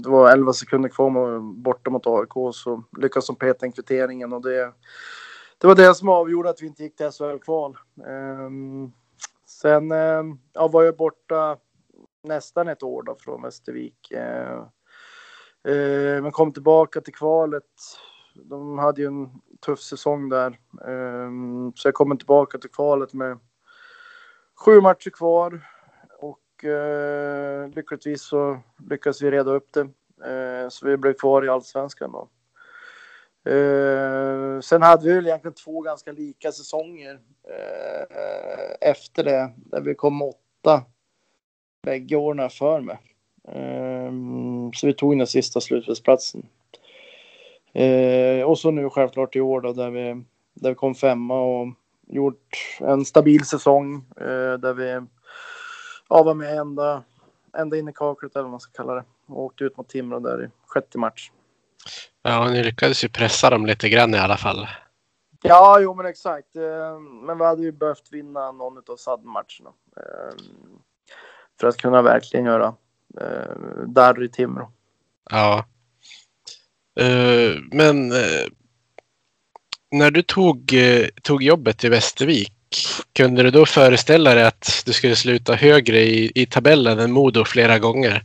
det 0.02 0.08
var 0.08 0.30
11 0.30 0.52
sekunder 0.52 0.88
kvar 0.88 1.40
borta 1.62 1.90
mot 1.90 2.06
AIK 2.06 2.54
så 2.54 2.84
lyckades 2.98 3.26
de 3.26 3.36
peta 3.36 3.66
in 3.66 3.72
kvitteringen 3.72 4.32
och 4.32 4.42
det 4.42 4.72
det 5.58 5.66
var 5.66 5.74
det 5.74 5.94
som 5.94 6.08
avgjorde 6.08 6.50
att 6.50 6.62
vi 6.62 6.66
inte 6.66 6.82
gick 6.82 6.96
till 6.96 7.10
SHL-kval. 7.10 7.76
Ehm, 8.06 8.92
sen 9.46 9.92
ehm, 9.92 10.38
ja, 10.52 10.68
var 10.68 10.82
jag 10.82 10.96
borta 10.96 11.56
nästan 12.22 12.68
ett 12.68 12.82
år 12.82 13.02
då 13.02 13.16
från 13.20 13.42
Västervik. 13.42 14.10
Eh, 14.10 14.62
men 16.22 16.32
kom 16.32 16.52
tillbaka 16.52 17.00
till 17.00 17.14
kvalet. 17.14 17.64
De 18.34 18.78
hade 18.78 19.00
ju 19.00 19.06
en 19.06 19.30
tuff 19.66 19.80
säsong 19.80 20.28
där. 20.28 20.58
Så 21.74 21.88
jag 21.88 21.94
kom 21.94 22.18
tillbaka 22.18 22.58
till 22.58 22.70
kvalet 22.70 23.12
med 23.12 23.38
sju 24.64 24.80
matcher 24.80 25.10
kvar. 25.10 25.66
Och 26.64 27.76
lyckligtvis 27.76 28.22
så 28.22 28.58
lyckades 28.90 29.22
vi 29.22 29.30
reda 29.30 29.50
upp 29.50 29.72
det. 29.72 29.88
Eh, 30.24 30.68
så 30.68 30.86
vi 30.86 30.96
blev 30.96 31.12
kvar 31.12 31.44
i 31.44 31.48
allsvenskan 31.48 32.12
då. 32.12 32.28
Eh, 33.50 34.60
sen 34.60 34.82
hade 34.82 35.04
vi 35.08 35.14
väl 35.14 35.26
egentligen 35.26 35.54
två 35.54 35.80
ganska 35.80 36.12
lika 36.12 36.52
säsonger 36.52 37.18
eh, 37.48 38.88
efter 38.90 39.24
det, 39.24 39.52
där 39.56 39.80
vi 39.80 39.94
kom 39.94 40.22
åtta 40.22 40.82
bägge 41.82 42.16
åren 42.16 42.50
för 42.50 42.80
mig. 42.80 42.98
Så 44.74 44.86
vi 44.86 44.94
tog 44.94 45.18
den 45.18 45.26
sista 45.26 45.60
slutspelsplatsen. 45.60 46.46
och 48.46 48.58
så 48.58 48.70
nu 48.70 48.90
självklart 48.90 49.36
i 49.36 49.40
år 49.40 49.60
då, 49.60 49.72
där 49.72 49.90
vi, 49.90 50.22
där 50.54 50.70
vi 50.70 50.74
kom 50.74 50.94
femma 50.94 51.40
och 51.40 51.68
gjort 52.06 52.78
en 52.80 53.04
stabil 53.04 53.44
säsong 53.44 54.04
där 54.58 54.74
vi 54.74 55.06
ja, 56.12 56.22
var 56.22 56.34
med 56.34 56.58
ända, 56.58 57.02
ända 57.58 57.76
in 57.76 57.88
i 57.88 57.92
kaklet 57.92 58.36
eller 58.36 58.42
vad 58.42 58.50
man 58.50 58.60
ska 58.60 58.72
kalla 58.72 58.94
det. 58.94 59.04
Och 59.26 59.40
åkte 59.40 59.64
ut 59.64 59.76
mot 59.76 59.88
Timrå 59.88 60.20
där 60.20 60.44
i 60.44 60.50
sjätte 60.66 60.98
match. 60.98 61.30
Ja, 62.22 62.50
ni 62.50 62.64
lyckades 62.64 63.04
ju 63.04 63.08
pressa 63.08 63.50
dem 63.50 63.66
lite 63.66 63.88
grann 63.88 64.14
i 64.14 64.18
alla 64.18 64.36
fall. 64.36 64.66
Ja, 65.42 65.80
jo 65.80 65.94
men 65.94 66.06
exakt. 66.06 66.56
Eh, 66.56 67.00
men 67.00 67.38
vi 67.38 67.44
hade 67.44 67.62
ju 67.62 67.72
behövt 67.72 68.12
vinna 68.12 68.52
någon 68.52 68.82
av 68.88 68.96
SAD-matcherna. 68.96 69.72
Eh, 69.96 70.36
för 71.60 71.68
att 71.68 71.76
kunna 71.76 72.02
verkligen 72.02 72.46
göra 72.46 72.74
eh, 73.20 73.56
darr 73.86 74.22
i 74.22 74.28
Timrå. 74.28 74.72
Ja. 75.30 75.64
Men 77.72 78.08
när 79.90 80.10
du 80.10 80.22
tog, 80.22 80.72
tog 81.22 81.42
jobbet 81.42 81.84
i 81.84 81.88
Västervik, 81.88 82.52
kunde 83.12 83.42
du 83.42 83.50
då 83.50 83.66
föreställa 83.66 84.34
dig 84.34 84.44
att 84.44 84.82
du 84.86 84.92
skulle 84.92 85.16
sluta 85.16 85.54
högre 85.54 85.98
i, 85.98 86.32
i 86.34 86.46
tabellen 86.46 86.98
än 86.98 87.12
Modo 87.12 87.44
flera 87.44 87.78
gånger? 87.78 88.24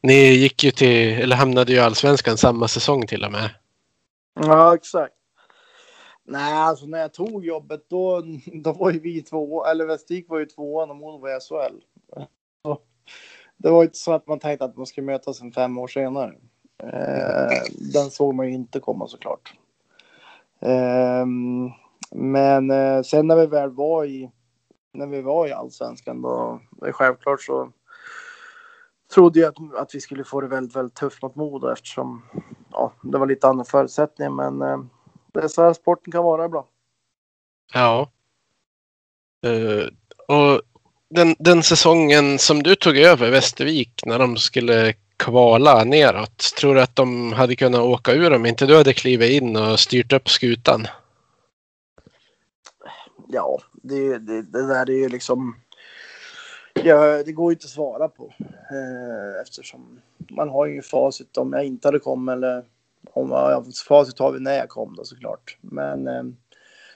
Ni 0.00 0.14
gick 0.14 0.64
ju 0.64 0.70
till, 0.70 1.12
eller 1.12 1.36
hamnade 1.36 1.72
ju 1.72 1.78
i 1.78 1.80
allsvenskan 1.80 2.36
samma 2.36 2.68
säsong 2.68 3.06
till 3.06 3.24
och 3.24 3.32
med. 3.32 3.50
Ja, 4.40 4.74
exakt. 4.74 5.14
Nej, 6.24 6.52
alltså 6.52 6.86
när 6.86 6.98
jag 6.98 7.14
tog 7.14 7.44
jobbet 7.44 7.80
då, 7.90 8.22
då 8.46 8.72
var 8.72 8.90
ju 8.90 9.00
vi 9.00 9.22
två, 9.22 9.66
eller 9.66 9.86
Västervik 9.86 10.28
var 10.28 10.38
ju 10.38 10.46
tvåan 10.46 10.90
och 10.90 10.96
Modo 10.96 11.18
var 11.18 11.36
i 11.36 11.40
SHL. 11.40 11.80
Så, 12.62 12.78
det 13.56 13.70
var 13.70 13.82
inte 13.82 13.98
så 13.98 14.12
att 14.12 14.26
man 14.26 14.38
tänkte 14.38 14.64
att 14.64 14.76
man 14.76 14.86
skulle 14.86 15.06
mötas 15.06 15.40
en 15.40 15.52
fem 15.52 15.78
år 15.78 15.88
senare. 15.88 16.34
Eh, 16.82 17.62
den 17.92 18.10
såg 18.10 18.34
man 18.34 18.46
ju 18.46 18.54
inte 18.54 18.80
komma 18.80 19.06
såklart. 19.06 19.54
Eh, 20.60 21.26
men 22.12 22.70
eh, 22.70 23.02
sen 23.02 23.26
när 23.26 23.36
vi 23.36 23.46
väl 23.46 23.70
var 23.70 24.04
i, 24.04 24.30
när 24.92 25.06
vi 25.06 25.22
var 25.22 25.46
i 25.46 25.52
allsvenskan 25.52 26.22
då, 26.22 26.60
det 26.70 26.88
är 26.88 26.92
självklart 26.92 27.42
så 27.42 27.72
trodde 29.14 29.40
jag 29.40 29.48
att, 29.48 29.74
att 29.82 29.94
vi 29.94 30.00
skulle 30.00 30.24
få 30.24 30.40
det 30.40 30.46
väldigt, 30.46 30.76
väldigt 30.76 30.94
tufft 30.94 31.22
mot 31.22 31.36
Modo 31.36 31.68
eftersom 31.68 32.22
ja, 32.72 32.92
det 33.02 33.18
var 33.18 33.26
lite 33.26 33.48
andra 33.48 33.64
förutsättningar. 33.64 34.30
Men 34.30 34.62
eh, 34.62 34.78
det 35.32 35.40
är 35.40 35.48
så 35.48 35.62
här 35.62 35.72
sporten 35.72 36.12
kan 36.12 36.24
vara 36.24 36.44
ibland. 36.44 36.66
Ja. 37.74 38.10
Uh, 39.46 39.86
och 40.28 40.62
den, 41.10 41.36
den 41.38 41.62
säsongen 41.62 42.38
som 42.38 42.62
du 42.62 42.74
tog 42.74 42.98
över 42.98 43.30
Västervik 43.30 44.00
när 44.06 44.18
de 44.18 44.36
skulle 44.36 44.94
kvala 45.16 45.84
neråt. 45.84 46.38
Tror 46.58 46.74
du 46.74 46.80
att 46.80 46.96
de 46.96 47.32
hade 47.32 47.56
kunnat 47.56 47.80
åka 47.80 48.12
ur 48.12 48.32
om 48.32 48.46
inte 48.46 48.66
du 48.66 48.76
hade 48.76 48.92
klivit 48.92 49.42
in 49.42 49.56
och 49.56 49.80
styrt 49.80 50.12
upp 50.12 50.28
skutan? 50.28 50.86
Ja, 53.28 53.58
det, 53.72 54.18
det, 54.18 54.42
det 54.42 54.66
där 54.66 54.90
är 54.90 54.94
ju 54.94 55.08
liksom 55.08 55.56
Ja, 56.84 57.22
det 57.22 57.32
går 57.32 57.50
ju 57.50 57.54
inte 57.54 57.64
att 57.64 57.70
svara 57.70 58.08
på 58.08 58.32
eh, 58.40 59.42
eftersom 59.42 60.00
man 60.30 60.48
har 60.48 60.66
ju 60.66 60.82
facit 60.82 61.36
om 61.36 61.52
jag 61.52 61.64
inte 61.64 61.88
hade 61.88 61.98
kommit 61.98 62.32
eller 62.32 62.64
om 63.12 63.30
ja, 63.30 63.64
facit 63.88 64.18
har 64.18 64.32
vi 64.32 64.40
när 64.40 64.58
jag 64.58 64.68
kom 64.68 64.96
då 64.96 65.04
såklart. 65.04 65.58
Men 65.60 66.06
eh, 66.06 66.22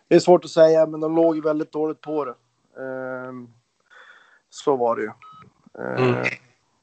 det 0.08 0.14
är 0.14 0.20
svårt 0.20 0.44
att 0.44 0.50
säga, 0.50 0.86
men 0.86 1.00
de 1.00 1.16
låg 1.16 1.36
ju 1.36 1.42
väldigt 1.42 1.72
dåligt 1.72 2.00
på 2.00 2.24
det. 2.24 2.34
Eh, 2.76 3.32
så 4.50 4.76
var 4.76 4.96
det 4.96 5.02
ju. 5.02 5.10
Eh, 5.78 6.08
mm. 6.08 6.24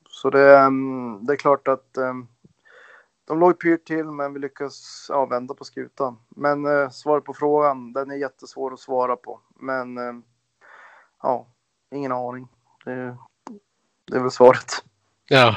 Så 0.10 0.29
det, 0.29 0.57
mm, 0.57 1.25
det, 1.25 1.33
är 1.33 1.38
klart 1.38 1.67
att 1.67 1.97
eh, 1.97 2.13
de 3.27 3.39
låg 3.39 3.59
pyrt 3.59 3.85
till, 3.85 4.05
men 4.05 4.33
vi 4.33 4.39
lyckas 4.39 5.05
ja, 5.09 5.25
vända 5.25 5.53
på 5.53 5.65
skutan. 5.65 6.19
Men 6.29 6.65
eh, 6.65 6.89
svaret 6.89 7.23
på 7.23 7.33
frågan, 7.33 7.93
den 7.93 8.11
är 8.11 8.15
jättesvår 8.15 8.73
att 8.73 8.79
svara 8.79 9.15
på. 9.15 9.39
Men 9.59 9.97
ja, 11.23 11.47
ingen 11.95 12.11
aning. 12.11 12.47
Det, 12.85 13.17
det 14.11 14.17
är 14.17 14.21
väl 14.21 14.31
svaret. 14.31 14.83
Ja, 15.27 15.55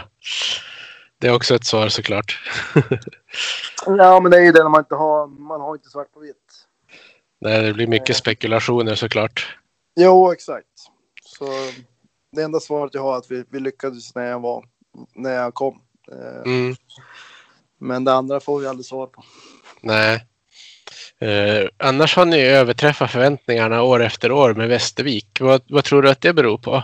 det 1.19 1.27
är 1.27 1.35
också 1.35 1.55
ett 1.55 1.65
svar 1.65 1.89
såklart. 1.89 2.41
ja, 3.87 4.21
men 4.21 4.31
det 4.31 4.37
är 4.37 4.43
ju 4.43 4.53
det 4.53 4.63
när 4.63 4.71
man 4.71 4.81
inte 4.81 4.95
har, 4.95 5.27
man 5.27 5.61
har 5.61 5.75
inte 5.75 5.89
svart 5.89 6.13
på 6.13 6.21
vitt. 6.21 6.67
Nej, 7.39 7.63
det 7.63 7.75
blir 7.75 7.87
mycket 7.87 8.17
spekulationer 8.17 8.95
såklart. 8.95 9.59
Jo, 9.97 10.33
exakt. 10.33 10.67
Så 11.23 11.47
det 12.33 12.43
enda 12.43 12.61
svaret 12.61 12.95
jag 12.95 13.03
har 13.03 13.15
är 13.15 13.19
att 13.19 13.31
vi, 13.31 13.45
vi 13.49 13.61
lyckades 13.61 14.15
när 14.15 14.27
jag 14.27 14.41
var, 14.41 14.65
när 15.15 15.33
jag 15.33 15.55
kom. 15.55 15.81
Eh, 16.13 16.53
mm. 16.53 16.75
Men 17.81 18.05
det 18.05 18.13
andra 18.13 18.41
får 18.41 18.61
vi 18.61 18.67
aldrig 18.67 18.87
svar 18.87 19.07
på. 19.07 19.25
Nej. 19.81 20.27
Eh, 21.19 21.69
annars 21.77 22.17
har 22.17 22.25
ni 22.25 22.41
överträffat 22.41 23.11
förväntningarna 23.11 23.83
år 23.83 24.03
efter 24.03 24.33
år 24.33 24.55
med 24.55 24.69
Västervik. 24.69 25.39
Vad, 25.41 25.63
vad 25.69 25.85
tror 25.85 26.03
du 26.03 26.11
att 26.11 26.21
det 26.21 26.33
beror 26.33 26.59
på? 26.59 26.83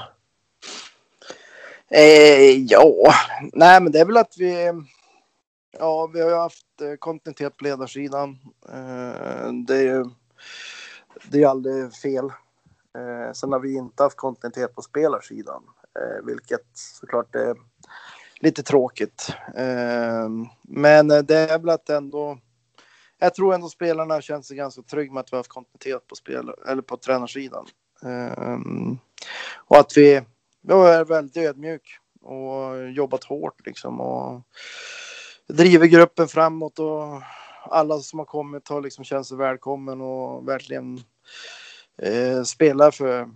Eh, 1.91 2.63
ja, 2.69 3.15
nej 3.53 3.81
men 3.81 3.93
det 3.93 4.01
är 4.01 4.05
väl 4.05 4.17
att 4.17 4.35
vi... 4.39 4.73
Ja, 5.79 6.11
vi 6.15 6.21
har 6.21 6.29
ju 6.29 6.37
haft 6.37 6.81
eh, 6.83 6.97
kontinuitet 6.99 7.57
på 7.57 7.65
ledarsidan. 7.65 8.39
Eh, 8.69 9.53
det 9.67 9.77
är 9.77 9.83
ju 9.83 10.05
det 11.31 11.43
är 11.43 11.49
aldrig 11.49 11.95
fel. 11.95 12.25
Eh, 12.99 13.33
sen 13.33 13.53
har 13.53 13.61
vi 13.61 13.77
inte 13.77 14.03
haft 14.03 14.17
kontinuitet 14.17 14.75
på 14.75 14.83
spelarsidan, 14.83 15.63
eh, 15.99 16.25
vilket 16.27 16.67
såklart 16.75 17.35
är 17.35 17.57
lite 18.40 18.62
tråkigt. 18.62 19.35
Eh, 19.57 20.29
men 20.62 21.09
det 21.09 21.37
är 21.37 21.59
väl 21.59 21.68
att 21.68 21.90
ändå. 21.90 22.38
Jag 23.18 23.35
tror 23.35 23.55
ändå 23.55 23.68
spelarna 23.68 24.20
känner 24.20 24.42
sig 24.42 24.57
ganska 24.57 24.83
trygga 24.83 25.12
med 25.12 25.20
att 25.20 25.33
vi 25.33 25.37
har 25.37 25.38
haft 25.38 25.51
kontinuitet 25.51 26.07
på 26.07 26.14
spel 26.14 26.51
eller 26.68 26.83
på 26.83 26.96
tränarsidan. 26.96 27.66
Eh, 28.03 28.57
och 29.55 29.79
att 29.79 29.96
vi, 29.96 30.22
vi 30.62 30.72
är 30.72 31.05
väldigt 31.05 31.37
ödmjuk 31.37 31.99
och 32.22 32.90
jobbat 32.90 33.25
hårt 33.25 33.66
liksom 33.66 34.01
och 34.01 34.42
driver 35.49 35.87
gruppen 35.87 36.29
framåt 36.29 36.79
och 36.79 37.22
alla 37.70 37.99
som 37.99 38.18
har 38.18 38.27
kommit 38.27 38.68
har 38.68 38.81
liksom 38.81 39.05
känt 39.05 39.27
sig 39.27 39.37
välkommen 39.37 40.01
och 40.01 40.49
verkligen 40.49 41.01
eh, 42.03 42.42
spelar 42.42 42.90
för, 42.90 43.29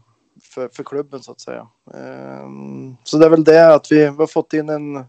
för, 0.43 0.69
för 0.69 0.85
klubben 0.85 1.23
så 1.23 1.33
att 1.33 1.41
säga. 1.41 1.69
Eh, 1.95 2.49
så 3.05 3.19
det 3.19 3.27
är 3.27 3.31
väl 3.31 3.45
det 3.45 3.75
att 3.75 3.93
vi, 3.93 4.05
har 4.05 4.27
fått 4.27 4.53
in 4.53 4.69
en 4.69 5.05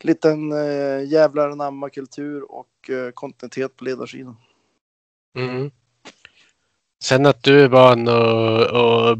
liten 0.00 0.52
eh, 0.52 1.04
jävlar 1.04 1.50
anamma 1.50 1.90
kultur 1.90 2.52
och 2.52 2.90
eh, 2.90 3.10
kontinuitet 3.10 3.76
på 3.76 3.84
ledarsidan. 3.84 4.36
Mm. 5.38 5.70
Sen 7.04 7.26
att 7.26 7.42
du 7.42 7.60
är 7.60 7.68
van 7.68 8.08
att 8.08 9.18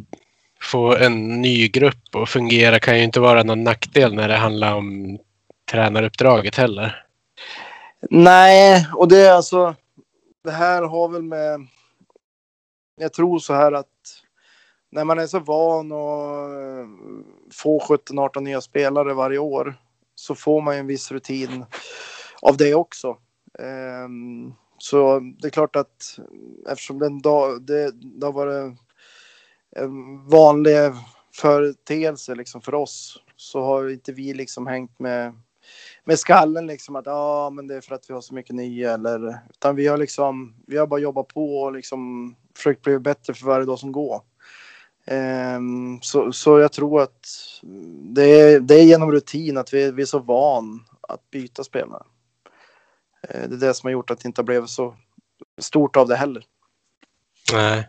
få 0.61 0.97
en 0.97 1.43
ny 1.43 1.69
grupp 1.69 2.15
att 2.15 2.29
fungera 2.29 2.79
kan 2.79 2.99
ju 2.99 3.05
inte 3.05 3.21
vara 3.21 3.43
någon 3.43 3.65
nackdel 3.65 4.15
när 4.15 4.29
det 4.29 4.37
handlar 4.37 4.75
om 4.75 5.19
tränaruppdraget 5.71 6.57
heller. 6.57 7.07
Nej, 8.11 8.87
och 8.95 9.09
det 9.09 9.19
är 9.19 9.33
alltså. 9.33 9.75
Det 10.45 10.51
här 10.51 10.83
har 10.83 11.09
väl 11.09 11.23
med. 11.23 11.67
Jag 12.97 13.13
tror 13.13 13.39
så 13.39 13.55
här 13.55 13.73
att 13.73 13.87
när 14.93 15.05
man 15.05 15.19
är 15.19 15.27
så 15.27 15.39
van 15.39 15.93
att 15.93 16.51
eh, 16.51 16.89
få 17.53 17.81
17-18 17.81 18.41
nya 18.41 18.61
spelare 18.61 19.15
varje 19.15 19.39
år 19.39 19.75
så 20.15 20.35
får 20.35 20.61
man 20.61 20.75
ju 20.75 20.81
en 20.81 20.87
viss 20.87 21.13
rutin 21.13 21.65
av 22.43 22.57
det 22.57 22.75
också. 22.75 23.17
Ehm, 23.59 24.53
så 24.79 25.21
det 25.21 25.49
är 25.49 25.51
klart 25.51 25.77
att 25.77 26.19
eftersom 26.69 26.99
den 26.99 27.23
dag, 27.23 27.63
det, 27.63 27.91
det 27.93 28.27
har 28.27 28.33
varit 28.33 28.79
en 29.77 30.27
vanlig 30.29 30.77
företeelse 31.35 32.35
liksom 32.35 32.61
för 32.61 32.75
oss 32.75 33.23
så 33.37 33.63
har 33.63 33.91
inte 33.91 34.13
vi 34.13 34.35
liksom 34.35 34.67
hängt 34.67 34.99
med 34.99 35.35
med 36.05 36.19
skallen 36.19 36.67
liksom 36.67 36.97
att 36.97 37.07
ja, 37.07 37.13
ah, 37.13 37.51
men 37.51 37.67
det 37.67 37.77
är 37.77 37.81
för 37.81 37.95
att 37.95 38.11
vi 38.11 38.15
har 38.15 38.21
så 38.21 38.35
mycket 38.35 38.55
nya 38.55 38.95
eller 38.95 39.39
utan 39.51 39.77
vi 39.77 39.87
har 39.87 39.97
liksom. 39.97 40.55
Vi 40.67 40.77
har 40.77 40.87
bara 40.87 41.01
jobbat 41.01 41.29
på 41.29 41.57
och 41.57 41.73
liksom 41.73 42.35
försökt 42.57 42.83
bli 42.83 42.99
bättre 42.99 43.35
för 43.35 43.47
varje 43.47 43.67
dag 43.67 43.79
som 43.79 43.93
går. 43.93 44.21
Um, 45.07 46.01
så, 46.03 46.33
så 46.33 46.59
jag 46.59 46.73
tror 46.73 47.03
att 47.03 47.27
det 48.15 48.41
är, 48.41 48.61
det 48.61 48.75
är 48.75 48.83
genom 48.83 49.13
rutin 49.13 49.59
att 49.59 49.75
vi, 49.75 49.91
vi 49.91 50.03
är 50.03 50.07
så 50.07 50.19
van 50.19 50.85
att 51.01 51.31
byta 51.31 51.65
spelare. 51.65 52.03
Uh, 53.35 53.49
det 53.49 53.55
är 53.55 53.69
det 53.69 53.75
som 53.75 53.87
har 53.87 53.93
gjort 53.93 54.11
att 54.11 54.21
det 54.21 54.27
inte 54.27 54.41
har 54.41 54.47
blivit 54.47 54.71
så 54.71 54.97
stort 55.61 55.97
av 55.97 56.09
det 56.09 56.17
heller. 56.17 56.45
Nej. 57.53 57.89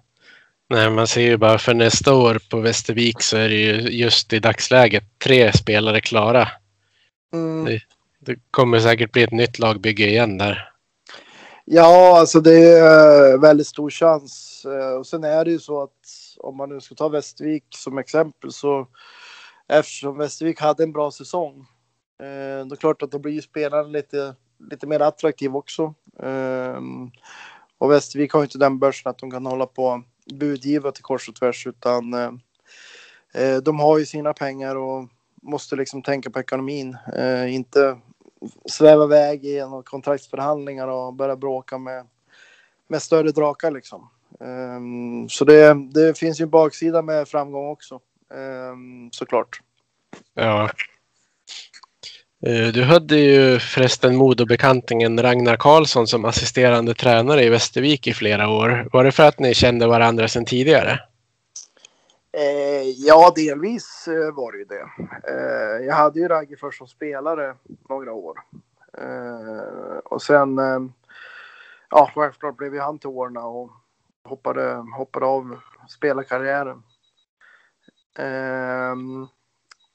Nej, 0.70 0.90
man 0.90 1.08
ser 1.08 1.22
ju 1.22 1.38
bara 1.38 1.58
för 1.58 1.74
nästa 1.74 2.14
år 2.14 2.40
på 2.50 2.60
Västervik 2.60 3.22
så 3.22 3.38
är 3.38 3.50
det 3.50 3.56
ju 3.56 3.74
just 3.90 4.34
i 4.34 4.40
dagsläget 4.40 5.04
tre 5.20 5.54
spelare 5.54 6.02
klara. 6.02 6.48
Mm. 7.34 7.66
Det, 7.66 7.82
det, 8.20 8.36
kommer 8.52 8.80
säkert 8.80 9.12
bli 9.12 9.24
ett 9.24 9.32
nytt 9.32 9.60
lagbygge 9.60 10.08
igen 10.08 10.38
där. 10.38 10.70
Ja, 11.66 12.20
alltså 12.20 12.42
det 12.42 12.70
är 12.70 13.38
väldigt 13.38 13.68
stor 13.68 13.90
chans. 13.90 14.62
Eh, 14.66 14.98
och 15.00 15.08
sen 15.08 15.24
är 15.24 15.46
det 15.46 15.52
ju 15.52 15.60
så 15.60 15.84
att 15.84 16.23
om 16.44 16.58
man 16.58 16.70
nu 16.70 16.82
ska 16.82 16.96
ta 16.96 17.10
Västervik 17.10 17.64
som 17.70 17.98
exempel 17.98 18.52
så 18.52 18.88
eftersom 19.68 20.18
Västervik 20.18 20.60
hade 20.60 20.84
en 20.84 20.92
bra 20.92 21.12
säsong. 21.12 21.68
Eh, 22.20 22.66
då 22.66 22.76
är 22.76 22.80
klart 22.80 23.02
att 23.02 23.12
då 23.12 23.20
blir 23.20 23.42
spelaren 23.42 23.92
lite, 23.92 24.36
lite 24.70 24.88
mer 24.88 25.00
attraktiv 25.00 25.56
också. 25.56 25.94
Eh, 26.20 26.82
och 27.78 27.92
Västervik 27.92 28.34
har 28.34 28.40
ju 28.40 28.44
inte 28.44 28.58
den 28.58 28.80
börsen 28.80 29.10
att 29.10 29.18
de 29.18 29.32
kan 29.32 29.46
hålla 29.46 29.66
på 29.66 30.04
budgiva 30.34 30.92
till 30.92 31.04
kors 31.04 31.30
och 31.30 31.36
tvärs 31.36 31.68
utan 31.68 32.14
eh, 32.14 32.32
eh 33.34 33.58
de 33.58 33.80
har 33.80 33.98
ju 33.98 34.06
sina 34.06 34.34
pengar 34.34 34.76
och 34.76 35.10
måste 35.42 35.76
liksom 35.76 36.02
tänka 36.02 36.30
på 36.30 36.40
ekonomin. 36.40 36.98
Eh, 37.16 37.56
inte 37.56 38.00
sväva 38.66 39.04
iväg 39.04 39.46
i 39.46 39.62
kontraktsförhandlingar 39.86 40.88
och 40.88 41.14
börja 41.14 41.36
bråka 41.36 41.78
med, 41.78 42.08
med 42.88 43.02
större 43.02 43.32
drakar 43.32 43.72
liksom. 43.72 44.10
Um, 44.44 45.30
så 45.30 45.46
det, 45.46 45.74
det 45.94 46.18
finns 46.18 46.42
ju 46.42 46.44
en 46.44 46.50
baksida 46.50 47.02
med 47.02 47.28
framgång 47.28 47.68
också. 47.68 48.00
Um, 48.34 49.12
såklart. 49.12 49.62
Ja. 50.34 50.70
Eh, 52.46 52.68
du 52.68 52.84
hade 52.84 53.18
ju 53.18 53.60
förresten 53.60 54.16
Modobekantingen 54.16 55.22
Ragnar 55.22 55.56
Karlsson 55.56 56.08
som 56.08 56.26
assisterande 56.26 56.94
tränare 56.94 57.44
i 57.44 57.50
Västervik 57.50 58.08
i 58.08 58.14
flera 58.14 58.50
år. 58.50 58.90
Var 58.94 59.04
det 59.04 59.12
för 59.12 59.24
att 59.24 59.40
ni 59.40 59.54
kände 59.54 59.88
varandra 59.88 60.28
sedan 60.28 60.46
tidigare? 60.46 61.00
Eh, 62.38 62.90
ja, 62.98 63.34
delvis 63.36 64.08
eh, 64.08 64.34
var 64.34 64.52
det 64.52 64.58
ju 64.58 64.66
det. 64.66 64.86
Eh, 65.28 65.86
jag 65.86 65.96
hade 65.96 66.20
ju 66.20 66.28
Ragge 66.28 66.56
först 66.60 66.78
som 66.78 66.88
spelare 66.88 67.56
några 67.90 68.14
år. 68.14 68.40
Eh, 68.98 69.98
och 70.06 70.22
sen, 70.22 70.60
eh, 70.60 70.80
ja, 71.90 72.12
självklart 72.16 72.58
blev 72.58 72.74
ju 72.74 72.80
han 72.80 73.00
till 73.00 73.10
åren 73.10 73.38
och 73.38 73.72
hoppade, 74.24 74.86
hoppade 74.98 75.26
av 75.26 75.60
spelarkarriären. 75.90 76.84
Eh, 78.20 78.96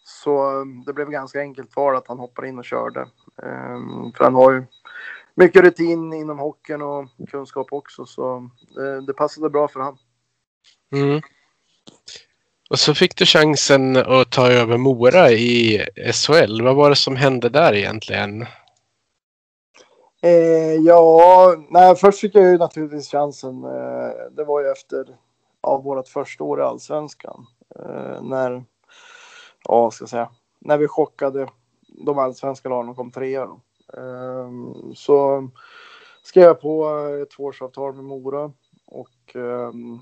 så 0.04 0.64
det 0.86 0.92
blev 0.92 1.10
ganska 1.10 1.40
enkelt 1.40 1.76
val 1.76 1.96
att 1.96 2.08
han 2.08 2.18
hoppade 2.18 2.48
in 2.48 2.58
och 2.58 2.64
körde. 2.64 3.00
Ehm, 3.42 4.12
för 4.16 4.24
han 4.24 4.34
har 4.34 4.52
ju 4.52 4.64
mycket 5.34 5.62
rutin 5.62 6.12
inom 6.12 6.38
hockeyn 6.38 6.82
och 6.82 7.08
kunskap 7.30 7.66
också, 7.70 8.06
så 8.06 8.50
det, 8.74 9.06
det 9.06 9.12
passade 9.12 9.50
bra 9.50 9.68
för 9.68 9.80
honom. 9.80 9.98
Mm. 10.92 11.20
Och 12.70 12.78
så 12.78 12.94
fick 12.94 13.16
du 13.16 13.26
chansen 13.26 13.96
att 13.96 14.30
ta 14.30 14.50
över 14.50 14.76
Mora 14.76 15.30
i 15.30 15.86
SHL. 16.12 16.62
Vad 16.62 16.76
var 16.76 16.90
det 16.90 16.96
som 16.96 17.16
hände 17.16 17.48
där 17.48 17.74
egentligen? 17.74 18.46
Eh, 20.22 20.74
ja, 20.74 21.56
nej, 21.70 21.96
först 21.96 22.20
fick 22.20 22.34
jag 22.34 22.44
ju 22.44 22.58
naturligtvis 22.58 23.10
chansen. 23.10 23.64
Eh, 23.64 24.10
det 24.30 24.44
var 24.44 24.60
ju 24.60 24.68
efter 24.68 25.16
av 25.60 25.84
vårt 25.84 26.08
första 26.08 26.44
år 26.44 26.60
i 26.60 26.62
allsvenskan. 26.62 27.46
Eh, 27.76 28.22
när, 28.22 28.64
ja, 29.68 29.90
ska 29.90 30.02
jag 30.02 30.08
säga, 30.08 30.30
när 30.58 30.78
vi 30.78 30.88
chockade 30.88 31.48
de 32.06 32.18
allsvenska 32.18 32.68
lagen 32.68 32.88
och 32.88 32.96
kom 32.96 33.10
trea. 33.10 33.42
Eh, 33.96 34.50
så 34.94 35.48
skrev 36.22 36.44
jag 36.44 36.60
på 36.60 36.88
ett 37.22 37.30
tvåårsavtal 37.30 37.94
med 37.94 38.04
Mora 38.04 38.52
och 38.86 39.34
ehm, 39.34 40.00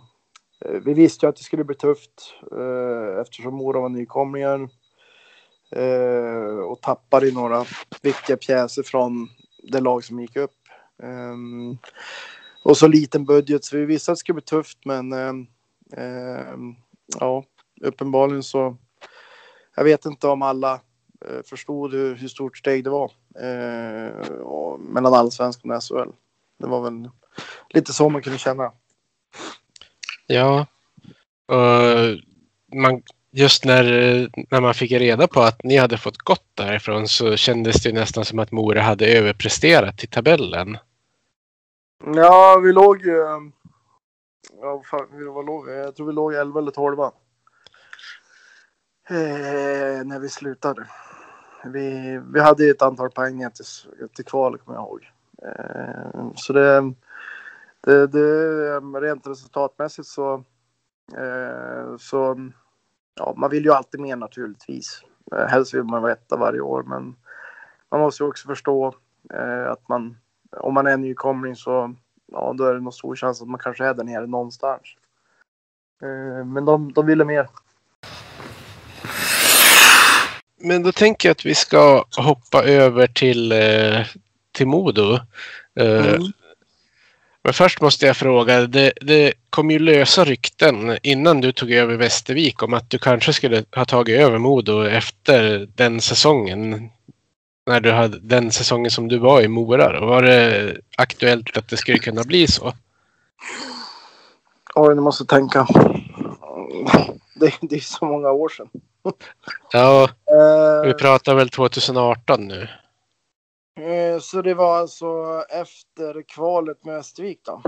Eh, 0.65 0.81
vi 0.85 0.95
visste 0.95 1.27
ju 1.27 1.31
att 1.31 1.37
det 1.37 1.43
skulle 1.43 1.65
bli 1.65 1.77
tufft 1.77 2.35
eh, 2.53 3.21
eftersom 3.21 3.55
Mora 3.55 3.81
var 3.81 3.89
nykomlingar 3.89 4.69
eh, 5.71 6.59
och 6.59 6.81
tappade 6.81 7.33
några 7.33 7.65
viktiga 8.03 8.37
pjäser 8.37 8.83
från 8.83 9.29
det 9.67 9.81
lag 9.81 10.05
som 10.05 10.21
gick 10.21 10.37
upp. 10.37 10.55
Um, 11.03 11.79
och 12.63 12.77
så 12.77 12.89
liten 12.89 13.25
budget 13.25 13.65
så 13.65 13.77
vi 13.77 13.85
visste 13.85 14.13
att 14.13 14.17
det 14.17 14.21
skulle 14.21 14.35
bli 14.35 14.43
tufft 14.43 14.79
men 14.85 15.13
um, 15.13 15.47
um, 15.97 16.77
ja, 17.21 17.45
uppenbarligen 17.81 18.43
så. 18.43 18.77
Jag 19.77 19.85
vet 19.85 20.07
inte 20.07 20.29
om 20.29 20.43
alla 20.43 20.81
eh, 21.27 21.43
förstod 21.45 21.93
hur, 21.93 22.15
hur 22.15 22.29
stort 22.29 22.57
steg 22.59 22.85
det 22.85 22.91
var 22.91 23.13
eh, 23.41 24.79
mellan 24.79 25.15
allsvenskan 25.15 25.71
och 25.71 25.83
SHL. 25.83 26.11
Det 26.59 26.67
var 26.67 26.83
väl 26.83 27.11
lite 27.69 27.93
så 27.93 28.09
man 28.09 28.23
kunde 28.23 28.39
känna. 28.39 28.73
Ja. 30.27 30.67
uh, 31.53 32.19
man, 32.75 33.03
just 33.37 33.65
när, 33.65 33.85
eh, 33.93 34.29
när 34.51 34.61
man 34.61 34.75
fick 34.75 34.93
reda 34.93 35.27
på 35.27 35.41
att 35.41 35.63
ni 35.63 35.77
hade 35.77 35.99
fått 35.99 36.19
gått 36.19 36.51
därifrån 36.55 37.09
så 37.09 37.37
kändes 37.37 37.83
det 37.83 37.93
nästan 37.93 38.25
som 38.25 38.39
att 38.39 38.53
Mora 38.53 38.81
hade 38.81 39.07
överpresterat 39.07 40.05
i 40.05 40.07
tabellen. 40.07 40.79
Ja, 42.05 42.61
vi 42.65 42.73
låg 42.73 43.03
ju... 43.03 43.21
Eh, 43.21 43.41
ja, 44.61 44.83
fan, 44.91 45.35
var 45.35 45.43
låg 45.43 45.69
Jag 45.69 45.97
tror 45.97 46.07
vi 46.07 46.13
låg 46.13 46.35
11 46.35 46.61
eller 46.61 46.71
12. 46.71 46.99
Eh, 49.09 50.05
när 50.05 50.21
vi 50.21 50.29
slutade. 50.29 50.87
Vi, 51.65 52.21
vi 52.33 52.41
hade 52.41 52.71
ett 52.71 52.83
antal 52.83 53.11
poäng 53.11 53.51
till, 53.51 53.65
till 54.15 54.25
kval, 54.25 54.59
kommer 54.59 54.79
jag 54.79 54.85
ihåg. 54.85 55.11
Eh, 55.43 56.33
så 56.35 56.53
det, 56.53 56.93
det, 57.81 58.07
det, 58.07 58.81
rent 58.81 59.27
resultatmässigt 59.27 60.09
så, 60.09 60.45
eh, 61.17 61.97
så 61.99 62.51
ja, 63.17 63.35
man 63.37 63.51
vill 63.51 63.65
ju 63.65 63.73
alltid 63.73 64.01
mer 64.01 64.17
naturligtvis. 64.17 65.05
Eh, 65.33 65.47
helst 65.47 65.75
vill 65.75 65.83
man 65.83 66.03
vara 66.03 66.13
etta 66.13 66.37
varje 66.37 66.61
år, 66.61 66.83
men 66.83 67.17
man 67.91 68.01
måste 68.01 68.23
ju 68.23 68.29
också 68.29 68.49
förstå 68.49 68.95
eh, 69.35 69.71
att 69.71 69.89
man, 69.89 70.17
om 70.51 70.75
man 70.75 70.87
är 70.87 70.97
nykomling 70.97 71.57
så 71.57 71.95
ja, 72.33 72.55
då 72.59 72.65
är 72.65 72.75
det 72.75 72.81
nog 72.81 72.95
stor 72.95 73.17
chans 73.17 73.43
att 73.43 73.49
man 73.49 73.61
kanske 73.61 73.85
är 73.85 73.95
där 73.95 74.05
nere 74.05 74.27
någonstans. 74.27 74.83
Eh, 76.03 76.45
men 76.45 76.65
de, 76.65 76.93
de 76.93 77.07
ville 77.07 77.25
mer. 77.25 77.49
men 80.59 80.83
då 80.83 80.93
tänker 80.93 81.29
jag 81.29 81.35
att 81.35 81.47
vi 81.47 81.55
ska 81.55 82.05
hoppa 82.17 82.65
över 82.65 83.07
till, 83.07 83.53
eh, 83.53 84.07
till 84.53 84.67
Modo. 84.67 85.19
Eh, 85.75 86.15
Mm. 86.15 86.33
Men 87.47 87.53
först 87.53 87.81
måste 87.81 88.07
jag 88.07 88.17
fråga, 88.17 88.67
det, 88.67 88.93
det 89.01 89.33
kom 89.51 89.71
ju 89.71 89.79
lösa 89.79 90.25
rykten 90.25 90.99
innan 91.03 91.41
du 91.41 91.53
tog 91.53 91.71
över 91.73 91.97
Västervik 91.97 92.63
om 92.63 92.75
att 92.75 92.91
du 92.91 92.99
kanske 92.99 93.33
skulle 93.33 93.65
ha 93.77 93.85
tagit 93.85 94.21
över 94.21 94.39
Modo 94.39 94.83
efter 94.83 95.69
den 95.75 96.01
säsongen. 96.01 96.91
När 97.67 97.81
du 97.81 97.93
hade 97.93 98.19
den 98.21 98.53
säsongen 98.53 98.91
som 98.91 99.09
du 99.09 99.19
var 99.19 99.43
i 99.43 99.49
Mora. 99.49 100.01
Då. 100.01 100.07
Var 100.07 100.23
det 100.23 100.77
aktuellt 100.97 101.57
att 101.57 101.69
det 101.69 101.77
skulle 101.77 101.99
kunna 101.99 102.25
bli 102.25 102.47
så? 102.47 102.73
Oj, 104.75 104.95
nu 104.95 105.01
måste 105.01 105.23
jag 105.23 105.29
tänka. 105.29 105.67
Det, 107.35 107.53
det 107.61 107.77
är 107.77 107.81
så 107.81 108.05
många 108.05 108.31
år 108.31 108.49
sedan. 108.49 108.69
Ja, 109.73 110.09
vi 110.85 110.91
Eh, 110.91 110.97
pratar 110.97 111.35
väl 111.35 111.49
2018 111.49 112.49
nu. 112.49 112.69
Eh, 113.77 114.21
så 114.21 114.43
det 114.43 114.55
var 114.55 114.79
alltså 114.79 115.07
efter 115.49 116.23
kvalet 116.23 116.85
med 116.85 116.95
Västervik 116.95 117.41
då? 117.45 117.63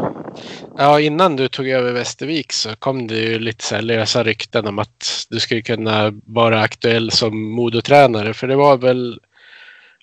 Ja, 0.77 1.01
innan 1.01 1.37
du 1.37 1.49
tog 1.49 1.69
över 1.69 1.93
Västervik 1.93 2.53
så 2.53 2.77
kom 2.77 3.07
det 3.07 3.17
ju 3.17 3.39
lite 3.39 3.65
så 3.65 3.75
här 3.75 3.83
lösa 3.83 4.23
rykten 4.23 4.67
om 4.67 4.79
att 4.79 5.27
du 5.31 5.41
skulle 5.41 5.63
kunna 5.63 6.13
vara 6.27 6.61
aktuell 6.61 7.11
som 7.11 7.51
Modotränare. 7.51 8.35
För 8.35 8.47
det 8.47 8.57
var 8.57 8.77
väl, 8.77 9.21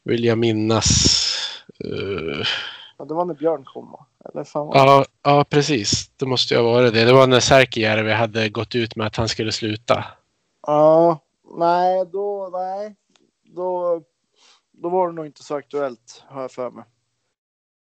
vill 0.04 0.26
jag 0.26 0.38
minnas, 0.38 0.88
eh, 1.84 2.48
Ja, 2.98 3.06
det 3.06 3.14
var 3.14 3.26
när 3.26 3.34
Björn 3.34 3.64
kom 3.66 3.92
va? 3.92 4.06
Eller 4.26 4.44
fan 4.44 4.68
var 4.68 4.74
det? 4.74 4.80
ja, 4.80 5.06
ja, 5.24 5.44
precis. 5.50 6.10
Det 6.18 6.26
måste 6.26 6.54
ju 6.54 6.60
ha 6.60 6.72
varit 6.72 6.94
det. 6.94 7.06
Det 7.06 7.14
var 7.14 7.28
när 7.28 7.40
Särkijärvi 7.40 8.12
hade 8.12 8.50
gått 8.50 8.76
ut 8.76 8.96
med 8.96 9.08
att 9.08 9.16
han 9.16 9.28
skulle 9.30 9.52
sluta. 9.52 10.04
Ja, 10.68 11.20
nej, 11.58 12.06
då, 12.12 12.50
nej. 12.54 12.96
Då, 13.56 14.02
då 14.78 14.90
var 14.90 15.08
det 15.08 15.14
nog 15.14 15.26
inte 15.26 15.44
så 15.44 15.56
aktuellt, 15.56 16.24
har 16.28 16.42
jag 16.42 16.52
för 16.52 16.72
mig. 16.72 16.84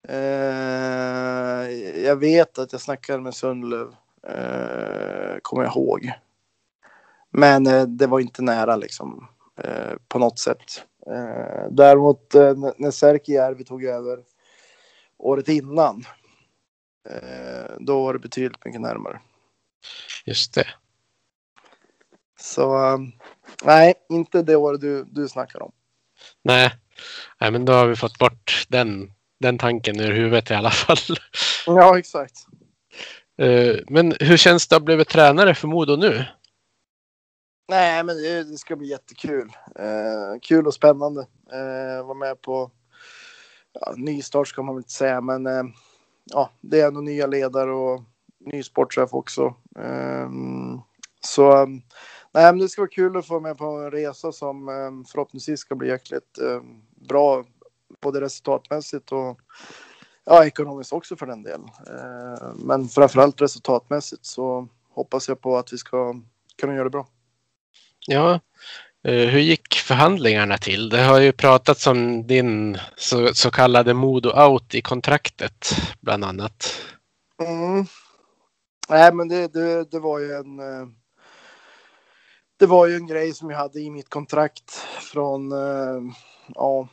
Eh, 0.09 1.71
jag 2.05 2.17
vet 2.17 2.59
att 2.59 2.73
jag 2.73 2.81
snackade 2.81 3.23
med 3.23 3.35
Sundlöv, 3.35 3.95
eh, 4.23 5.37
kommer 5.43 5.63
jag 5.65 5.73
ihåg. 5.73 6.13
Men 7.31 7.67
eh, 7.67 7.83
det 7.83 8.07
var 8.07 8.21
inte 8.21 8.43
nära 8.43 8.77
liksom, 8.77 9.29
eh, 9.57 9.95
på 10.09 10.19
något 10.19 10.39
sätt. 10.39 10.85
Eh, 11.07 11.67
däremot 11.71 12.35
eh, 12.35 12.55
när 12.77 12.91
Särkijärvi 12.91 13.65
tog 13.65 13.85
över 13.85 14.25
året 15.19 15.49
innan, 15.49 16.05
då 17.79 18.05
var 18.05 18.13
det 18.13 18.19
betydligt 18.19 18.65
mycket 18.65 18.81
närmare. 18.81 19.21
Just 20.25 20.55
det. 20.55 20.67
Så 22.41 22.99
nej, 23.65 23.95
inte 24.09 24.43
det 24.43 24.57
år 24.57 24.75
du, 24.75 25.05
du 25.05 25.29
snackar 25.29 25.63
om. 25.63 25.73
Nej. 26.47 26.75
Nej, 27.41 27.51
men 27.51 27.65
då 27.65 27.73
har 27.73 27.87
vi 27.87 27.97
fått 27.97 28.19
bort 28.19 28.67
den, 28.69 29.13
den 29.41 29.59
tanken 29.59 30.01
ur 30.01 30.13
huvudet 30.13 30.51
i 30.51 30.55
alla 30.55 30.71
fall. 30.71 31.17
Ja, 31.67 31.99
exakt. 31.99 32.47
Eh, 33.39 33.77
Men 33.89 34.15
hur 34.21 34.37
känns 34.37 34.69
det 34.69 34.77
att 34.77 34.83
bli 34.83 35.05
tränare 35.05 35.55
för 35.55 35.69
Modo 35.69 35.97
nu? 35.97 36.25
Nej, 37.69 38.05
men 38.05 38.17
det, 38.17 38.45
det 38.45 38.59
ska 38.59 38.77
bli 38.77 38.89
jättekul. 38.89 39.53
Eh, 39.79 40.41
kul 40.43 40.67
och 40.67 40.75
spännande. 40.75 41.21
Eh, 41.53 42.07
vara 42.07 42.19
med 42.19 42.41
på 42.41 42.71
ja, 43.81 43.95
nystart 43.97 44.49
ska 44.49 44.63
man 44.63 44.75
väl 44.75 44.81
inte 44.81 44.93
säga, 44.93 45.21
men 45.21 45.47
eh, 45.47 45.63
ja, 46.25 46.51
det 46.61 46.81
är 46.81 46.89
ändå 46.89 47.01
nya 47.01 47.27
ledare 47.27 47.73
och 47.73 48.03
ny 48.41 48.63
sportchef 48.63 49.15
också. 49.15 49.55
Eh, 49.79 50.29
så 51.21 51.63
um, 51.63 51.83
nej, 52.37 52.53
men 52.53 52.59
det 52.59 52.69
ska 52.69 52.83
vara 52.83 52.91
kul 52.91 53.17
att 53.17 53.27
få 53.27 53.41
med 53.41 53.59
på 53.59 53.65
en 53.65 53.91
resa 53.91 54.33
som 54.33 54.69
eh, 54.69 55.09
förhoppningsvis 55.13 55.61
ska 55.61 55.75
bli 55.75 55.89
jäkligt 55.89 56.39
eh, 56.39 56.61
bra, 57.09 57.45
både 58.03 58.21
resultatmässigt 58.21 59.13
och 59.13 59.41
ja, 60.25 60.45
ekonomiskt 60.45 60.93
också 60.93 61.17
för 61.17 61.27
den 61.27 61.43
delen. 61.43 61.69
Eh, 61.87 62.55
men 62.55 62.89
framförallt 62.89 63.41
resultatmässigt 63.41 64.27
så 64.27 64.69
hoppas 64.91 65.29
jag 65.29 65.41
på 65.41 65.57
att 65.57 65.73
vi 65.73 65.79
ska 65.79 66.15
kunna 66.61 66.75
göra 66.75 66.85
det 66.85 66.91
bra. 66.91 67.07
Ja, 68.07 68.41
hur 69.03 69.39
gick 69.39 69.75
förhandlingarna 69.75 70.59
till? 70.59 70.89
Det 70.89 71.03
har 71.03 71.21
ju 71.21 71.33
pratats 71.33 71.87
om 71.87 72.27
din 72.27 72.79
så, 72.97 73.35
så 73.35 73.51
kallade 73.51 73.95
Modo-out 73.95 74.75
i 74.75 74.83
kontraktet 74.83 75.71
bland 76.01 76.25
annat. 76.25 76.83
Mm. 77.43 77.87
Nej, 78.89 79.15
men 79.15 79.29
det, 79.29 79.53
det, 79.53 79.91
det 79.91 80.01
var 80.01 80.19
ju 80.19 80.33
en. 80.33 80.61
Det 82.57 82.67
var 82.67 82.87
ju 82.87 82.95
en 82.97 83.07
grej 83.07 83.35
som 83.35 83.51
jag 83.51 83.59
hade 83.59 83.81
i 83.81 83.91
mitt 83.91 84.09
kontrakt 84.09 84.71
från. 85.13 85.53
eh, 85.53 86.03
Ja, 86.55 86.89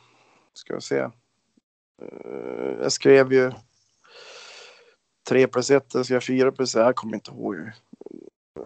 ska 0.54 0.72
jag 0.72 0.82
se. 0.82 0.98
Eh, 2.02 2.70
Jag 2.82 2.92
skrev 2.92 3.32
ju. 3.32 3.52
3 5.28 5.46
plus 5.46 5.70
1, 5.70 5.94
jag 5.94 6.04
skrev 6.04 6.20
4 6.20 6.52
plus 6.52 6.74
1. 6.74 6.80
Jag 6.82 6.96
kommer 6.96 7.14
inte 7.14 7.30
ihåg 7.30 7.54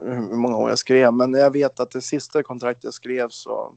hur- 0.01 0.37
många 0.37 0.57
år 0.57 0.69
jag 0.69 0.79
skrev, 0.79 1.13
men 1.13 1.35
jag 1.35 1.51
vet 1.53 1.81
att 1.81 1.91
det 1.91 2.03
sista 2.03 2.43
kontraktet 2.43 2.85
jag 2.85 2.95
skrev 2.95 3.29
så. 3.29 3.75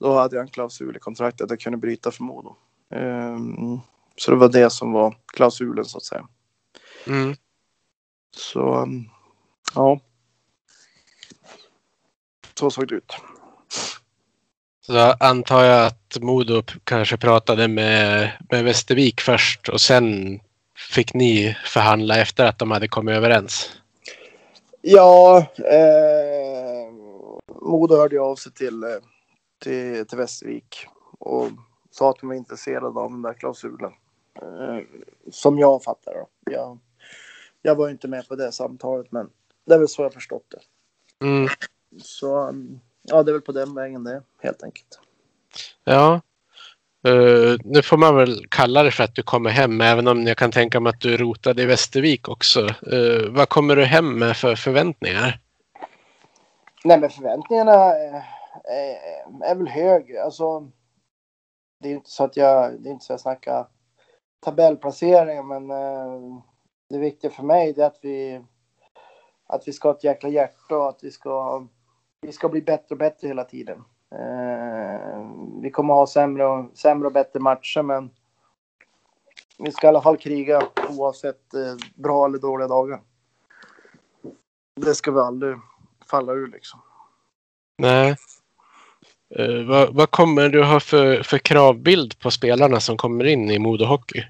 Då 0.00 0.14
hade 0.14 0.36
jag 0.36 0.42
en 0.42 0.48
klausul 0.50 0.96
i 0.96 1.00
kontraktet 1.00 1.44
att 1.44 1.50
jag 1.50 1.60
kunde 1.60 1.78
bryta 1.78 2.10
för 2.10 2.22
Modo. 2.24 2.56
Ehm, 2.90 3.78
Så 4.16 4.30
det 4.30 4.36
var 4.36 4.48
det 4.48 4.70
som 4.70 4.92
var 4.92 5.16
klausulen 5.26 5.84
så 5.84 5.96
att 5.98 6.04
säga. 6.04 6.28
Mm. 7.06 7.34
Så 8.36 8.74
um, 8.82 9.08
ja. 9.74 10.00
Så 12.58 12.70
såg 12.70 12.88
det 12.88 12.94
ut. 12.94 13.12
Så 14.86 14.98
antar 15.20 15.64
jag 15.64 15.86
att 15.86 16.16
Modo 16.20 16.62
kanske 16.84 17.16
pratade 17.16 17.68
med, 17.68 18.30
med 18.50 18.64
Västervik 18.64 19.20
först 19.20 19.68
och 19.68 19.80
sen 19.80 20.40
fick 20.76 21.14
ni 21.14 21.56
förhandla 21.64 22.18
efter 22.18 22.44
att 22.44 22.58
de 22.58 22.70
hade 22.70 22.88
kommit 22.88 23.16
överens. 23.16 23.70
Ja, 24.80 25.46
eh, 25.58 26.92
Modo 27.62 27.96
hörde 27.96 28.20
av 28.20 28.36
sig 28.36 28.52
till, 28.52 28.82
eh, 28.82 28.88
till, 29.62 30.06
till 30.06 30.18
Västervik 30.18 30.86
och 31.18 31.48
sa 31.90 32.10
att 32.10 32.20
de 32.20 32.28
var 32.28 32.34
intresserade 32.34 33.00
av 33.00 33.10
den 33.10 33.22
där 33.22 33.34
klausulen. 33.34 33.92
Eh, 34.42 34.84
som 35.30 35.58
jag 35.58 35.82
fattar 35.82 36.12
det. 36.12 36.52
Jag, 36.52 36.78
jag 37.62 37.74
var 37.74 37.88
inte 37.90 38.08
med 38.08 38.28
på 38.28 38.36
det 38.36 38.52
samtalet, 38.52 39.12
men 39.12 39.30
det 39.66 39.74
är 39.74 39.78
väl 39.78 39.88
så 39.88 40.02
jag 40.02 40.12
förstått 40.12 40.46
det. 40.48 40.60
Mm. 41.26 41.48
Så 42.02 42.54
ja, 43.02 43.22
det 43.22 43.30
är 43.30 43.32
väl 43.32 43.42
på 43.42 43.52
den 43.52 43.74
vägen 43.74 44.04
det 44.04 44.22
helt 44.42 44.62
enkelt. 44.62 45.00
Ja. 45.84 46.20
Eh, 47.06 47.56
nu 47.64 47.82
får 47.82 47.96
man 47.96 48.16
väl 48.16 48.46
kalla 48.48 48.82
det 48.82 48.90
för 48.90 49.04
att 49.04 49.14
du 49.14 49.22
kommer 49.22 49.50
hem, 49.50 49.80
även 49.80 50.08
om 50.08 50.26
jag 50.26 50.36
kan 50.36 50.50
tänka 50.50 50.80
mig 50.80 50.90
att 50.90 51.00
du 51.00 51.16
rotade 51.16 51.62
i 51.62 51.66
Västervik 51.66 52.28
också. 52.28 52.60
Eh, 52.68 53.30
vad 53.30 53.48
kommer 53.48 53.76
du 53.76 53.84
hem 53.84 54.18
med 54.18 54.36
för 54.36 54.56
förväntningar? 54.56 55.40
Nej, 56.84 57.00
men 57.00 57.10
förväntningarna 57.10 57.72
är, 57.72 58.24
är, 58.64 58.96
är 59.44 59.54
väl 59.54 59.68
hög. 59.68 60.16
Alltså, 60.16 60.70
det 61.80 61.88
är 61.88 61.92
inte 61.92 62.10
så 62.10 62.24
att 62.24 62.36
jag, 62.36 62.82
det 62.82 62.88
är 62.88 62.92
inte 62.92 63.04
så 63.04 63.12
att 63.12 63.14
jag 63.14 63.20
snackar 63.20 63.66
tabellplacering, 64.40 65.48
men 65.48 65.70
eh, 65.70 66.40
det 66.88 66.98
viktiga 66.98 67.30
för 67.30 67.42
mig 67.42 67.80
är 67.80 67.84
att 67.84 67.98
vi, 68.02 68.44
att 69.46 69.68
vi 69.68 69.72
ska 69.72 69.88
ha 69.88 69.94
ett 69.94 70.04
jäkla 70.04 70.28
hjärta 70.28 70.76
och 70.76 70.88
att 70.88 71.04
vi 71.04 71.10
ska, 71.10 71.66
vi 72.26 72.32
ska 72.32 72.48
bli 72.48 72.62
bättre 72.62 72.86
och 72.94 72.98
bättre 72.98 73.28
hela 73.28 73.44
tiden. 73.44 73.84
Eh, 74.12 75.30
vi 75.62 75.70
kommer 75.70 75.94
ha 75.94 76.06
sämre 76.06 76.46
och, 76.46 76.70
sämre 76.74 77.06
och 77.06 77.12
bättre 77.12 77.40
matcher, 77.40 77.82
men 77.82 78.10
vi 79.58 79.72
ska 79.72 79.86
i 79.86 79.88
alla 79.88 80.02
fall 80.02 80.16
kriga 80.16 80.62
oavsett 80.88 81.54
eh, 81.54 81.76
bra 81.94 82.26
eller 82.26 82.38
dåliga 82.38 82.68
dagar. 82.68 83.00
Det 84.80 84.94
ska 84.94 85.10
vi 85.10 85.20
aldrig 85.20 85.56
falla 86.06 86.32
ur 86.32 86.46
liksom. 86.46 86.80
Nej. 87.78 88.16
Eh, 89.36 89.66
vad, 89.68 89.94
vad 89.94 90.10
kommer 90.10 90.48
du 90.48 90.64
ha 90.64 90.80
för, 90.80 91.22
för 91.22 91.38
kravbild 91.38 92.18
på 92.18 92.30
spelarna 92.30 92.80
som 92.80 92.96
kommer 92.96 93.24
in 93.24 93.50
i 93.50 93.58
Modo 93.58 93.84
Hockey? 93.84 94.24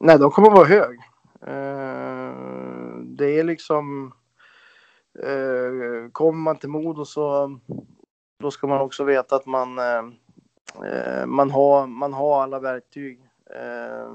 Nej, 0.00 0.18
de 0.18 0.30
kommer 0.30 0.50
vara 0.50 0.64
hög. 0.64 0.98
Eh, 1.46 2.34
det 3.04 3.38
är 3.38 3.44
liksom... 3.44 4.12
Eh, 5.22 6.10
kommer 6.12 6.38
man 6.38 6.56
till 6.56 6.68
Modo 6.68 7.04
så 7.04 7.58
då 8.38 8.50
ska 8.50 8.66
man 8.66 8.80
också 8.80 9.04
veta 9.04 9.36
att 9.36 9.46
man, 9.46 9.78
eh, 9.78 10.04
eh, 10.90 11.26
man, 11.26 11.50
har, 11.50 11.86
man 11.86 12.12
har 12.12 12.42
alla 12.42 12.60
verktyg. 12.60 13.20
Eh, 13.50 14.10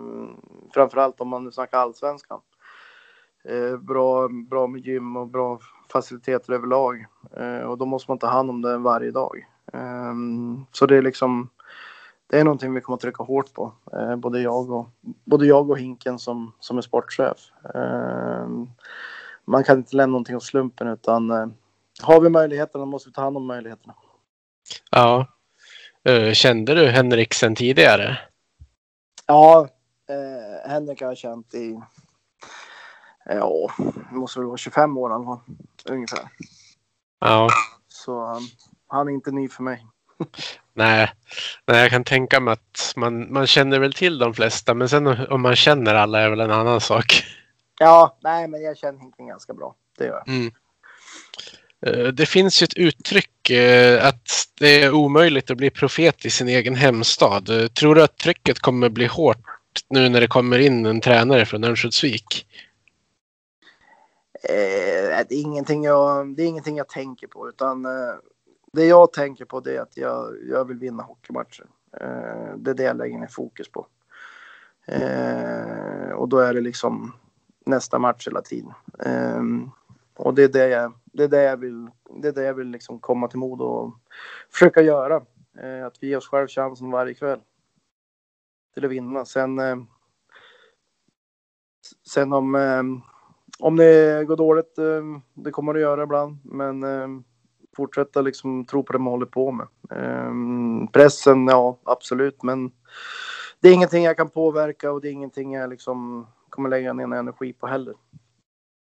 framförallt 0.74 1.22
om 1.22 1.28
man 1.28 1.43
nu 1.43 1.52
snackar 1.52 1.78
allsvenskan. 1.78 2.39
Eh, 3.43 3.78
bra, 3.78 4.28
bra 4.28 4.68
med 4.68 4.82
gym 4.82 5.18
och 5.18 5.28
bra 5.28 5.60
faciliteter 5.91 6.54
överlag. 6.54 7.06
Eh, 7.38 7.62
och 7.62 7.78
då 7.78 7.86
måste 7.86 8.12
man 8.12 8.18
ta 8.18 8.28
hand 8.28 8.49
om 8.49 8.62
det 8.62 8.78
varje 8.78 9.12
dag. 9.12 9.47
Eh, 9.74 10.14
så 10.72 10.86
det 10.86 10.97
är 10.97 11.02
liksom 11.02 11.49
det 12.32 12.39
är 12.39 12.43
någonting 12.43 12.74
vi 12.74 12.82
kommer 12.82 12.95
att 12.95 13.02
trycka 13.02 13.24
hårt 13.24 13.54
på. 13.54 13.72
Eh, 13.93 14.16
både, 14.16 14.41
jag 14.41 14.72
och, 14.72 14.89
både 15.26 15.45
jag 15.45 15.70
och 15.70 15.80
Hinken 15.80 16.20
som, 16.20 16.52
som 16.60 16.78
är 16.78 16.82
sportchef. 16.82 17.38
Eh, 17.76 18.47
Eh, 19.47 19.51
man 19.51 19.63
kan 19.63 19.77
inte 19.77 19.95
lämna 19.95 20.11
någonting 20.11 20.35
åt 20.35 20.43
slumpen 20.43 20.87
utan 20.87 21.31
eh, 21.31 21.47
har 22.01 22.21
vi 22.21 22.29
möjligheterna 22.29 22.85
måste 22.85 23.09
vi 23.09 23.13
ta 23.13 23.21
hand 23.21 23.37
om 23.37 23.45
möjligheterna. 23.45 23.95
Ja. 24.91 25.27
Eh, 26.03 26.33
Kände 26.33 26.75
du 26.75 26.87
Henriksen 26.87 27.55
tidigare? 27.55 28.17
Ja, 29.25 29.67
eh, 30.09 30.71
Henrik 30.71 31.01
har 31.01 31.07
jag 31.07 31.17
känt 31.17 31.53
i, 31.53 31.81
ja, 33.25 33.71
det 34.09 34.15
måste 34.15 34.39
väl 34.39 34.47
vara 34.47 34.57
25 34.57 34.97
år 34.97 35.25
fall, 35.25 35.55
ungefär. 35.85 36.29
Ja. 37.19 37.49
Så 37.87 38.35
um, 38.35 38.47
han 38.87 39.07
är 39.07 39.11
inte 39.11 39.31
ny 39.31 39.49
för 39.49 39.63
mig. 39.63 39.85
Nej. 40.73 41.11
Nej, 41.67 41.81
jag 41.81 41.89
kan 41.89 42.03
tänka 42.03 42.39
mig 42.39 42.51
att 42.51 42.93
man, 42.95 43.33
man 43.33 43.47
känner 43.47 43.79
väl 43.79 43.93
till 43.93 44.19
de 44.19 44.33
flesta, 44.33 44.73
men 44.73 44.89
sen 44.89 45.07
om 45.07 45.41
man 45.41 45.55
känner 45.55 45.95
alla 45.95 46.19
är 46.19 46.29
väl 46.29 46.39
en 46.39 46.51
annan 46.51 46.81
sak. 46.81 47.23
Ja, 47.84 48.17
nej, 48.23 48.47
men 48.47 48.61
jag 48.61 48.77
känner 48.77 48.99
Hinken 48.99 49.27
ganska 49.27 49.53
bra. 49.53 49.75
Det 49.97 50.05
gör 50.05 50.23
jag. 50.25 50.27
Mm. 50.27 50.51
Eh, 51.86 52.13
Det 52.13 52.25
finns 52.25 52.61
ju 52.61 52.65
ett 52.65 52.77
uttryck 52.77 53.49
eh, 53.49 54.07
att 54.07 54.29
det 54.59 54.84
är 54.84 54.93
omöjligt 54.93 55.51
att 55.51 55.57
bli 55.57 55.69
profet 55.69 56.25
i 56.25 56.29
sin 56.29 56.47
egen 56.47 56.75
hemstad. 56.75 57.49
Eh, 57.49 57.67
Tror 57.67 57.95
du 57.95 58.03
att 58.03 58.17
trycket 58.17 58.59
kommer 58.59 58.89
bli 58.89 59.05
hårt 59.05 59.38
nu 59.89 60.09
när 60.09 60.21
det 60.21 60.27
kommer 60.27 60.59
in 60.59 60.86
en 60.86 61.01
tränare 61.01 61.45
från 61.45 61.63
Örnsköldsvik? 61.63 62.47
Eh, 64.43 65.25
det, 65.29 65.36
är 65.36 65.41
ingenting 65.41 65.84
jag, 65.84 66.36
det 66.36 66.43
är 66.43 66.47
ingenting 66.47 66.77
jag 66.77 66.89
tänker 66.89 67.27
på, 67.27 67.49
utan 67.49 67.86
eh, 67.86 68.15
det 68.73 68.86
jag 68.86 69.13
tänker 69.13 69.45
på 69.45 69.59
det 69.59 69.75
är 69.75 69.82
att 69.82 69.97
jag, 69.97 70.36
jag 70.49 70.65
vill 70.65 70.77
vinna 70.77 71.03
hockeymatcher. 71.03 71.65
Eh, 72.01 72.55
det 72.57 72.71
är 72.71 72.75
det 72.75 72.84
jag 72.84 72.97
lägger 72.97 73.17
ner 73.17 73.27
fokus 73.27 73.71
på. 73.71 73.88
Och 76.15 76.29
då 76.29 76.39
är 76.39 76.53
det 76.53 76.61
liksom 76.61 77.13
nästa 77.66 77.99
match 77.99 78.28
hela 78.28 78.41
tiden. 78.41 78.74
Eh, 79.05 79.43
och 80.16 80.34
det 80.34 80.43
är 80.43 80.47
det 80.49 80.68
jag, 80.68 80.93
det 81.05 81.24
är 81.24 81.28
det 81.28 81.43
jag 81.43 81.57
vill, 81.57 81.89
det 82.22 82.28
är 82.28 82.32
det 82.32 82.43
jag 82.43 82.53
vill 82.53 82.68
liksom 82.68 82.99
komma 82.99 83.28
till 83.28 83.39
mod 83.39 83.62
och 83.62 83.93
försöka 84.49 84.82
göra. 84.82 85.22
Eh, 85.57 85.86
att 85.86 85.97
vi 85.99 86.07
ger 86.07 86.18
oss 86.18 86.28
själv 86.28 86.47
chansen 86.47 86.91
varje 86.91 87.14
kväll 87.14 87.39
till 88.74 88.86
att 88.86 88.91
vinna. 88.91 89.26
Sen, 89.26 89.59
eh, 89.59 89.78
sen 92.14 92.34
om, 92.34 92.55
eh, 92.55 92.84
om 93.59 93.76
det 93.76 94.26
går 94.28 94.38
dåligt, 94.38 94.78
eh, 94.78 95.03
det 95.34 95.51
kommer 95.51 95.74
det 95.74 95.80
göra 95.80 96.03
ibland, 96.03 96.38
men 96.43 96.84
eh, 96.84 97.07
fortsätta 97.76 98.22
liksom 98.22 98.66
tro 98.66 98.84
på 98.84 98.93
det 98.93 98.99
man 98.99 99.14
håller 99.14 99.26
på 99.26 99.51
med. 99.51 99.68
Eh, 99.91 100.34
pressen, 100.91 101.47
ja 101.47 101.80
absolut, 101.84 102.43
men 102.43 102.72
det 103.59 103.70
är 103.70 103.74
ingenting 103.74 104.03
jag 104.03 104.18
kan 104.18 104.30
påverka 104.30 104.91
och 104.91 105.01
det 105.01 105.07
är 105.07 105.12
ingenting 105.12 105.53
jag 105.53 105.70
liksom 105.70 106.28
kommer 106.52 106.70
lägga 106.70 106.93
ner 106.93 107.04
energi 107.04 107.54
på 107.54 107.68
heller. 107.68 107.93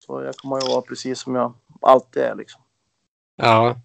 Så 0.05 0.23
jag 0.23 0.35
kommer 0.35 0.57
att 0.57 0.67
vara 0.67 0.81
precis 0.81 1.19
som 1.19 1.35
jag 1.35 1.53
alltid 1.81 2.23
är 2.23 2.35
liksom. 2.35 2.61
Ja. 3.37 3.81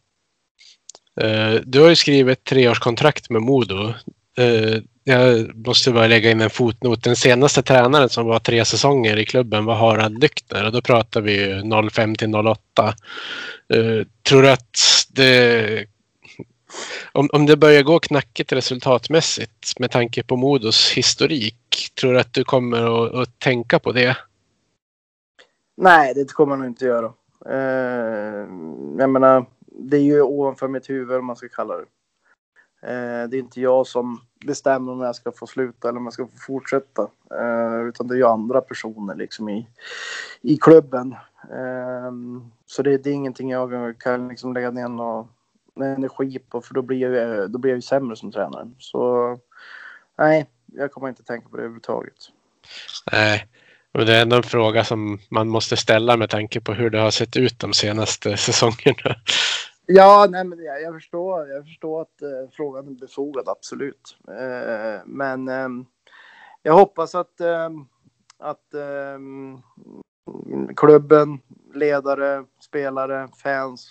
Eh, 1.21 1.55
du 1.65 1.81
har 1.81 1.89
ju 1.89 1.97
skrivit 1.97 2.39
ett 2.39 2.45
treårskontrakt 2.45 3.31
med 3.31 3.43
Modo. 3.43 3.95
Eh, 4.39 4.83
jag 5.05 5.57
måste 5.67 5.93
bara 5.93 6.07
lägga 6.07 6.31
in 6.31 6.41
en 6.41 6.51
fotnot. 6.51 7.05
Den 7.05 7.17
senaste 7.17 7.63
tränaren 7.63 8.09
som 8.09 8.27
var 8.27 8.39
tre 8.39 8.65
säsonger 8.65 9.17
i 9.17 9.25
klubben 9.25 9.65
var 9.65 9.75
Harald 9.75 10.23
Lyckner 10.23 10.67
och 10.67 10.73
då 10.73 10.83
pratar 10.83 11.21
vi 11.21 11.63
05 11.91 12.15
till 12.15 12.35
08. 12.35 12.95
Eh, 13.75 14.07
tror 14.23 14.43
du 14.43 14.51
att 14.51 14.79
det 15.09 15.87
om, 17.13 17.29
om 17.33 17.47
det 17.47 17.57
börjar 17.57 17.83
gå 17.83 17.99
knackigt 17.99 18.53
resultatmässigt 18.53 19.79
med 19.79 19.91
tanke 19.91 20.23
på 20.23 20.37
Modos 20.37 20.93
historik, 20.93 21.57
tror 22.01 22.13
du 22.13 22.21
att 22.21 22.33
du 22.33 22.45
kommer 22.45 23.07
att, 23.07 23.15
att 23.15 23.39
tänka 23.39 23.79
på 23.79 23.93
det? 23.93 24.17
Nej, 25.77 26.15
det 26.15 26.33
kommer 26.33 26.53
jag 26.53 26.59
nog 26.59 26.69
inte 26.69 26.85
göra. 26.85 27.13
Eh, 27.47 28.49
jag 28.99 29.11
menar, 29.11 29.47
det 29.61 29.97
är 29.97 30.03
ju 30.03 30.23
ovanför 30.23 30.69
mitt 30.69 30.91
huvud 30.91 31.19
om 31.19 31.27
man 31.27 31.37
ska 31.37 31.49
kalla 31.49 31.77
det. 31.77 31.87
Eh, 32.83 33.29
det 33.29 33.37
är 33.37 33.39
inte 33.39 33.61
jag 33.61 33.87
som 33.87 34.21
bestämmer 34.47 34.93
om 34.93 35.01
jag 35.01 35.17
ska 35.17 35.33
få 35.33 35.47
sluta 35.47 35.89
eller 35.89 35.99
om 35.99 36.05
jag 36.05 36.13
ska 36.13 36.27
få 36.27 36.39
fortsätta. 36.39 37.03
Eh, 37.31 37.89
utan 37.89 38.09
det 38.09 38.15
är 38.15 38.19
ju 38.19 38.27
andra 38.27 38.61
personer 38.61 39.15
liksom 39.15 39.49
i, 39.49 39.69
i 40.41 40.57
klubben. 40.57 41.15
Eh, 41.51 42.13
så 42.67 42.83
det, 42.83 42.99
det 42.99 43.11
är 43.11 43.15
ingenting 43.15 43.51
jag 43.51 43.99
kan 43.99 44.29
liksom 44.29 44.55
lägga 44.55 44.71
ner 44.71 44.89
någon 44.89 45.29
energi 45.81 46.39
på 46.39 46.61
för 46.61 46.75
då 46.75 46.83
blir 46.83 46.99
jag, 46.99 47.51
då 47.51 47.59
blir 47.59 47.71
jag 47.71 47.79
ju 47.79 47.83
sämre 47.83 48.17
som 48.17 48.33
tränare. 48.33 48.71
Så 48.79 49.39
nej, 50.19 50.47
jag 50.67 50.93
kommer 50.93 51.09
inte 51.09 51.23
tänka 51.23 51.49
på 51.49 51.57
det 51.57 51.63
överhuvudtaget. 51.63 52.17
Nej, 53.13 53.47
och 53.93 54.07
det 54.07 54.17
är 54.17 54.23
ändå 54.23 54.37
en 54.37 54.43
fråga 54.43 54.85
som 54.85 55.19
man 55.29 55.49
måste 55.49 55.77
ställa 55.77 56.17
med 56.17 56.31
tanke 56.31 56.61
på 56.61 56.73
hur 56.73 56.91
det 56.91 56.99
har 56.99 57.11
sett 57.11 57.37
ut 57.37 57.59
de 57.59 57.73
senaste 57.73 58.37
säsongerna. 58.37 59.17
Ja, 59.87 60.27
nej, 60.31 60.45
men 60.45 60.65
jag, 60.65 60.83
jag 60.83 60.95
förstår. 60.95 61.49
Jag 61.49 61.65
förstår 61.65 62.03
att 62.03 62.23
eh, 62.23 62.51
frågan 62.53 62.87
är 62.87 62.91
befogad, 62.91 63.49
absolut. 63.49 64.17
Eh, 64.29 65.01
men 65.07 65.49
eh, 65.49 65.69
jag 66.63 66.75
hoppas 66.75 67.15
att, 67.15 67.41
eh, 67.41 67.71
att 68.39 68.75
eh, 68.75 69.19
klubben, 70.77 71.41
ledare, 71.75 72.45
spelare, 72.61 73.29
fans, 73.43 73.89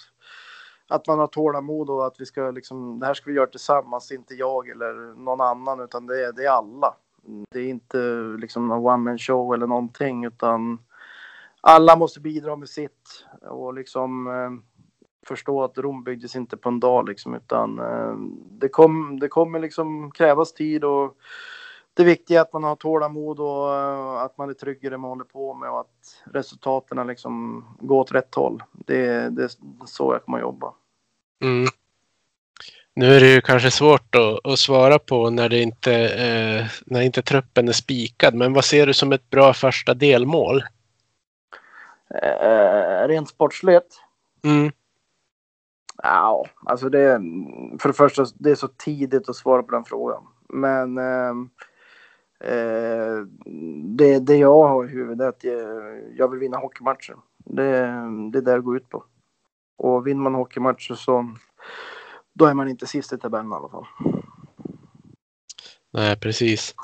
att 0.87 1.07
man 1.07 1.19
har 1.19 1.27
tålamod 1.27 1.89
och 1.89 2.05
att 2.05 2.15
vi 2.19 2.25
ska 2.25 2.51
liksom, 2.51 2.99
det 2.99 3.05
här 3.05 3.13
ska 3.13 3.29
vi 3.29 3.35
göra 3.35 3.47
tillsammans, 3.47 4.11
inte 4.11 4.33
jag 4.33 4.69
eller 4.69 5.15
någon 5.23 5.41
annan, 5.41 5.79
utan 5.79 6.05
det 6.05 6.25
är, 6.25 6.33
det 6.33 6.45
är 6.45 6.49
alla. 6.49 6.95
Det 7.49 7.59
är 7.59 7.69
inte 7.69 7.97
liksom 8.39 8.67
någon 8.67 8.85
one 8.85 8.97
man 8.97 9.17
show 9.17 9.53
eller 9.53 9.67
någonting, 9.67 10.25
utan 10.25 10.79
alla 11.61 11.95
måste 11.95 12.19
bidra 12.19 12.55
med 12.55 12.69
sitt 12.69 13.25
och 13.41 13.73
liksom 13.73 14.27
eh, 14.27 14.75
förstå 15.27 15.63
att 15.63 15.77
Rom 15.77 16.03
byggdes 16.03 16.35
inte 16.35 16.57
på 16.57 16.69
en 16.69 16.79
dag 16.79 17.09
liksom, 17.09 17.35
utan 17.35 17.79
eh, 17.79 18.15
det, 18.49 18.69
kom, 18.69 19.19
det 19.19 19.27
kommer 19.27 19.59
liksom 19.59 20.11
krävas 20.11 20.53
tid 20.53 20.83
och 20.83 21.17
det 21.95 22.03
viktiga 22.03 22.39
är 22.39 22.41
att 22.41 22.53
man 22.53 22.63
har 22.63 22.75
tålamod 22.75 23.39
och 23.39 23.73
eh, 23.73 24.23
att 24.23 24.37
man 24.37 24.49
är 24.49 24.53
trygg 24.53 24.83
i 24.83 24.89
det 24.89 24.97
man 24.97 25.09
håller 25.09 25.23
på 25.23 25.53
med 25.53 25.69
och 25.69 25.79
att 25.79 26.23
resultaten 26.33 27.07
liksom 27.07 27.63
går 27.79 28.01
åt 28.01 28.11
rätt 28.11 28.35
håll. 28.35 28.63
Det, 28.71 29.29
det 29.29 29.43
är 29.43 29.51
så 29.85 30.13
jag 30.13 30.25
kommer 30.25 30.37
att 30.37 30.41
jobba. 30.41 30.73
Mm. 31.43 31.67
Nu 32.93 33.15
är 33.15 33.19
det 33.19 33.33
ju 33.33 33.41
kanske 33.41 33.71
svårt 33.71 34.15
att, 34.15 34.47
att 34.47 34.59
svara 34.59 34.99
på 34.99 35.29
när, 35.29 35.49
det 35.49 35.61
inte, 35.61 35.93
eh, 35.93 36.65
när 36.85 37.01
inte 37.01 37.21
truppen 37.21 37.67
är 37.67 37.73
spikad, 37.73 38.33
men 38.33 38.53
vad 38.53 38.65
ser 38.65 38.87
du 38.87 38.93
som 38.93 39.11
ett 39.11 39.29
bra 39.29 39.53
första 39.53 39.93
delmål? 39.93 40.63
Eh, 42.23 43.07
rent 43.07 43.29
sportsligt? 43.29 44.01
Mm. 44.43 44.71
Ja, 46.03 46.45
alltså 46.65 46.89
det 46.89 47.19
för 47.79 47.89
det 47.89 47.93
första, 47.93 48.25
det 48.35 48.51
är 48.51 48.55
så 48.55 48.67
tidigt 48.67 49.29
att 49.29 49.35
svara 49.35 49.63
på 49.63 49.71
den 49.71 49.85
frågan. 49.85 50.23
Men 50.49 50.97
eh, 50.97 51.33
eh, 52.45 53.25
det, 53.85 54.19
det 54.19 54.35
jag 54.35 54.67
har 54.67 54.85
i 54.85 54.87
huvudet 54.87 55.21
är 55.21 55.29
att 55.29 55.43
jag, 55.43 56.01
jag 56.17 56.31
vill 56.31 56.39
vinna 56.39 56.57
hockeymatcher. 56.57 57.15
Det, 57.37 57.63
det 58.31 58.37
är 58.37 58.41
det 58.41 58.53
det 58.55 58.61
går 58.61 58.77
ut 58.77 58.89
på. 58.89 59.03
Och 59.77 60.07
vinner 60.07 60.21
man 60.21 60.35
hockeymatcher 60.35 60.93
så 60.93 61.35
då 62.33 62.45
är 62.45 62.53
man 62.53 62.69
inte 62.69 62.87
sist 62.87 63.13
i 63.13 63.17
tabellen 63.17 63.51
i 63.51 63.55
alla 63.55 63.69
fall. 63.69 63.85
Nej, 65.91 66.17
precis. 66.17 66.75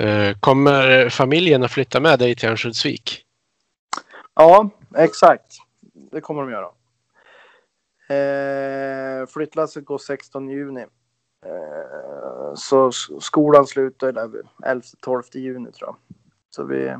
Eh, 0.00 0.36
kommer 0.40 1.08
familjen 1.08 1.62
att 1.62 1.70
flytta 1.70 2.00
med 2.00 2.18
dig 2.18 2.34
till 2.34 2.48
Örnsköldsvik? 2.48 3.24
Ja, 4.34 4.70
exakt. 4.96 5.56
Det 5.92 6.20
kommer 6.20 6.42
de 6.42 6.50
göra. 6.50 6.70
Eh, 8.08 9.26
flyttlasset 9.26 9.84
går 9.84 9.98
16 9.98 10.48
juni. 10.48 10.86
Eh, 11.46 12.54
så 12.54 12.90
skolan 13.20 13.66
slutar 13.66 14.12
där 14.12 14.30
11-12 14.64 15.36
juni 15.36 15.72
tror 15.72 15.88
jag. 15.88 15.96
Så 16.50 16.64
vi, 16.64 16.96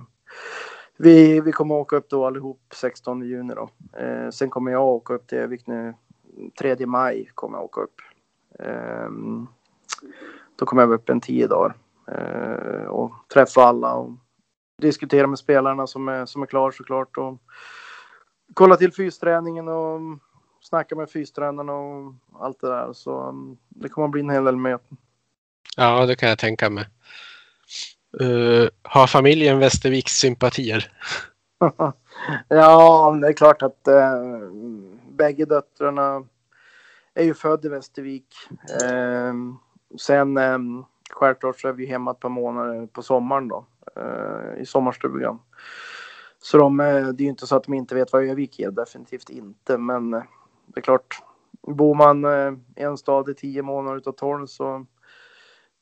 vi, 0.97 1.41
vi 1.41 1.53
kommer 1.53 1.75
åka 1.75 1.97
upp 1.97 2.11
då 2.11 2.27
allihop 2.27 2.61
16 2.75 3.23
juni 3.23 3.55
då. 3.55 3.71
Eh, 4.01 4.31
sen 4.31 4.51
kommer 4.51 4.73
jag 4.73 4.85
åka 4.87 5.15
upp 5.15 5.27
till 5.27 5.39
Övik 5.39 5.67
nu 5.67 5.95
3 6.59 6.87
maj 6.87 7.31
kommer 7.35 7.59
jag 7.59 7.65
åka 7.65 7.81
upp. 7.81 8.01
Eh, 8.59 9.11
då 10.57 10.67
kommer 10.67 10.83
jag 10.83 10.87
vara 10.87 10.99
upp 10.99 11.09
en 11.09 11.21
10 11.21 11.47
dagar 11.47 11.75
eh, 12.09 12.87
och 12.87 13.13
träffa 13.35 13.63
alla 13.63 13.95
och 13.95 14.11
diskutera 14.83 15.27
med 15.27 15.39
spelarna 15.39 15.87
som 15.87 16.09
är, 16.09 16.27
som 16.27 16.43
är 16.43 16.47
klar 16.47 16.71
såklart 16.71 17.17
och 17.17 17.39
kolla 18.55 18.77
till 18.77 18.93
fysträningen 18.93 19.69
och 19.69 20.01
snacka 20.67 20.97
med 20.97 21.11
fystränarna 21.11 21.73
och 21.73 22.14
allt 22.41 22.61
det 22.61 22.69
där. 22.69 22.93
Så 22.93 23.29
um, 23.29 23.59
det 23.69 23.89
kommer 23.89 24.05
att 24.05 24.12
bli 24.12 24.21
en 24.21 24.31
hel 24.31 24.45
del 24.45 24.57
möten. 24.57 24.97
Ja, 25.77 26.07
det 26.07 26.17
kan 26.17 26.29
jag 26.29 26.39
tänka 26.39 26.71
mig. 26.71 26.85
Eh, 28.21 28.69
har 28.83 29.07
familjen 29.07 29.59
Västerviks 29.59 30.12
sympatier? 30.12 30.93
ja, 32.49 33.19
det 33.21 33.29
är 33.29 33.33
klart 33.33 33.62
att 33.62 33.89
eh, 33.89 34.23
bägge 35.09 35.45
döttrarna 35.45 36.25
är 37.14 37.25
ju 37.25 37.35
född 37.35 37.64
i 37.64 37.69
Västervik. 37.69 38.27
Eh, 38.83 39.35
sen 39.99 40.37
eh, 40.37 40.59
självklart 41.11 41.61
så 41.61 41.69
är 41.69 41.73
vi 41.73 41.87
hemma 41.87 42.11
ett 42.11 42.21
par 42.21 42.29
månader 42.29 42.87
på 42.87 43.03
sommaren 43.03 43.49
då 43.49 43.67
eh, 43.97 44.62
i 44.62 44.67
sommarstugan. 44.67 45.39
Så 46.43 46.59
de, 46.59 46.77
det 46.77 46.85
är 46.85 47.21
ju 47.21 47.29
inte 47.29 47.47
så 47.47 47.57
att 47.57 47.64
de 47.64 47.75
inte 47.75 47.95
vet 47.95 48.12
vad 48.12 48.25
Övik 48.25 48.59
är, 48.61 48.71
definitivt 48.71 49.31
inte. 49.31 49.79
Men 49.79 50.23
det 50.77 50.81
är 50.81 50.83
klart, 50.83 51.22
bor 51.62 51.95
man 51.95 52.24
i 52.77 52.83
en 52.83 52.97
stad 52.97 53.29
i 53.29 53.35
tio 53.35 53.62
månader 53.62 53.97
utav 53.97 54.12
tolv 54.12 54.47
så 54.47 54.87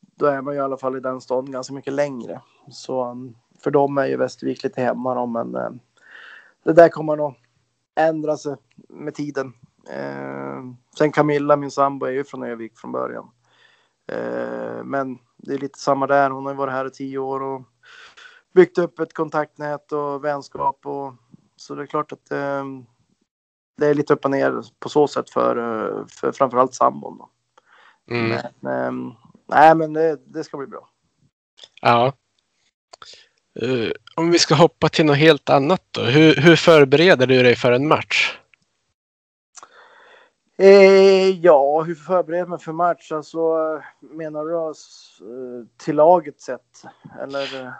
då 0.00 0.26
är 0.26 0.42
man 0.42 0.54
ju 0.54 0.60
i 0.60 0.62
alla 0.62 0.76
fall 0.76 0.96
i 0.96 1.00
den 1.00 1.20
staden 1.20 1.52
ganska 1.52 1.74
mycket 1.74 1.92
längre. 1.92 2.40
Så 2.70 3.10
um, 3.10 3.36
för 3.64 3.70
dem 3.70 3.98
är 3.98 4.06
ju 4.06 4.16
Västervik 4.16 4.62
lite 4.62 4.80
hemma 4.80 5.14
då, 5.14 5.26
men 5.26 5.54
eh, 5.54 5.70
det 6.64 6.72
där 6.72 6.88
kommer 6.88 7.16
nog 7.16 7.34
ändra 7.94 8.36
sig 8.36 8.56
med 8.88 9.14
tiden. 9.14 9.52
Eh, 9.90 10.62
sen 10.98 11.12
Camilla, 11.12 11.56
min 11.56 11.70
sambo, 11.70 12.06
är 12.06 12.10
ju 12.10 12.24
från 12.24 12.42
Övik 12.42 12.78
från 12.78 12.92
början. 12.92 13.30
Men 14.84 15.18
det 15.36 15.54
är 15.54 15.58
lite 15.58 15.78
samma 15.78 16.06
där. 16.06 16.30
Hon 16.30 16.46
har 16.46 16.54
varit 16.54 16.72
här 16.72 16.86
i 16.86 16.90
tio 16.90 17.18
år 17.18 17.42
och 17.42 17.62
byggt 18.52 18.78
upp 18.78 18.98
ett 18.98 19.14
kontaktnät 19.14 19.92
och 19.92 20.24
vänskap. 20.24 20.86
Och, 20.86 21.14
så 21.56 21.74
det 21.74 21.82
är 21.82 21.86
klart 21.86 22.12
att 22.12 22.32
det 23.76 23.86
är 23.86 23.94
lite 23.94 24.12
upp 24.12 24.24
och 24.24 24.30
ner 24.30 24.62
på 24.78 24.88
så 24.88 25.08
sätt 25.08 25.30
för, 25.30 25.56
eh, 25.56 26.06
för 26.06 26.32
framförallt 26.32 26.74
sambon. 26.74 27.18
Då. 27.18 27.30
Mm. 28.14 28.36
Men, 28.60 28.74
eh, 28.74 29.14
nej, 29.48 29.74
men 29.74 29.92
det, 29.92 30.18
det 30.26 30.44
ska 30.44 30.56
bli 30.56 30.66
bra. 30.66 30.88
Ja. 31.80 32.12
Uh, 33.62 33.90
om 34.14 34.30
vi 34.30 34.38
ska 34.38 34.54
hoppa 34.54 34.88
till 34.88 35.04
något 35.04 35.16
helt 35.16 35.50
annat 35.50 35.82
då. 35.90 36.02
Hur, 36.02 36.36
hur 36.36 36.56
förbereder 36.56 37.26
du 37.26 37.42
dig 37.42 37.56
för 37.56 37.72
en 37.72 37.88
match? 37.88 38.38
Eh, 40.58 41.28
ja, 41.28 41.82
hur 41.82 41.94
förbereder 41.94 42.46
mig 42.46 42.58
för 42.58 42.72
match? 42.72 43.12
Alltså, 43.12 43.38
menar 44.00 44.44
du 44.44 44.54
uh, 44.54 45.66
till 45.76 45.96
laget 45.96 46.40
sett? 46.40 46.84
Eller? 47.22 47.72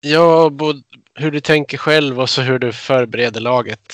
Ja, 0.00 0.50
både 0.50 0.82
hur 1.14 1.30
du 1.30 1.40
tänker 1.40 1.78
själv 1.78 2.20
och 2.20 2.30
så 2.30 2.42
hur 2.42 2.58
du 2.58 2.72
förbereder 2.72 3.40
laget. 3.40 3.92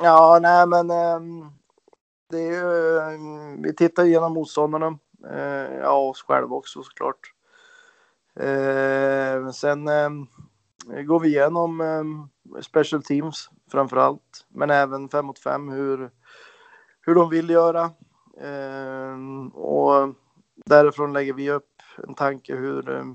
Ja, 0.00 0.38
nej 0.42 0.66
men 0.66 0.90
ehm, 0.90 1.50
det 2.30 2.38
är 2.38 2.52
ju, 2.52 2.98
ehm, 2.98 3.62
vi 3.62 3.74
tittar 3.74 4.04
igenom 4.04 4.32
motståndarna. 4.32 4.98
Uh, 5.30 5.74
ja, 5.80 5.96
oss 5.96 6.22
själva 6.22 6.56
också 6.56 6.82
såklart. 6.82 7.32
Eh, 8.40 9.50
sen 9.50 9.88
ehm, 9.88 10.26
går 11.06 11.20
vi 11.20 11.28
igenom 11.28 12.28
special 12.62 13.02
teams 13.02 13.50
framför 13.70 13.96
allt, 13.96 14.46
men 14.48 14.70
även 14.70 15.08
fem 15.08 15.26
mot 15.26 15.38
fem 15.38 15.68
hur, 15.68 16.10
hur 17.00 17.14
de 17.14 17.30
vill 17.30 17.50
göra. 17.50 17.90
Och 19.52 20.14
därifrån 20.66 21.12
lägger 21.12 21.32
vi 21.32 21.50
upp 21.50 21.82
en 22.08 22.14
tanke 22.14 22.54
hur 22.56 23.14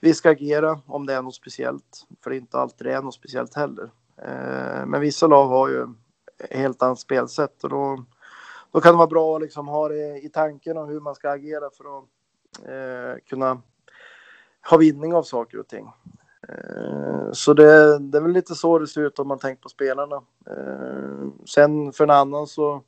vi 0.00 0.14
ska 0.14 0.30
agera 0.30 0.80
om 0.86 1.06
det 1.06 1.14
är 1.14 1.22
något 1.22 1.34
speciellt, 1.34 2.06
för 2.22 2.30
det 2.30 2.36
är 2.36 2.40
inte 2.40 2.58
alltid 2.58 2.86
det 2.86 2.94
är 2.94 3.02
något 3.02 3.14
speciellt 3.14 3.54
heller. 3.54 3.90
Eh, 4.22 4.86
men 4.86 5.00
vissa 5.00 5.26
lag 5.26 5.46
har 5.46 5.68
ju 5.68 5.86
helt 6.50 6.82
annat 6.82 6.98
spelsätt 6.98 7.64
och 7.64 7.70
då, 7.70 8.04
då 8.72 8.80
kan 8.80 8.92
det 8.92 8.98
vara 8.98 9.06
bra 9.06 9.36
att 9.36 9.42
liksom 9.42 9.68
ha 9.68 9.88
det 9.88 10.18
i 10.18 10.28
tanken 10.28 10.76
om 10.76 10.88
hur 10.88 11.00
man 11.00 11.14
ska 11.14 11.30
agera 11.30 11.70
för 11.70 11.98
att 11.98 12.04
eh, 12.68 13.24
kunna 13.28 13.62
ha 14.70 14.76
vinning 14.76 15.14
av 15.14 15.22
saker 15.22 15.58
och 15.58 15.68
ting. 15.68 15.92
Eh, 16.48 17.32
så 17.32 17.54
det, 17.54 17.98
det 17.98 18.18
är 18.18 18.22
väl 18.22 18.32
lite 18.32 18.54
så 18.54 18.78
det 18.78 18.86
ser 18.86 19.00
ut 19.00 19.18
om 19.18 19.28
man 19.28 19.38
tänker 19.38 19.62
på 19.62 19.68
spelarna. 19.68 20.16
Eh, 20.46 21.28
sen 21.46 21.92
för 21.92 22.04
en 22.04 22.10
annan 22.10 22.46
så 22.46 22.82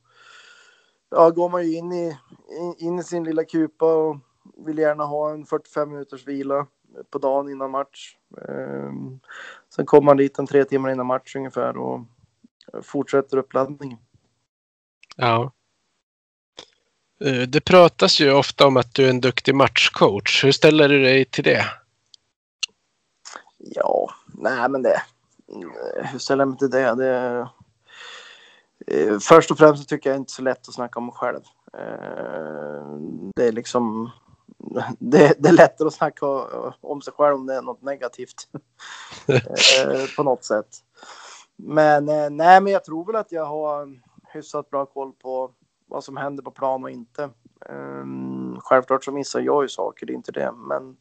ja, 1.11 1.31
går 1.31 1.49
man 1.49 1.67
ju 1.67 1.77
in 1.77 1.93
i, 1.93 2.19
in 2.79 2.99
i 2.99 3.03
sin 3.03 3.25
lilla 3.25 3.45
kupa 3.45 3.95
och 3.95 4.17
vill 4.67 4.79
gärna 4.79 5.05
ha 5.05 5.31
en 5.31 5.45
45 5.47 5.91
minuters 5.91 6.27
vila 6.27 6.67
på 7.11 7.19
dagen 7.19 7.49
innan 7.49 7.71
match. 7.71 8.17
Eh, 8.49 8.93
sen 9.75 9.87
kommer 9.87 10.05
man 10.05 10.17
dit 10.17 10.39
en 10.39 10.47
tre 10.47 10.65
timmar 10.65 10.91
innan 10.91 11.07
match 11.07 11.37
ungefär 11.37 11.77
och 11.77 12.01
fortsätter 12.83 13.37
uppladdningen. 13.37 13.99
Ja. 15.17 15.53
Det 17.49 17.65
pratas 17.65 18.21
ju 18.21 18.33
ofta 18.33 18.67
om 18.67 18.77
att 18.77 18.95
du 18.95 19.07
är 19.07 19.11
en 19.11 19.21
duktig 19.21 19.55
matchcoach. 19.55 20.45
Hur 20.45 20.53
ställer 20.53 20.89
du 20.89 21.03
dig 21.03 21.25
till 21.25 21.45
det? 21.45 21.65
Ja, 23.59 24.11
nej 24.27 24.69
men 24.69 24.83
det. 24.83 25.03
Hur 26.13 26.19
ställer 26.19 26.43
jag 26.43 26.49
mig 26.49 26.59
till 26.59 26.71
det? 26.71 26.95
det 26.95 27.49
först 29.21 29.51
och 29.51 29.59
främst 29.59 29.89
tycker 29.89 30.11
jag 30.11 30.17
inte 30.17 30.33
så 30.33 30.43
lätt 30.43 30.69
att 30.69 30.75
snacka 30.75 30.99
om 30.99 31.07
mig 31.07 31.15
själv. 31.15 31.41
Det 33.37 33.47
är 33.47 33.53
liksom. 33.53 34.11
Det, 34.99 35.35
det 35.39 35.49
är 35.49 35.53
lättare 35.53 35.87
att 35.87 35.95
snacka 35.95 36.27
om 36.81 37.03
sig 37.03 37.13
själv 37.13 37.35
om 37.35 37.47
det 37.47 37.55
är 37.55 37.63
något 37.63 37.83
negativt. 37.83 38.49
på 40.17 40.23
något 40.23 40.45
sätt. 40.45 40.69
Men 41.57 42.05
nej, 42.37 42.61
men 42.61 42.67
jag 42.67 42.85
tror 42.85 43.05
väl 43.07 43.17
att 43.17 43.33
jag 43.33 43.45
har 43.45 44.01
hyfsat 44.33 44.71
bra 44.71 44.87
koll 44.87 45.13
på 45.13 45.51
vad 45.87 46.05
som 46.05 46.17
händer 46.17 46.43
på 46.43 46.51
plan 46.51 46.85
och 46.85 46.91
inte. 46.91 47.31
Um, 47.69 48.61
självklart 48.61 49.05
så 49.05 49.13
missar 49.13 49.41
jag 49.41 49.65
ju 49.65 49.69
saker, 49.69 50.07
det 50.07 50.13
är 50.13 50.15
inte 50.15 50.33
det, 50.33 50.53
men 50.53 50.97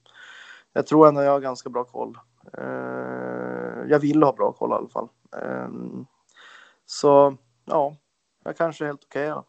jag 0.73 0.87
tror 0.87 1.07
ändå 1.07 1.21
jag 1.21 1.31
har 1.31 1.39
ganska 1.39 1.69
bra 1.69 1.83
koll. 1.83 2.17
Uh, 2.57 3.89
jag 3.89 3.99
vill 3.99 4.23
ha 4.23 4.33
bra 4.33 4.51
koll 4.51 4.71
i 4.71 4.73
alla 4.73 4.89
fall. 4.89 5.07
Um, 5.31 6.05
så 6.85 7.37
ja, 7.65 7.95
jag 8.43 8.57
kanske 8.57 8.83
är 8.83 8.87
helt 8.87 9.03
okej 9.03 9.31
okay, 9.31 9.43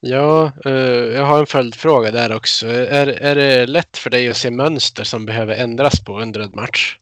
Ja, 0.00 0.52
eh, 0.64 0.72
jag 1.16 1.24
har 1.24 1.40
en 1.40 1.46
följdfråga 1.46 2.10
där 2.10 2.36
också. 2.36 2.66
Är, 2.66 3.06
är 3.06 3.34
det 3.34 3.66
lätt 3.66 3.96
för 3.96 4.10
dig 4.10 4.30
att 4.30 4.36
se 4.36 4.50
mönster 4.50 5.04
som 5.04 5.26
behöver 5.26 5.54
ändras 5.54 6.04
på 6.04 6.20
under 6.20 6.40
en 6.40 6.52
match? 6.54 6.98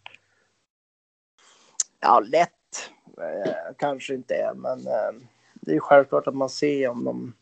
Ja, 2.01 2.21
lätt 2.21 2.51
eh, 3.19 3.75
kanske 3.79 4.15
inte 4.15 4.35
är, 4.35 4.55
men 4.55 4.79
eh, 4.87 5.23
det 5.55 5.75
är 5.75 5.81
självklart 5.81 6.27
att 6.27 6.35
man 6.35 6.51
ser 6.51 6.89
om 6.89 7.05
de 7.05 7.35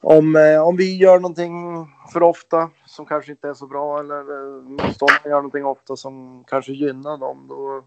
om, 0.00 0.36
eh, 0.36 0.62
om 0.62 0.76
vi 0.76 0.96
gör 0.96 1.18
någonting 1.18 1.86
för 2.12 2.22
ofta 2.22 2.70
som 2.86 3.06
kanske 3.06 3.30
inte 3.30 3.48
är 3.48 3.54
så 3.54 3.66
bra 3.66 4.00
eller 4.00 4.20
eh, 4.20 4.62
motståndaren 4.62 5.30
gör 5.30 5.36
någonting 5.36 5.64
ofta 5.64 5.96
som 5.96 6.44
kanske 6.46 6.72
gynnar 6.72 7.18
dem. 7.18 7.46
Då, 7.48 7.84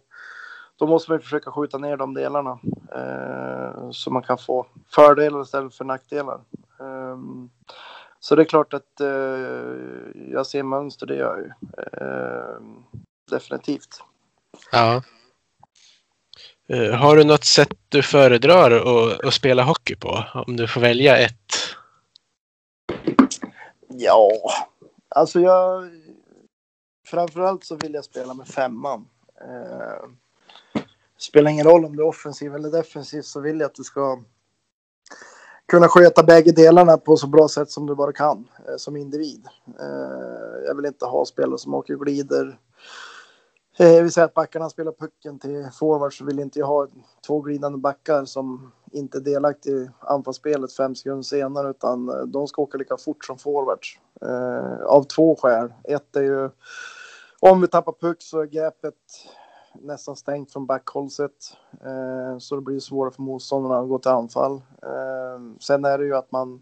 då 0.76 0.88
måste 0.88 1.12
man 1.12 1.20
försöka 1.20 1.52
skjuta 1.52 1.78
ner 1.78 1.98
de 1.98 2.14
delarna 2.14 2.60
eh, 2.96 3.92
så 3.92 4.12
man 4.12 4.24
kan 4.24 4.38
få 4.38 4.66
fördelar 4.96 5.42
istället 5.42 5.76
för 5.76 5.86
nackdelar. 5.86 6.40
Eh, 6.82 7.18
så 8.20 8.36
det 8.36 8.42
är 8.42 8.46
klart 8.46 8.74
att 8.74 9.00
eh, 9.00 9.08
jag 10.32 10.48
ser 10.48 10.64
mönster, 10.64 11.06
det 11.06 11.16
gör 11.16 11.38
jag 11.38 11.46
ju. 11.46 11.52
Ehm, 12.02 12.84
definitivt. 13.32 14.04
Ja. 14.72 15.04
Eh, 16.70 16.94
har 16.94 17.16
du 17.16 17.24
något 17.24 17.44
sätt 17.44 17.78
du 17.90 18.04
föredrar 18.04 18.72
att, 18.72 19.26
att, 19.26 19.34
spela 19.34 19.64
hockey 19.64 19.96
på? 19.96 20.24
Om 20.48 20.58
du 20.58 20.68
får 20.68 20.82
välja 20.82 21.18
ett. 21.18 21.54
Ja, 23.88 24.32
alltså 25.10 25.40
jag... 25.40 25.90
Framförallt 27.08 27.64
så 27.64 27.76
vill 27.76 27.94
jag 27.94 28.06
spela 28.06 28.34
med 28.34 28.48
femman. 28.48 29.08
Eh, 29.42 30.10
spelar 31.18 31.52
ingen 31.52 31.66
roll 31.66 31.86
om 31.86 31.96
du 31.96 32.04
är 32.04 32.08
offensiv 32.08 32.56
eller 32.56 32.72
defensiv 32.72 33.22
så 33.22 33.40
vill 33.40 33.60
jag 33.60 33.68
att 33.68 33.76
du 33.76 33.84
ska 33.84 34.24
kunna 35.72 35.88
sköta 35.88 36.24
bägge 36.24 36.52
delarna 36.52 36.98
på 36.98 37.18
så 37.18 37.28
bra 37.28 37.48
sätt 37.48 37.72
som 37.72 37.86
du 37.86 37.96
bara 37.96 38.14
kan 38.14 38.48
eh, 38.68 38.76
som 38.78 38.96
individ. 38.96 39.48
Eh, 39.80 40.66
jag 40.68 40.76
vill 40.76 40.86
inte 40.86 41.06
ha 41.06 41.26
spelare 41.26 41.58
som 41.58 41.74
åker 41.74 41.96
glider 41.96 42.58
Eh, 43.78 44.04
vi 44.04 44.12
säger 44.12 44.26
att 44.26 44.34
backarna 44.34 44.70
spelar 44.70 44.92
pucken 44.92 45.40
till 45.40 45.70
forward 45.74 46.18
så 46.18 46.26
vill 46.26 46.40
inte 46.40 46.60
jag 46.60 46.68
ha 46.68 46.88
två 47.28 47.42
glidande 47.42 47.78
backar 47.78 48.26
som 48.26 48.72
inte 48.92 49.18
är 49.18 49.22
delaktiga 49.22 49.76
i 49.76 49.90
anfallsspelet 50.00 50.74
fem 50.74 50.96
sekunder 50.96 51.24
senare 51.24 51.70
utan 51.70 52.10
eh, 52.10 52.16
de 52.16 52.48
ska 52.48 52.62
åka 52.62 52.78
lika 52.78 52.98
fort 52.98 53.26
som 53.26 53.38
forwards. 53.38 54.00
Eh, 54.22 54.86
av 54.86 55.04
två 55.04 55.36
skäl. 55.36 55.74
Ett 55.84 56.16
är 56.16 56.22
ju 56.22 56.50
om 57.40 57.62
vi 57.62 57.68
tappar 57.68 57.94
puck 58.02 58.22
så 58.22 58.40
är 58.40 58.46
gapet 58.46 58.96
nästan 59.74 60.16
stängt 60.16 60.54
från 60.54 60.66
backhållset. 60.66 61.32
Eh, 61.82 62.38
så 62.38 62.56
det 62.56 62.62
blir 62.62 62.80
svårare 62.80 63.14
för 63.14 63.22
motståndarna 63.22 63.80
att 63.80 63.90
gå 63.90 64.00
till 64.00 64.12
anfall. 64.12 64.54
Eh, 64.84 65.58
sen 65.60 65.86
är 65.86 65.98
det 65.98 66.06
ju 66.06 66.16
att 66.16 66.32
man 66.32 66.62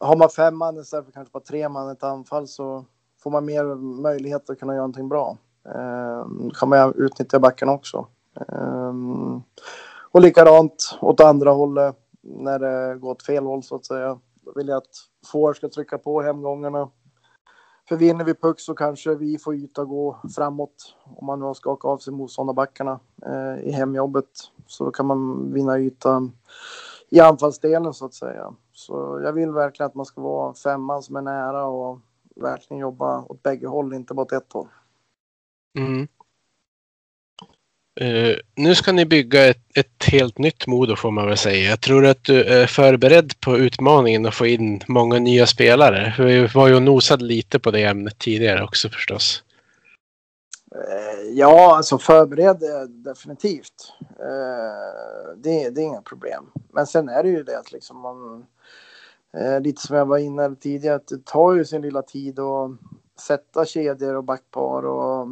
har 0.00 0.16
man 0.16 0.28
fem 0.28 0.58
man 0.58 0.78
istället 0.78 1.04
för 1.04 1.12
kanske 1.12 1.32
bara 1.32 1.42
tre 1.42 1.68
man 1.68 1.88
i 1.88 1.92
ett 1.92 2.02
anfall 2.02 2.48
så 2.48 2.84
får 3.22 3.30
man 3.30 3.44
mer 3.44 3.64
möjlighet 4.02 4.50
att 4.50 4.58
kunna 4.58 4.72
göra 4.72 4.82
någonting 4.82 5.08
bra. 5.08 5.36
Eh, 5.66 6.26
då 6.28 6.50
kan 6.50 6.68
man 6.68 6.94
utnyttja 6.96 7.38
backen 7.38 7.68
också. 7.68 8.06
Eh, 8.48 8.92
och 10.10 10.20
likadant 10.20 10.98
åt 11.00 11.20
andra 11.20 11.50
hållet 11.50 11.96
när 12.20 12.58
det 12.58 12.98
går 12.98 13.10
åt 13.10 13.22
fel 13.22 13.44
håll 13.44 13.62
så 13.62 13.74
att 13.74 13.86
säga. 13.86 14.18
Då 14.44 14.52
vill 14.56 14.68
jag 14.68 14.76
att 14.76 14.96
får 15.32 15.54
ska 15.54 15.68
trycka 15.68 15.98
på 15.98 16.22
hemgångarna. 16.22 16.90
För 17.88 17.96
vinner 17.96 18.24
vi 18.24 18.34
puck 18.34 18.60
så 18.60 18.74
kanske 18.74 19.14
vi 19.14 19.38
får 19.38 19.54
yta 19.54 19.82
att 19.82 19.88
gå 19.88 20.16
framåt 20.34 20.94
om 21.04 21.26
man 21.26 21.38
nu 21.38 21.44
har 21.44 21.54
skakat 21.54 21.88
av 21.88 21.98
sig 21.98 22.12
motståndarbackarna 22.12 23.00
eh, 23.26 23.68
i 23.68 23.70
hemjobbet. 23.70 24.30
Så 24.66 24.84
då 24.84 24.90
kan 24.90 25.06
man 25.06 25.52
vinna 25.52 25.78
yta 25.78 26.30
i 27.10 27.20
anfallsdelen 27.20 27.94
så 27.94 28.06
att 28.06 28.14
säga. 28.14 28.54
Så 28.72 29.20
jag 29.24 29.32
vill 29.32 29.50
verkligen 29.50 29.86
att 29.86 29.94
man 29.94 30.06
ska 30.06 30.20
vara 30.20 30.54
femman 30.54 31.02
som 31.02 31.16
är 31.16 31.22
nära 31.22 31.66
och 31.66 31.98
verkligen 32.36 32.80
jobba 32.80 33.24
åt 33.28 33.42
bägge 33.42 33.66
håll, 33.66 33.94
inte 33.94 34.14
bara 34.14 34.22
åt 34.22 34.32
ett 34.32 34.52
håll. 34.52 34.68
Mm. 35.78 36.08
Uh, 38.00 38.36
nu 38.54 38.74
ska 38.74 38.92
ni 38.92 39.06
bygga 39.06 39.46
ett, 39.46 39.62
ett, 39.74 40.04
helt 40.04 40.38
nytt 40.38 40.66
Modo 40.66 40.96
får 40.96 41.10
man 41.10 41.26
väl 41.26 41.36
säga. 41.36 41.70
Jag 41.70 41.80
tror 41.80 42.06
att 42.06 42.24
du 42.24 42.44
är 42.44 42.66
förberedd 42.66 43.40
på 43.40 43.56
utmaningen 43.56 44.26
att 44.26 44.34
få 44.34 44.46
in 44.46 44.80
många 44.88 45.18
nya 45.18 45.46
spelare. 45.46 46.14
Vi 46.18 46.46
var 46.46 46.68
ju 46.68 46.74
och 46.74 46.82
nosade 46.82 47.24
lite 47.24 47.58
på 47.58 47.70
det 47.70 47.84
ämnet 47.84 48.18
tidigare 48.18 48.64
också 48.64 48.88
förstås. 48.88 49.42
Uh, 50.74 51.30
ja, 51.32 51.76
alltså 51.76 51.98
förberedd 51.98 52.62
eh, 52.62 52.88
definitivt. 52.88 53.92
Uh, 54.00 55.36
det, 55.36 55.70
det, 55.70 55.80
är 55.80 55.86
inga 55.86 56.02
problem. 56.02 56.44
Men 56.72 56.86
sen 56.86 57.08
är 57.08 57.22
det 57.22 57.28
ju 57.28 57.42
det 57.42 57.58
att 57.58 57.72
liksom 57.72 58.00
man, 58.00 58.46
lite 59.62 59.82
som 59.82 59.96
jag 59.96 60.06
var 60.06 60.18
inne 60.18 60.56
tidigare, 60.60 60.96
att 60.96 61.08
det 61.08 61.24
tar 61.24 61.54
ju 61.54 61.64
sin 61.64 61.82
lilla 61.82 62.02
tid 62.02 62.38
att 62.38 62.70
sätta 63.20 63.64
kedjor 63.64 64.14
och 64.14 64.24
backpar 64.24 64.86
och 64.86 65.28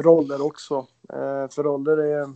roller 0.00 0.46
också. 0.46 0.86
Eh, 1.12 1.48
för 1.48 1.62
roller 1.62 1.96
är, 1.96 2.32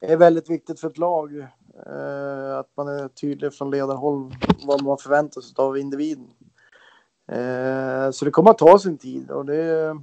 är 0.00 0.16
väldigt 0.16 0.50
viktigt 0.50 0.80
för 0.80 0.88
ett 0.88 0.98
lag. 0.98 1.38
Eh, 1.86 2.58
att 2.58 2.70
man 2.76 2.88
är 2.88 3.08
tydlig 3.08 3.54
från 3.54 3.70
ledarhåll 3.70 4.34
vad 4.66 4.82
man 4.82 4.98
förväntar 4.98 5.40
sig 5.40 5.54
av 5.56 5.78
individen. 5.78 6.30
Eh, 7.28 8.10
så 8.10 8.24
det 8.24 8.30
kommer 8.30 8.50
att 8.50 8.58
ta 8.58 8.78
sin 8.78 8.98
tid 8.98 9.30
och 9.30 9.44
det, 9.44 9.96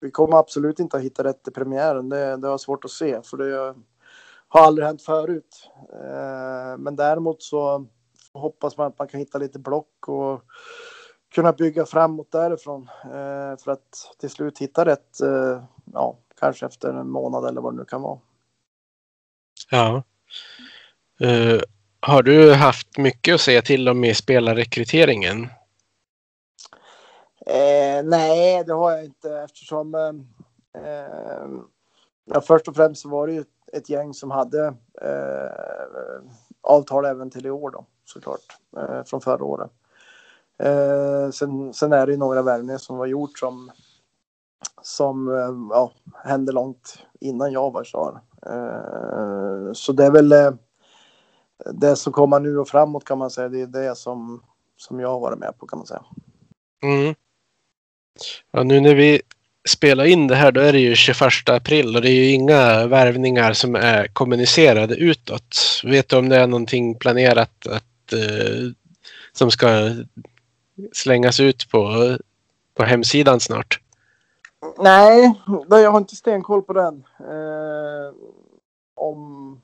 vi 0.00 0.10
kommer 0.10 0.36
absolut 0.36 0.78
inte 0.78 0.96
att 0.96 1.02
hitta 1.02 1.24
rätt 1.24 1.48
i 1.48 1.50
premiären. 1.50 2.08
Det, 2.08 2.36
det 2.36 2.48
har 2.48 2.58
svårt 2.58 2.84
att 2.84 2.90
se 2.90 3.22
för 3.22 3.36
det 3.36 3.74
har 4.48 4.60
aldrig 4.60 4.86
hänt 4.86 5.02
förut. 5.02 5.70
Men 6.78 6.96
däremot 6.96 7.42
så 7.42 7.86
hoppas 8.32 8.76
man 8.76 8.86
att 8.86 8.98
man 8.98 9.08
kan 9.08 9.20
hitta 9.20 9.38
lite 9.38 9.58
block 9.58 10.08
och 10.08 10.42
kunna 11.34 11.52
bygga 11.52 11.86
framåt 11.86 12.32
därifrån 12.32 12.88
för 13.64 13.68
att 13.68 14.16
till 14.18 14.30
slut 14.30 14.58
hitta 14.58 14.84
rätt 14.84 15.18
ja, 15.92 16.18
kanske 16.40 16.66
efter 16.66 16.94
en 16.94 17.10
månad 17.10 17.48
eller 17.48 17.60
vad 17.60 17.72
det 17.74 17.78
nu 17.78 17.84
kan 17.84 18.02
vara. 18.02 18.18
Ja. 19.70 20.02
Uh, 21.24 21.60
har 22.00 22.22
du 22.22 22.54
haft 22.54 22.98
mycket 22.98 23.34
att 23.34 23.40
säga 23.40 23.62
till 23.62 23.88
om 23.88 24.04
i 24.04 24.14
spelarrekryteringen? 24.14 25.48
Eh, 27.46 28.04
nej, 28.04 28.64
det 28.64 28.72
har 28.72 28.92
jag 28.92 29.04
inte 29.04 29.38
eftersom 29.38 29.94
eh, 29.94 31.48
ja, 32.24 32.40
först 32.40 32.68
och 32.68 32.76
främst 32.76 33.02
så 33.02 33.08
var 33.08 33.26
det 33.26 33.32
ju 33.32 33.44
ett 33.72 33.90
gäng 33.90 34.14
som 34.14 34.30
hade 34.30 34.74
avtal 36.60 37.04
även 37.04 37.30
till 37.30 37.46
i 37.46 37.50
år 37.50 37.70
då 37.70 37.86
såklart 38.04 38.58
från 39.06 39.20
förra 39.20 39.44
året. 39.44 39.70
Sen, 41.34 41.74
sen 41.74 41.92
är 41.92 42.06
det 42.06 42.12
ju 42.12 42.18
några 42.18 42.42
värvningar 42.42 42.78
som 42.78 42.96
var 42.96 43.06
gjort 43.06 43.38
som 43.38 43.70
som 44.86 45.28
eh, 45.28 45.76
ja, 45.76 45.92
hände 46.24 46.52
långt 46.52 46.98
innan 47.20 47.52
jag 47.52 47.72
var 47.72 47.84
klar. 47.84 48.20
Eh, 48.46 49.72
så 49.72 49.92
det 49.92 50.04
är 50.04 50.10
väl 50.10 50.32
eh, 50.32 50.50
det 51.72 51.96
som 51.96 52.12
kommer 52.12 52.40
nu 52.40 52.58
och 52.58 52.68
framåt 52.68 53.04
kan 53.04 53.18
man 53.18 53.30
säga. 53.30 53.48
Det 53.48 53.60
är 53.60 53.66
det 53.66 53.96
som, 53.96 54.42
som 54.76 55.00
jag 55.00 55.08
har 55.08 55.20
varit 55.20 55.38
med 55.38 55.58
på 55.58 55.66
kan 55.66 55.78
man 55.78 55.86
säga. 55.86 56.02
Mm. 56.82 57.14
Ja, 58.50 58.62
nu 58.62 58.80
när 58.80 58.94
vi 58.94 59.22
spelar 59.68 60.04
in 60.04 60.26
det 60.26 60.36
här 60.36 60.52
då 60.52 60.60
är 60.60 60.72
det 60.72 60.80
ju 60.80 60.94
21 60.94 61.48
april 61.48 61.96
och 61.96 62.02
det 62.02 62.10
är 62.10 62.24
ju 62.24 62.30
inga 62.30 62.86
värvningar 62.86 63.52
som 63.52 63.74
är 63.74 64.06
kommunicerade 64.06 64.94
utåt. 64.94 65.56
Vet 65.84 66.08
du 66.08 66.16
om 66.16 66.28
det 66.28 66.36
är 66.36 66.46
någonting 66.46 66.94
planerat 66.94 67.66
att, 67.66 68.12
eh, 68.12 68.70
som 69.32 69.50
ska 69.50 69.90
slängas 70.92 71.40
ut 71.40 71.70
på, 71.70 72.16
på 72.74 72.84
hemsidan 72.84 73.40
snart? 73.40 73.80
Nej, 74.78 75.40
jag 75.68 75.90
har 75.90 75.98
inte 75.98 76.16
stenkoll 76.16 76.62
på 76.62 76.72
den. 76.72 77.04
Eh, 77.20 78.14
om 78.94 79.60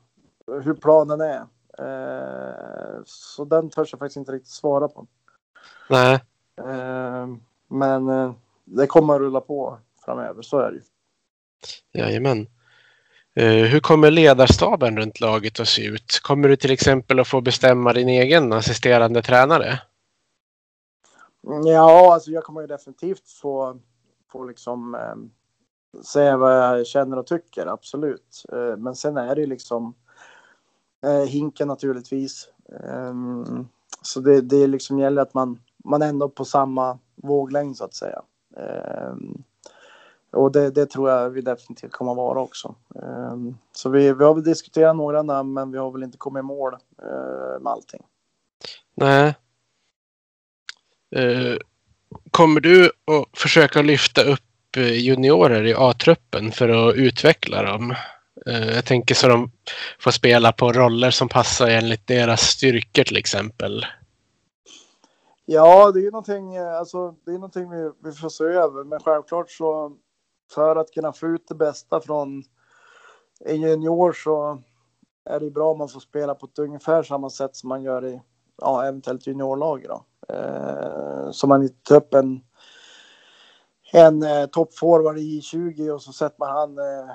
hur 0.63 0.73
planen 0.73 1.21
är. 1.21 1.41
Eh, 1.77 3.01
så 3.05 3.45
den 3.45 3.69
törs 3.69 3.91
jag 3.91 3.99
faktiskt 3.99 4.17
inte 4.17 4.31
riktigt 4.31 4.51
svara 4.51 4.87
på. 4.87 5.07
Nej. 5.89 6.13
Eh, 6.57 7.27
men 7.67 8.09
eh, 8.09 8.33
det 8.65 8.87
kommer 8.87 9.13
att 9.13 9.21
rulla 9.21 9.41
på 9.41 9.79
framöver, 10.05 10.41
så 10.41 10.59
är 10.59 10.71
det 10.71 10.77
ju. 10.77 10.83
Jajamän. 12.01 12.47
Eh, 13.35 13.45
hur 13.45 13.79
kommer 13.79 14.11
ledarstaben 14.11 14.97
runt 14.97 15.19
laget 15.19 15.59
att 15.59 15.67
se 15.67 15.85
ut? 15.85 16.19
Kommer 16.23 16.49
du 16.49 16.55
till 16.55 16.71
exempel 16.71 17.19
att 17.19 17.27
få 17.27 17.41
bestämma 17.41 17.93
din 17.93 18.09
egen 18.09 18.53
assisterande 18.53 19.21
tränare? 19.21 19.79
Ja, 21.65 22.13
alltså 22.13 22.31
jag 22.31 22.43
kommer 22.43 22.61
ju 22.61 22.67
definitivt 22.67 23.29
få 23.29 23.79
får 24.33 24.47
liksom 24.47 24.95
eh, 24.95 25.15
säga 26.01 26.37
vad 26.37 26.57
jag 26.57 26.87
känner 26.87 27.17
och 27.17 27.27
tycker, 27.27 27.65
absolut. 27.65 28.45
Eh, 28.51 28.77
men 28.77 28.95
sen 28.95 29.17
är 29.17 29.35
det 29.35 29.41
ju 29.41 29.47
liksom 29.47 29.93
eh, 31.03 31.23
hinken 31.23 31.67
naturligtvis. 31.67 32.49
Eh, 32.69 33.13
så 34.01 34.19
det, 34.19 34.41
det 34.41 34.67
liksom 34.67 34.99
gäller 34.99 35.21
att 35.21 35.33
man, 35.33 35.59
man 35.83 36.01
är 36.01 36.09
ändå 36.09 36.29
på 36.29 36.45
samma 36.45 36.99
våglängd 37.15 37.77
så 37.77 37.85
att 37.85 37.93
säga. 37.93 38.21
Eh, 38.57 39.13
och 40.31 40.51
det, 40.51 40.69
det, 40.71 40.85
tror 40.85 41.09
jag 41.09 41.29
vi 41.29 41.41
definitivt 41.41 41.91
kommer 41.91 42.11
att 42.11 42.17
vara 42.17 42.39
också. 42.39 42.75
Eh, 42.95 43.37
så 43.71 43.89
vi, 43.89 44.13
vi 44.13 44.23
har 44.23 44.33
väl 44.33 44.43
diskuterat 44.43 44.95
några 44.95 45.21
namn 45.21 45.53
men 45.53 45.71
vi 45.71 45.77
har 45.77 45.91
väl 45.91 46.03
inte 46.03 46.17
kommit 46.17 46.41
i 46.41 46.43
mål 46.43 46.73
eh, 47.03 47.59
med 47.61 47.71
allting. 47.71 48.03
Nej. 48.95 49.35
Uh, 51.15 51.57
kommer 52.31 52.61
du 52.61 52.85
att 52.85 53.39
försöka 53.39 53.81
lyfta 53.81 54.23
upp 54.23 54.77
eh, 54.77 54.93
juniorer 54.93 55.63
i 55.63 55.73
A-truppen 55.77 56.51
för 56.51 56.69
att 56.69 56.95
utveckla 56.95 57.63
dem? 57.63 57.95
Eh, 58.45 58.75
jag 58.75 58.85
tänker 58.85 59.15
så 59.15 59.27
de 59.27 59.51
får 59.99 60.11
spela 60.11 60.51
på 60.51 60.71
roller 60.71 61.11
som 61.11 61.29
passar 61.29 61.67
enligt 61.67 62.07
deras 62.07 62.41
styrkor 62.41 63.03
till 63.03 63.17
exempel. 63.17 63.85
Ja, 65.45 65.91
det 65.91 65.99
är 65.99 66.11
någonting, 66.11 66.55
eh, 66.55 66.77
alltså, 66.77 67.15
det 67.25 67.31
är 67.31 67.35
någonting 67.35 67.69
vi, 67.69 67.91
vi 68.03 68.11
får 68.11 68.29
se 68.29 68.43
över. 68.43 68.83
Men 68.83 68.99
självklart 68.99 69.51
så 69.51 69.97
för 70.53 70.75
att 70.75 70.91
kunna 70.91 71.13
få 71.13 71.27
ut 71.27 71.47
det 71.47 71.55
bästa 71.55 72.01
från 72.01 72.43
en 73.45 73.61
junior 73.61 74.13
så 74.13 74.61
är 75.25 75.39
det 75.39 75.51
bra 75.51 75.71
om 75.71 75.77
man 75.77 75.89
får 75.89 75.99
spela 75.99 76.35
på 76.35 76.45
ett 76.45 76.59
ungefär 76.59 77.03
samma 77.03 77.29
sätt 77.29 77.55
som 77.55 77.69
man 77.69 77.83
gör 77.83 78.05
i 78.05 78.21
ja, 78.61 78.85
eventuellt 78.85 79.27
juniorlag. 79.27 79.85
Då. 79.87 80.05
Eh, 80.29 81.31
så 81.31 81.47
man 81.47 81.69
tar 81.69 81.95
upp 81.95 82.13
en, 82.13 82.41
en 83.91 84.23
eh, 84.23 84.45
toppforward 84.45 85.17
i 85.17 85.41
20 85.41 85.91
och 85.91 86.01
så 86.01 86.13
sätter 86.13 86.39
man 86.39 86.49
han 86.49 86.77
eh, 86.77 87.09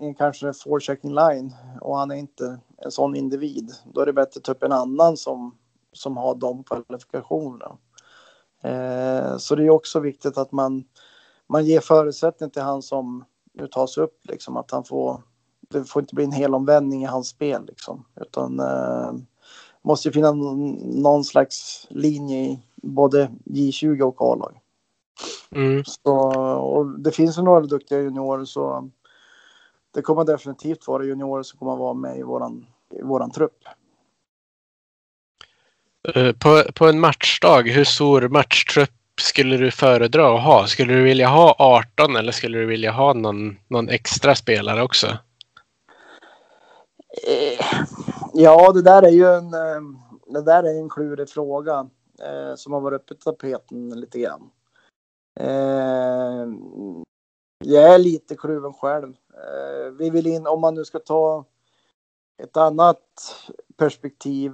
i 0.00 0.06
en 0.06 0.14
kanske 0.14 0.52
forechecking 0.52 1.14
line 1.14 1.54
och 1.80 1.96
han 1.96 2.10
är 2.10 2.14
inte 2.14 2.58
en 2.76 2.90
sån 2.90 3.16
individ. 3.16 3.72
Då 3.84 4.00
är 4.00 4.06
det 4.06 4.12
bättre 4.12 4.38
att 4.38 4.44
ta 4.44 4.52
upp 4.52 4.62
en 4.62 4.72
annan 4.72 5.16
som, 5.16 5.58
som 5.92 6.16
har 6.16 6.34
de 6.34 6.64
kvalifikationerna. 6.64 7.78
Eh, 8.62 9.36
så 9.36 9.54
det 9.54 9.64
är 9.64 9.70
också 9.70 10.00
viktigt 10.00 10.38
att 10.38 10.52
man, 10.52 10.84
man 11.46 11.64
ger 11.66 11.80
förutsättning 11.80 12.50
till 12.50 12.62
han 12.62 12.82
som 12.82 13.24
nu 13.52 13.68
tas 13.68 13.98
upp, 13.98 14.20
liksom, 14.22 14.56
att 14.56 14.70
han 14.70 14.84
får 14.84 15.22
det 15.68 15.84
får 15.84 16.02
inte 16.02 16.14
bli 16.14 16.24
en 16.24 16.32
hel 16.32 16.54
omvändning 16.54 17.02
i 17.02 17.06
hans 17.06 17.28
spel 17.28 17.66
liksom, 17.66 18.04
utan 18.20 18.60
eh, 18.60 19.12
måste 19.86 20.08
ju 20.08 20.12
finnas 20.12 20.34
någon 20.82 21.24
slags 21.24 21.86
linje 21.90 22.38
i 22.38 22.62
både 22.74 23.30
J20 23.44 24.00
och 24.00 24.22
A-lag. 24.22 24.60
Mm. 25.50 25.82
och 26.60 27.00
det 27.00 27.10
finns 27.10 27.38
några 27.38 27.60
duktiga 27.60 28.00
juniorer 28.00 28.44
så 28.44 28.90
det 29.94 30.02
kommer 30.02 30.24
definitivt 30.24 30.86
vara 30.86 31.04
juniorer 31.04 31.42
som 31.42 31.58
kommer 31.58 31.76
vara 31.76 31.94
med 31.94 32.18
i 32.18 32.22
våran, 32.22 32.66
i 32.98 33.02
våran 33.02 33.30
trupp. 33.30 33.58
Eh, 36.14 36.32
på, 36.32 36.62
på 36.74 36.86
en 36.86 37.00
matchdag, 37.00 37.62
hur 37.62 37.84
stor 37.84 38.28
matchtrupp 38.28 38.90
skulle 39.20 39.56
du 39.56 39.70
föredra 39.70 40.34
att 40.34 40.42
ha? 40.42 40.66
Skulle 40.66 40.94
du 40.94 41.02
vilja 41.02 41.28
ha 41.28 41.56
18 41.58 42.16
eller 42.16 42.32
skulle 42.32 42.58
du 42.58 42.66
vilja 42.66 42.90
ha 42.90 43.12
någon, 43.12 43.56
någon 43.68 43.88
extra 43.88 44.34
spelare 44.34 44.82
också? 44.82 45.06
Eh, 47.28 47.66
ja, 48.36 48.72
det 48.72 48.82
där 48.82 49.02
är 49.02 49.10
ju 49.10 49.26
en, 49.26 49.54
eh, 49.54 49.80
det 50.26 50.42
där 50.42 50.62
är 50.62 50.80
en 50.80 50.88
klurig 50.88 51.28
fråga 51.28 51.88
eh, 52.22 52.54
som 52.54 52.72
har 52.72 52.80
varit 52.80 53.00
uppe 53.00 53.14
på 53.14 53.20
tapeten 53.20 54.00
lite 54.00 54.18
grann. 54.18 54.50
Eh, 55.40 56.46
jag 57.64 57.94
är 57.94 57.98
lite 57.98 58.36
kluven 58.36 58.72
själv. 58.72 59.14
Eh, 59.34 59.90
vi 59.90 60.10
vill 60.10 60.26
in, 60.26 60.46
om 60.46 60.60
man 60.60 60.74
nu 60.74 60.84
ska 60.84 60.98
ta 60.98 61.44
ett 62.42 62.56
annat 62.56 63.02
perspektiv, 63.76 64.52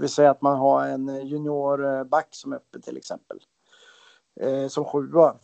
vi 0.00 0.08
säger 0.08 0.30
att 0.30 0.42
man 0.42 0.58
har 0.58 0.86
en 0.86 1.26
juniorback 1.26 2.24
eh, 2.24 2.30
som 2.30 2.52
är 2.52 2.56
uppe 2.56 2.80
till 2.80 2.96
exempel, 2.96 3.38
eh, 4.40 4.68
som 4.68 4.84
sjua. 4.84 5.34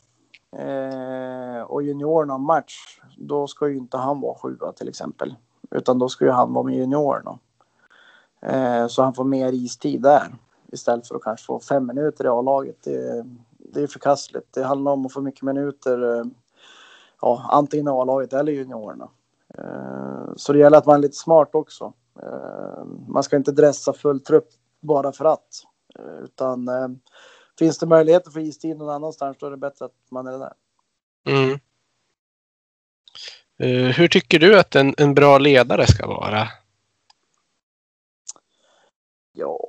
Eh, 0.56 1.62
och 1.62 1.82
juniorerna 1.82 2.32
har 2.32 2.38
match, 2.38 3.00
då 3.18 3.46
ska 3.46 3.68
ju 3.68 3.76
inte 3.76 3.96
han 3.96 4.20
vara 4.20 4.38
sjua 4.38 4.72
till 4.72 4.88
exempel. 4.88 5.34
Utan 5.70 5.98
då 5.98 6.08
ska 6.08 6.24
ju 6.24 6.30
han 6.30 6.52
vara 6.52 6.64
med 6.64 6.74
juniorerna. 6.74 7.38
Eh, 8.40 8.86
så 8.86 9.02
han 9.02 9.14
får 9.14 9.24
mer 9.24 9.52
istid 9.52 10.02
där. 10.02 10.34
Istället 10.72 11.08
för 11.08 11.14
att 11.14 11.22
kanske 11.22 11.46
få 11.46 11.60
fem 11.60 11.86
minuter 11.86 12.24
i 12.24 12.28
A-laget. 12.28 12.76
Det, 12.84 13.24
det 13.58 13.82
är 13.82 13.86
förkastligt. 13.86 14.52
Det 14.52 14.64
handlar 14.64 14.92
om 14.92 15.06
att 15.06 15.12
få 15.12 15.20
mycket 15.20 15.42
minuter. 15.42 16.18
Eh, 16.18 16.24
ja, 17.20 17.46
antingen 17.50 17.86
i 17.86 17.90
A-laget 17.90 18.32
eller 18.32 18.52
juniorerna. 18.52 19.08
Eh, 19.58 20.32
så 20.36 20.52
det 20.52 20.58
gäller 20.58 20.78
att 20.78 20.86
man 20.86 20.96
är 20.96 21.02
lite 21.02 21.16
smart 21.16 21.54
också. 21.54 21.92
Eh, 22.22 22.84
man 23.08 23.22
ska 23.22 23.36
inte 23.36 23.52
dressa 23.52 23.92
full 23.92 24.20
trupp 24.20 24.48
bara 24.80 25.12
för 25.12 25.24
att. 25.24 25.48
Eh, 25.98 26.24
utan 26.24 26.68
eh, 26.68 26.88
finns 27.58 27.78
det 27.78 27.86
möjligheter 27.86 28.30
för 28.30 28.40
istid 28.40 28.78
någon 28.78 28.90
annanstans 28.90 29.36
då 29.40 29.46
är 29.46 29.50
det 29.50 29.56
bättre 29.56 29.84
att 29.84 29.96
man 30.10 30.26
är 30.26 30.38
där. 30.38 30.52
Mm. 31.28 31.58
Eh, 33.58 33.96
hur 33.96 34.08
tycker 34.08 34.38
du 34.38 34.58
att 34.58 34.76
en, 34.76 34.94
en 34.98 35.14
bra 35.14 35.38
ledare 35.38 35.86
ska 35.86 36.06
vara? 36.06 36.48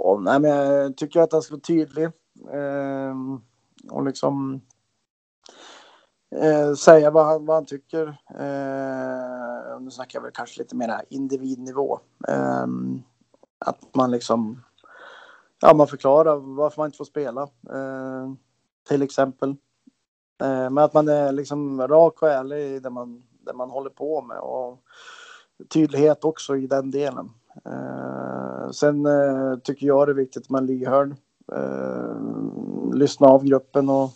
Ja, 0.09 0.19
nej, 0.19 0.39
men 0.39 0.51
jag 0.51 0.97
tycker 0.97 1.21
att 1.21 1.33
han 1.33 1.41
ska 1.41 1.53
vara 1.53 1.61
tydlig. 1.61 2.05
Eh, 2.51 3.15
och 3.91 4.03
liksom 4.03 4.61
eh, 6.35 6.73
säga 6.73 7.11
vad 7.11 7.25
han, 7.25 7.45
vad 7.45 7.55
han 7.55 7.65
tycker. 7.65 8.07
Eh, 8.29 9.79
nu 9.81 9.91
snackar 9.91 10.19
jag 10.19 10.23
väl 10.23 10.31
kanske 10.33 10.61
lite 10.61 10.75
mer 10.75 11.01
individnivå. 11.09 11.99
Eh, 12.27 12.65
att 13.59 13.95
man 13.95 14.11
liksom 14.11 14.63
ja, 15.61 15.73
man 15.73 15.87
förklarar 15.87 16.35
varför 16.35 16.81
man 16.81 16.87
inte 16.87 16.97
får 16.97 17.05
spela. 17.05 17.41
Eh, 17.73 18.31
till 18.87 19.01
exempel. 19.01 19.49
Eh, 20.41 20.69
men 20.69 20.77
att 20.77 20.93
man 20.93 21.07
är 21.07 21.31
liksom 21.31 21.87
rak 21.87 22.21
och 22.21 22.29
ärlig 22.29 22.57
i 22.57 22.79
det 22.79 22.89
man, 22.89 23.23
det 23.45 23.53
man 23.53 23.69
håller 23.69 23.89
på 23.89 24.21
med. 24.21 24.39
Och 24.39 24.79
tydlighet 25.69 26.23
också 26.23 26.57
i 26.57 26.67
den 26.67 26.91
delen. 26.91 27.29
Eh, 27.65 28.69
sen 28.71 29.05
eh, 29.05 29.55
tycker 29.63 29.87
jag 29.87 30.07
det 30.07 30.11
är 30.11 30.15
viktigt 30.15 30.43
att 30.43 30.49
man 30.49 30.63
är 30.63 30.67
lyhörd. 30.67 31.15
Eh, 31.51 32.15
lyssna 32.93 33.27
av 33.27 33.45
gruppen 33.45 33.89
och 33.89 34.09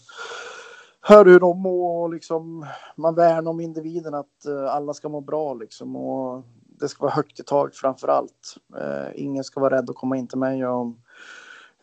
hör 1.02 1.26
hur 1.26 1.39
de 1.39 1.62
mår 1.62 2.04
och 2.04 2.10
liksom 2.14 2.66
man 2.96 3.16
värnar 3.16 3.52
om 3.52 3.60
individen 3.60 4.14
att 4.14 4.46
eh, 4.46 4.74
alla 4.74 4.94
ska 4.94 5.10
må 5.10 5.22
bra 5.22 5.54
liksom 5.54 5.96
och 5.96 6.44
det 6.80 6.88
ska 6.88 7.04
vara 7.04 7.14
högt 7.14 7.39
i 7.39 7.44
tak 7.44 7.76
framför 7.76 8.08
allt. 8.08 8.56
Eh, 8.78 9.08
ingen 9.16 9.44
ska 9.44 9.60
vara 9.60 9.76
rädd 9.76 9.89
att 9.89 9.96
komma 9.96 10.18
in 10.18 10.28
till 10.28 10.38
mig 10.38 10.66
och 10.68 10.88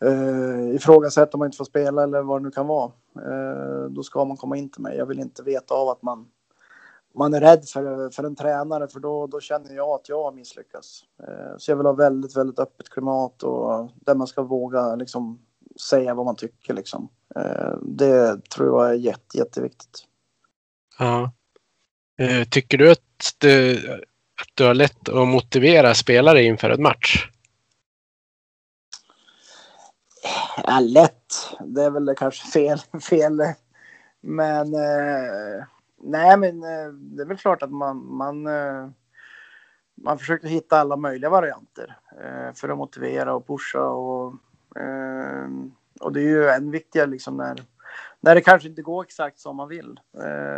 eh, 0.01 0.75
ifrågasätta 0.75 1.33
om 1.33 1.39
man 1.39 1.45
inte 1.45 1.57
får 1.57 1.65
spela 1.65 2.03
eller 2.03 2.21
vad 2.21 2.41
det 2.41 2.43
nu 2.43 2.51
kan 2.51 2.67
vara. 2.67 2.91
Eh, 3.15 3.85
då 3.89 4.03
ska 4.03 4.25
man 4.25 4.37
komma 4.37 4.57
in 4.57 4.69
till 4.69 4.81
mig. 4.81 4.97
Jag 4.97 5.05
vill 5.05 5.19
inte 5.19 5.43
veta 5.43 5.73
av 5.73 5.89
att 5.89 6.01
man 6.01 6.27
man 7.13 7.33
är 7.33 7.39
rädd 7.39 7.65
för, 7.65 8.09
för 8.09 8.23
en 8.23 8.35
tränare 8.35 8.87
för 8.87 8.99
då, 8.99 9.27
då 9.27 9.39
känner 9.39 9.75
jag 9.75 9.89
att 9.89 10.09
jag 10.09 10.23
har 10.23 10.31
misslyckats. 10.31 11.03
Eh, 11.27 11.57
så 11.57 11.71
jag 11.71 11.77
vill 11.77 11.85
ha 11.85 11.93
väldigt, 11.93 12.37
väldigt 12.37 12.59
öppet 12.59 12.89
klimat 12.89 13.43
och 13.43 13.91
där 13.95 14.15
man 14.15 14.27
ska 14.27 14.41
våga 14.41 14.95
liksom 14.95 15.39
säga 15.89 16.13
vad 16.13 16.25
man 16.25 16.35
tycker 16.35 16.73
liksom. 16.73 17.09
Eh, 17.35 17.77
det 17.81 18.49
tror 18.49 18.67
jag 18.67 18.89
är 18.89 18.97
jätte, 18.97 19.37
jätteviktigt. 19.37 20.05
Ja. 20.99 21.31
Eh, 22.19 22.43
tycker 22.43 22.77
du 22.77 22.91
att 22.91 23.35
du, 23.37 23.75
att 24.41 24.49
du 24.53 24.65
har 24.65 24.73
lätt 24.73 25.09
att 25.09 25.27
motivera 25.27 25.93
spelare 25.93 26.43
inför 26.43 26.69
en 26.69 26.83
match? 26.83 27.27
Ja, 30.63 30.79
lätt. 30.79 31.55
Det 31.65 31.83
är 31.83 31.91
väl 31.91 32.15
kanske 32.17 32.47
fel. 32.47 32.79
fel. 33.09 33.41
Men 34.21 34.73
eh, 34.73 35.63
nej, 36.03 36.37
men 36.37 36.63
eh, 36.63 36.93
det 36.93 37.23
är 37.23 37.27
väl 37.27 37.37
klart 37.37 37.63
att 37.63 37.71
man, 37.71 38.15
man, 38.15 38.47
eh, 38.47 38.89
man 39.95 40.19
försöker 40.19 40.47
hitta 40.47 40.79
alla 40.79 40.95
möjliga 40.95 41.29
varianter 41.29 41.97
eh, 42.21 42.53
för 42.53 42.69
att 42.69 42.77
motivera 42.77 43.33
och 43.33 43.47
pusha 43.47 43.89
och, 43.89 44.33
och 45.99 46.13
det 46.13 46.19
är 46.19 46.27
ju 46.27 46.47
än 46.47 46.71
viktigare 46.71 47.07
liksom 47.07 47.37
när, 47.37 47.55
när 48.19 48.35
det 48.35 48.41
kanske 48.41 48.69
inte 48.69 48.81
går 48.81 49.03
exakt 49.03 49.39
som 49.39 49.55
man 49.55 49.67
vill. 49.67 49.99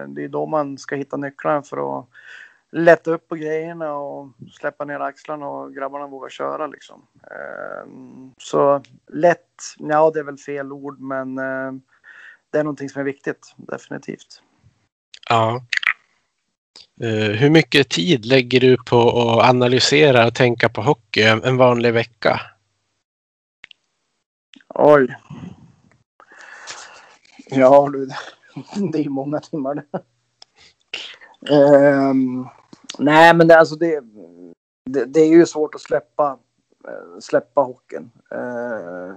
Det 0.08 0.24
är 0.24 0.28
då 0.28 0.46
man 0.46 0.78
ska 0.78 0.96
hitta 0.96 1.18
nycklarna 1.18 1.62
för 1.62 2.00
att 2.00 2.08
lätta 2.72 3.12
upp 3.12 3.28
på 3.28 3.36
grejerna 3.36 3.96
och 3.96 4.30
släppa 4.52 4.86
ner 4.86 5.00
axlarna 5.00 5.48
och 5.48 5.74
grabbarna 5.74 6.08
vågar 6.08 6.30
köra 6.30 6.68
liksom. 6.68 7.08
Så 8.38 8.82
lätt, 9.08 9.64
ja 9.78 10.12
det 10.14 10.20
är 10.20 10.24
väl 10.24 10.38
fel 10.38 10.72
ord 10.72 11.00
men 11.00 11.36
det 12.50 12.60
är 12.60 12.64
någonting 12.64 12.90
som 12.90 13.00
är 13.00 13.06
viktigt, 13.06 13.54
definitivt. 13.58 14.42
Ja. 15.30 15.66
Eh, 17.02 17.32
hur 17.32 17.50
mycket 17.50 17.90
tid 17.90 18.26
lägger 18.26 18.60
du 18.60 18.78
på 18.78 19.00
att 19.00 19.50
analysera 19.50 20.28
och 20.28 20.36
tänka 20.36 20.70
på 20.70 20.82
hockey 20.82 21.22
en 21.22 21.58
vanlig 21.58 21.94
vecka? 21.94 22.42
Oj. 24.76 25.16
Ja 27.50 27.90
du, 27.94 28.06
det 28.92 28.98
är 29.06 29.10
många 29.10 29.40
timmar 29.40 29.76
det. 29.76 30.04
Um, 31.50 32.50
nej 33.00 33.34
men 33.34 33.48
det, 33.48 33.60
alltså 33.60 33.76
det, 33.76 34.04
det, 34.90 35.06
det, 35.06 35.20
är 35.20 35.28
ju 35.28 35.46
svårt 35.46 35.76
att 35.76 35.82
släppa, 35.82 36.40
eh, 36.88 37.20
släppa 37.20 37.62
hockeyn. 37.62 38.12
Uh, 38.36 39.16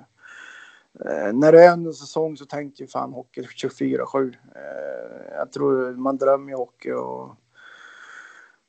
Eh, 1.05 1.33
när 1.33 1.53
det 1.53 1.65
är 1.65 1.73
en 1.73 1.93
säsong 1.93 2.37
så 2.37 2.45
tänkte 2.45 2.83
ju 2.83 2.89
fan 2.89 3.13
hockey 3.13 3.43
24-7. 3.43 4.37
Eh, 4.55 5.37
jag 5.37 5.53
tror 5.53 5.93
man 5.93 6.17
drömmer 6.17 6.51
ju 6.51 6.57
hockey 6.57 6.93
och 6.93 7.37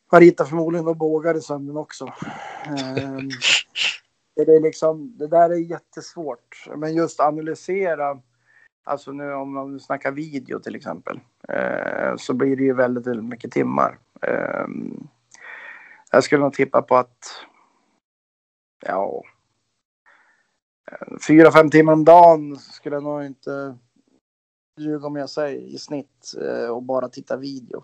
har 0.08 0.20
ritat 0.20 0.50
förmodligen 0.50 0.88
och 0.88 0.98
bågar 0.98 1.38
i 1.38 1.42
sömnen 1.42 1.78
också. 1.78 2.06
Eh, 2.66 3.20
det, 4.36 4.52
är 4.56 4.62
liksom, 4.62 5.18
det 5.18 5.28
där 5.28 5.50
är 5.50 5.56
jättesvårt. 5.56 6.68
Men 6.76 6.96
just 6.96 7.20
analysera, 7.20 8.22
alltså 8.84 9.12
nu 9.12 9.34
om 9.34 9.54
man 9.54 9.80
snackar 9.80 10.12
video 10.12 10.60
till 10.60 10.76
exempel, 10.76 11.20
eh, 11.50 12.16
så 12.18 12.34
blir 12.34 12.56
det 12.56 12.64
ju 12.64 12.74
väldigt, 12.74 13.08
väldigt 13.08 13.26
mycket 13.26 13.52
timmar. 13.52 14.00
Eh, 14.22 14.66
jag 16.12 16.24
skulle 16.24 16.42
nog 16.42 16.54
tippa 16.54 16.82
på 16.82 16.98
att, 16.98 17.46
ja, 18.86 19.24
fyra, 21.28 21.52
fem 21.52 21.70
timmar 21.70 21.94
om 21.94 22.06
dagen 22.06 22.56
skulle 22.56 22.96
jag 22.96 23.04
nog 23.04 23.26
inte 23.26 23.78
ljuga 24.78 25.08
om 25.08 25.16
jag 25.16 25.30
säger 25.30 25.60
i 25.60 25.78
snitt 25.78 26.34
eh, 26.42 26.70
och 26.70 26.84
bara 26.84 27.10
titta 27.10 27.38
video. 27.38 27.84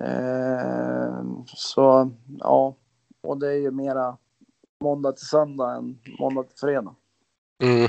Eh, 0.00 1.22
så 1.46 2.10
ja, 2.38 2.74
och 3.22 3.38
det 3.38 3.48
är 3.48 3.56
ju 3.56 3.70
mera 3.70 4.16
måndag 4.80 5.12
till 5.12 5.26
söndag 5.26 5.74
än 5.74 5.98
måndag 6.18 6.42
till 6.42 6.58
fredag. 6.58 6.94
Mm. 7.62 7.88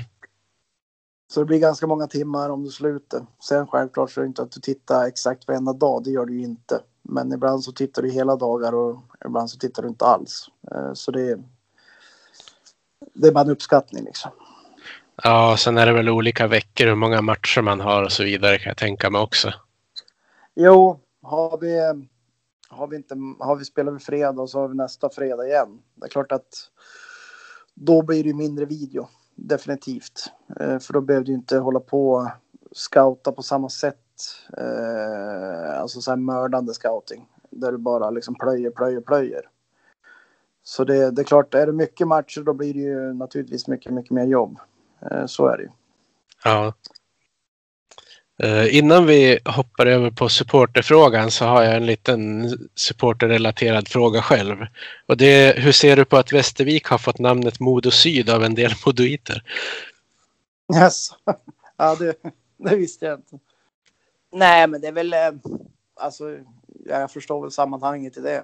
Så 1.31 1.39
det 1.39 1.45
blir 1.45 1.59
ganska 1.59 1.87
många 1.87 2.07
timmar 2.07 2.49
om 2.49 2.63
du 2.63 2.69
slutar. 2.69 3.25
Sen 3.43 3.67
självklart 3.67 4.11
så 4.11 4.19
är 4.19 4.23
det 4.23 4.27
inte 4.27 4.41
att 4.41 4.51
du 4.51 4.59
tittar 4.59 5.07
exakt 5.07 5.47
varenda 5.47 5.73
dag, 5.73 6.03
det 6.03 6.09
gör 6.11 6.25
du 6.25 6.33
ju 6.33 6.43
inte. 6.43 6.81
Men 7.01 7.33
ibland 7.33 7.63
så 7.63 7.71
tittar 7.71 8.01
du 8.01 8.11
hela 8.11 8.35
dagar 8.35 8.73
och 8.73 8.99
ibland 9.25 9.49
så 9.49 9.57
tittar 9.57 9.83
du 9.83 9.89
inte 9.89 10.05
alls. 10.05 10.49
Eh, 10.71 10.93
så 10.93 11.11
det, 11.11 11.39
det 13.21 13.27
är 13.27 13.31
bara 13.31 13.43
en 13.43 13.49
uppskattning 13.49 14.03
liksom. 14.03 14.31
Ja, 15.23 15.55
sen 15.59 15.77
är 15.77 15.85
det 15.85 15.93
väl 15.93 16.09
olika 16.09 16.47
veckor 16.47 16.85
hur 16.85 16.95
många 16.95 17.21
matcher 17.21 17.61
man 17.61 17.79
har 17.79 18.03
och 18.03 18.11
så 18.11 18.23
vidare 18.23 18.57
kan 18.57 18.69
jag 18.69 18.77
tänka 18.77 19.09
mig 19.09 19.21
också. 19.21 19.53
Jo, 20.55 20.99
har 21.21 21.57
vi, 21.57 21.79
har 22.69 22.87
vi, 22.87 22.95
inte, 22.95 23.15
har 23.39 23.55
vi 23.55 23.65
spelar 23.65 23.91
vi 23.91 23.99
fredag 23.99 24.41
och 24.41 24.49
så 24.49 24.59
har 24.59 24.67
vi 24.67 24.75
nästa 24.75 25.09
fredag 25.09 25.47
igen. 25.47 25.79
Det 25.95 26.05
är 26.05 26.09
klart 26.09 26.31
att 26.31 26.47
då 27.73 28.01
blir 28.01 28.23
det 28.23 28.33
mindre 28.33 28.65
video, 28.65 29.07
definitivt. 29.35 30.31
Eh, 30.59 30.79
för 30.79 30.93
då 30.93 31.01
behöver 31.01 31.25
du 31.25 31.33
inte 31.33 31.57
hålla 31.57 31.79
på 31.79 32.11
och 32.11 32.27
scouta 32.71 33.31
på 33.31 33.43
samma 33.43 33.69
sätt. 33.69 33.95
Eh, 34.57 35.79
alltså 35.81 36.01
så 36.01 36.11
här 36.11 36.17
mördande 36.17 36.73
scouting. 36.73 37.25
Där 37.49 37.71
du 37.71 37.77
bara 37.77 38.09
liksom 38.09 38.35
plöjer, 38.35 38.71
plöjer, 38.71 39.01
plöjer. 39.01 39.41
Så 40.69 40.83
det, 40.83 41.11
det 41.11 41.21
är 41.21 41.23
klart, 41.23 41.53
är 41.53 41.65
det 41.65 41.73
mycket 41.73 42.07
matcher 42.07 42.41
då 42.41 42.53
blir 42.53 42.73
det 42.73 42.79
ju 42.79 43.13
naturligtvis 43.13 43.67
mycket, 43.67 43.93
mycket 43.93 44.11
mer 44.11 44.25
jobb. 44.25 44.59
Eh, 45.11 45.25
så 45.25 45.47
är 45.47 45.57
det 45.57 45.63
ju. 45.63 45.69
Ja. 46.43 46.73
Eh, 48.43 48.77
innan 48.77 49.05
vi 49.05 49.39
hoppar 49.45 49.85
över 49.85 50.11
på 50.11 50.29
supporterfrågan 50.29 51.31
så 51.31 51.45
har 51.45 51.63
jag 51.63 51.75
en 51.75 51.85
liten 51.85 52.49
supporterrelaterad 52.75 53.87
fråga 53.87 54.21
själv. 54.21 54.57
Och 55.05 55.17
det 55.17 55.25
är, 55.25 55.61
hur 55.61 55.71
ser 55.71 55.95
du 55.95 56.05
på 56.05 56.17
att 56.17 56.33
Västervik 56.33 56.87
har 56.87 56.97
fått 56.97 57.19
namnet 57.19 57.59
Modo 57.59 57.91
Syd 57.91 58.29
av 58.29 58.43
en 58.43 58.55
del 58.55 58.71
modoiter? 58.85 59.43
Yes. 60.75 61.09
Ja, 61.77 61.95
det, 61.95 62.15
det 62.57 62.75
visste 62.75 63.05
jag 63.05 63.19
inte. 63.19 63.39
Nej, 64.31 64.67
men 64.67 64.81
det 64.81 64.87
är 64.87 64.91
väl, 64.91 65.13
eh, 65.13 65.31
alltså, 65.95 66.37
jag 66.85 67.11
förstår 67.11 67.41
väl 67.41 67.51
sammanhanget 67.51 68.17
i 68.17 68.21
det 68.21 68.43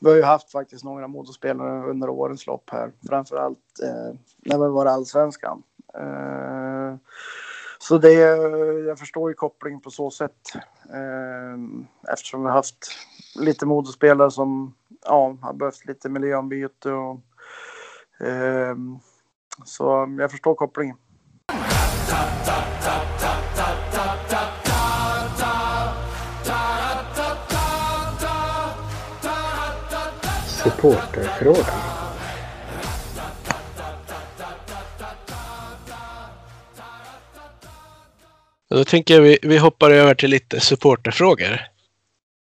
vi 0.00 0.08
har 0.08 0.16
ju 0.16 0.22
haft 0.22 0.52
faktiskt 0.52 0.84
några 0.84 1.08
motorspelare 1.08 1.90
under 1.90 2.08
årens 2.08 2.46
lopp 2.46 2.70
här, 2.70 2.92
framför 3.08 3.36
allt 3.36 3.80
eh, 3.82 4.14
när 4.38 4.58
vi 4.58 4.68
var 4.68 4.86
allsvenskan. 4.86 5.62
Eh, 5.94 6.96
så 7.78 7.98
det, 7.98 8.12
jag 8.86 8.98
förstår 8.98 9.30
ju 9.30 9.34
kopplingen 9.34 9.80
på 9.80 9.90
så 9.90 10.10
sätt 10.10 10.52
eh, 10.92 12.12
eftersom 12.12 12.42
vi 12.42 12.46
har 12.46 12.54
haft 12.54 12.86
lite 13.40 13.66
motorspelare 13.66 14.30
som 14.30 14.74
ja, 15.04 15.36
har 15.42 15.52
behövt 15.52 15.86
lite 15.86 16.08
miljöombyte 16.08 16.92
och 16.92 17.20
eh, 18.26 18.76
så 19.64 20.16
jag 20.18 20.30
förstår 20.30 20.54
kopplingen. 20.54 20.96
Supporterfrågan. 30.80 31.64
Då 38.70 38.84
tänker 38.84 39.14
jag 39.14 39.20
vi, 39.20 39.38
vi 39.42 39.58
hoppar 39.58 39.90
över 39.90 40.14
till 40.14 40.30
lite 40.30 40.60
supporterfrågor. 40.60 41.60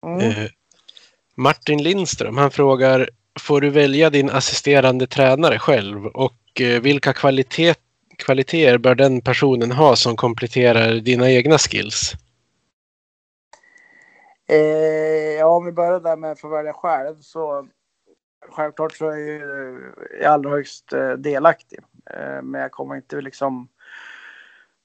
Mm. 0.05 0.19
Eh, 0.19 0.49
Martin 1.35 1.83
Lindström, 1.83 2.37
han 2.37 2.51
frågar 2.51 3.09
Får 3.39 3.61
du 3.61 3.69
välja 3.69 4.09
din 4.09 4.29
assisterande 4.29 5.07
tränare 5.07 5.59
själv 5.59 6.05
och 6.05 6.61
eh, 6.61 6.81
vilka 6.81 7.13
kvalitet, 7.13 7.75
kvaliteter 8.17 8.77
bör 8.77 8.95
den 8.95 9.21
personen 9.21 9.71
ha 9.71 9.95
som 9.95 10.15
kompletterar 10.15 10.93
dina 10.93 11.31
egna 11.31 11.57
skills? 11.57 12.13
Eh, 14.49 14.57
ja, 15.39 15.45
om 15.45 15.65
vi 15.65 15.71
börjar 15.71 15.99
där 15.99 16.15
med 16.15 16.31
att 16.31 16.39
få 16.39 16.49
välja 16.49 16.73
själv 16.73 17.15
så 17.21 17.67
självklart 18.49 18.97
så 18.97 19.09
är 19.09 19.17
jag 19.17 19.19
ju 19.19 19.93
i 20.21 20.25
allra 20.25 20.49
högst 20.49 20.93
eh, 20.93 21.11
delaktig. 21.11 21.79
Eh, 22.05 22.41
men 22.41 22.61
jag 22.61 22.71
kommer 22.71 22.95
inte 22.95 23.21
liksom 23.21 23.67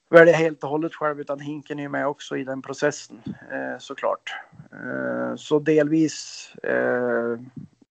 välja 0.09 0.35
helt 0.35 0.63
och 0.63 0.69
hållet 0.69 0.95
själv 0.95 1.21
utan 1.21 1.39
Hinken 1.39 1.79
är 1.79 1.83
ju 1.83 1.89
med 1.89 2.07
också 2.07 2.37
i 2.37 2.43
den 2.43 2.61
processen 2.61 3.21
eh, 3.51 3.79
såklart. 3.79 4.35
Eh, 4.71 5.35
så 5.35 5.59
delvis 5.59 6.51
eh, 6.63 7.39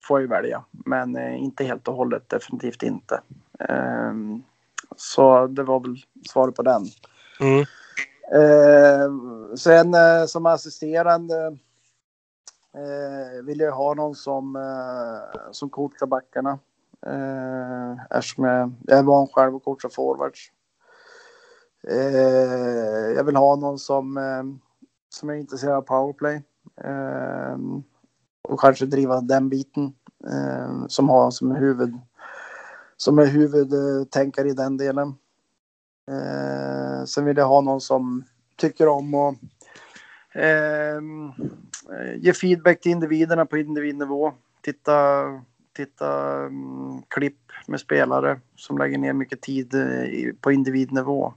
får 0.02 0.20
jag 0.20 0.28
välja, 0.28 0.64
men 0.70 1.16
eh, 1.16 1.42
inte 1.42 1.64
helt 1.64 1.88
och 1.88 1.94
hållet, 1.94 2.28
definitivt 2.28 2.82
inte. 2.82 3.20
Eh, 3.58 4.12
så 4.96 5.46
det 5.46 5.62
var 5.62 5.80
väl 5.80 5.96
svaret 6.28 6.54
på 6.54 6.62
den. 6.62 6.82
Mm. 7.40 7.64
Eh, 8.34 9.10
sen 9.56 9.94
eh, 9.94 10.26
som 10.26 10.46
assisterande 10.46 11.58
eh, 12.76 13.44
vill 13.44 13.60
jag 13.60 13.72
ha 13.72 13.94
någon 13.94 14.14
som, 14.14 14.56
eh, 14.56 15.40
som 15.50 15.70
coachar 15.70 16.06
backarna. 16.06 16.58
Eh, 17.06 17.92
eftersom 18.10 18.44
jag, 18.44 18.72
jag 18.86 18.98
är 18.98 19.02
van 19.02 19.26
själv 19.26 19.56
att 19.56 19.64
coacha 19.64 19.88
forwards. 19.88 20.52
Eh, 21.88 23.12
jag 23.16 23.24
vill 23.24 23.36
ha 23.36 23.56
någon 23.56 23.78
som, 23.78 24.16
eh, 24.16 24.42
som 25.08 25.30
är 25.30 25.34
intresserad 25.34 25.76
av 25.76 25.82
powerplay. 25.82 26.42
Eh, 26.84 27.56
och 28.48 28.60
kanske 28.60 28.86
driva 28.86 29.20
den 29.20 29.48
biten. 29.48 29.94
Eh, 30.28 30.86
som 30.86 31.08
har 31.08 31.30
som 31.30 31.50
huvud 31.50 32.00
som 32.96 33.18
är 33.18 33.26
huvudtänkare 33.26 34.48
i 34.48 34.52
den 34.52 34.76
delen. 34.76 35.14
Eh, 36.10 37.04
sen 37.04 37.24
vill 37.24 37.36
jag 37.36 37.48
ha 37.48 37.60
någon 37.60 37.80
som 37.80 38.24
tycker 38.56 38.88
om 38.88 39.14
att 39.14 39.34
Ehm, 40.36 41.32
eh, 41.92 42.16
ge 42.16 42.32
feedback 42.32 42.80
till 42.80 42.92
individerna 42.92 43.46
på 43.46 43.58
individnivå. 43.58 44.32
Titta, 44.60 45.22
titta 45.76 46.36
um, 46.46 47.02
klipp 47.08 47.52
med 47.66 47.80
spelare 47.80 48.40
som 48.56 48.78
lägger 48.78 48.98
ner 48.98 49.12
mycket 49.12 49.40
tid 49.40 49.74
eh, 49.74 50.04
i, 50.04 50.32
på 50.40 50.52
individnivå. 50.52 51.34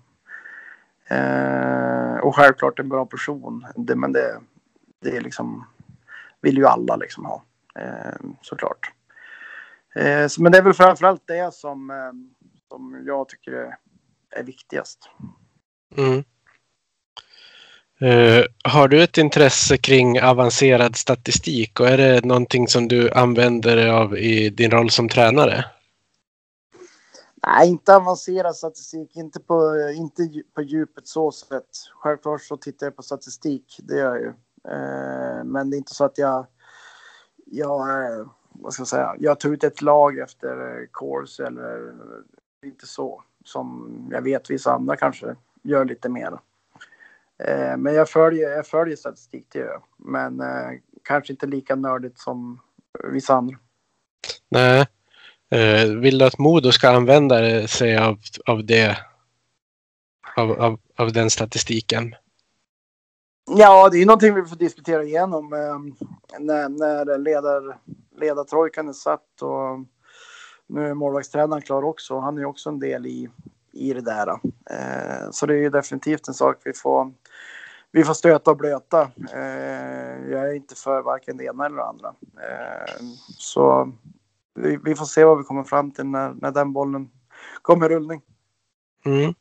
Eh, 1.08 2.18
och 2.18 2.36
självklart 2.36 2.80
en 2.80 2.89
bra 2.89 3.06
person. 3.06 3.66
Det, 3.76 3.95
men 3.95 4.12
det, 4.12 4.39
det 5.00 5.18
är 5.18 5.22
liksom, 5.22 5.66
vill 6.41 6.58
ju 6.58 6.66
alla 6.66 6.95
liksom 6.95 7.26
ha. 7.26 7.43
Eh, 7.76 8.20
såklart. 8.41 8.91
Eh, 9.95 10.28
så, 10.28 10.41
men 10.41 10.52
det 10.52 10.58
är 10.58 10.64
väl 10.64 10.74
framförallt 10.74 11.28
det 11.28 11.54
som, 11.54 11.89
eh, 11.89 12.12
som 12.70 13.04
jag 13.06 13.30
tycker 13.30 13.52
är, 13.52 13.78
är 14.30 14.43
viktigast. 14.43 15.10
Mm. 15.97 16.24
Eh, 18.02 18.45
har 18.64 18.88
du 18.88 19.04
ett 19.04 19.18
intresse 19.18 19.78
kring 19.78 20.22
avancerad 20.22 20.95
statistik 20.95 21.80
och 21.80 21.88
är 21.88 21.97
det 21.97 22.26
någonting 22.26 22.68
som 22.68 22.88
du 22.88 23.12
använder 23.12 23.76
dig 23.76 23.89
av 23.89 24.18
i 24.18 24.50
din 24.50 24.72
roll 24.72 24.89
som 24.89 25.10
tränare? 25.10 25.66
Nej, 27.47 27.70
inte 27.70 27.95
avancerad 27.95 28.56
statistik, 28.56 29.16
inte 29.16 29.39
på, 29.39 29.76
inte 29.95 30.30
på 30.56 30.62
djupet 30.62 31.08
så 31.08 31.32
sätt. 31.32 31.70
Självklart 31.93 32.41
så 32.41 32.58
tittar 32.58 32.88
jag 32.88 32.95
på 32.95 33.04
statistik, 33.04 33.80
det 33.84 33.97
gör 33.97 34.16
jag 34.16 34.22
ju. 34.22 34.34
Eh, 34.74 35.43
men 35.43 35.70
det 35.70 35.76
är 35.76 35.78
inte 35.78 35.95
så 35.95 36.06
att 36.06 36.18
jag, 36.18 36.45
jag, 37.45 37.89
eh, 37.89 38.26
vad 38.52 38.74
ska 38.74 38.82
jag 38.82 38.88
säga, 38.88 39.16
jag 39.20 39.39
tar 39.39 39.50
ut 39.50 39.64
ett 39.64 39.82
lag 39.82 40.20
efter 40.20 40.88
course 40.93 41.45
eller 41.47 41.93
inte 42.66 42.88
så. 42.88 43.24
Som 43.45 44.08
jag 44.12 44.22
vet 44.22 44.50
vissa 44.50 44.74
andra 44.74 44.95
kanske 44.95 45.36
gör 45.64 45.86
lite 45.86 46.10
mer. 46.10 46.39
Eh, 47.44 47.78
men 47.78 47.94
jag 47.94 48.10
följer, 48.10 48.50
jag 48.50 48.68
följer 48.68 48.96
statistik, 48.96 49.46
det 49.52 49.60
gör. 49.60 49.82
Men 49.98 50.42
eh, 50.42 50.80
kanske 51.04 51.34
inte 51.34 51.48
lika 51.48 51.76
nördigt 51.76 52.20
som 52.20 52.60
vissa 53.04 53.34
andra. 53.34 53.58
Nej. 54.50 54.88
Eh, 55.52 55.86
vill 55.86 56.18
du 56.18 56.26
att 56.26 56.38
Modo 56.38 56.72
ska 56.72 56.90
använda 56.90 57.68
sig 57.68 57.98
av, 57.98 58.18
av 58.46 58.66
det? 58.66 58.98
Av, 60.36 60.52
av, 60.52 60.80
av 60.96 61.14
den 61.14 61.30
statistiken? 61.30 62.16
Ja, 63.58 63.90
det 63.90 64.02
är 64.02 64.06
någonting 64.06 64.36
vi 64.36 64.46
får 64.46 64.56
diskutera 64.56 65.04
igenom 65.04 65.54
eh, 65.54 65.80
när, 66.40 66.70
när 66.70 67.18
ledar, 67.18 67.78
ledartrojkan 68.18 68.90
är 68.90 68.94
satt 68.94 69.42
och 69.42 69.80
nu 70.68 70.88
är 70.88 70.94
målvaktstränaren 70.94 71.62
klar 71.62 71.84
också. 71.84 72.20
Han 72.20 72.38
är 72.38 72.46
också 72.46 72.70
en 72.70 72.80
del 72.80 73.06
i, 73.06 73.30
i 73.72 73.94
det 73.94 74.02
där. 74.02 74.30
Eh, 74.70 75.32
så 75.32 75.46
det 75.46 75.54
är 75.54 75.58
ju 75.58 75.70
definitivt 75.70 76.28
en 76.28 76.34
sak 76.34 76.58
vi 76.64 76.74
får, 76.74 77.12
vi 77.92 78.04
får 78.04 78.14
stöta 78.14 78.52
och 78.52 78.58
blöta. 78.58 79.02
Eh, 79.34 80.32
jag 80.32 80.50
är 80.50 80.54
inte 80.54 80.76
för 80.76 81.02
varken 81.02 81.38
det 81.38 81.44
ena 81.44 81.66
eller 81.66 81.78
det 81.78 81.86
andra. 81.86 82.08
Eh, 82.42 82.96
så 83.38 83.92
vi, 84.56 84.78
vi 84.84 84.96
får 84.96 85.06
se 85.06 85.24
vad 85.24 85.38
vi 85.38 85.44
kommer 85.44 85.64
fram 85.64 85.92
till 85.92 86.06
när, 86.06 86.34
när 86.34 86.52
den 86.52 86.74
bollen 86.74 87.10
kommer 87.62 87.92
i 87.92 87.96
rullning. 87.96 88.22
Mm. 89.06 89.34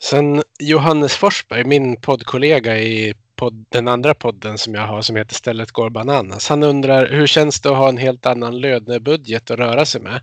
Sen 0.00 0.42
Johannes 0.58 1.16
Forsberg, 1.16 1.64
min 1.64 2.00
poddkollega 2.00 2.78
i 2.78 3.14
podd, 3.36 3.66
den 3.68 3.88
andra 3.88 4.14
podden 4.14 4.58
som 4.58 4.74
jag 4.74 4.86
har 4.86 5.02
som 5.02 5.16
heter 5.16 5.34
Stället 5.34 5.72
går 5.72 5.90
bananas. 5.90 6.48
Han 6.48 6.62
undrar 6.62 7.06
hur 7.06 7.26
känns 7.26 7.60
det 7.60 7.70
att 7.70 7.76
ha 7.76 7.88
en 7.88 7.96
helt 7.96 8.26
annan 8.26 8.60
lönebudget 8.60 9.50
att 9.50 9.58
röra 9.58 9.86
sig 9.86 10.00
med? 10.00 10.20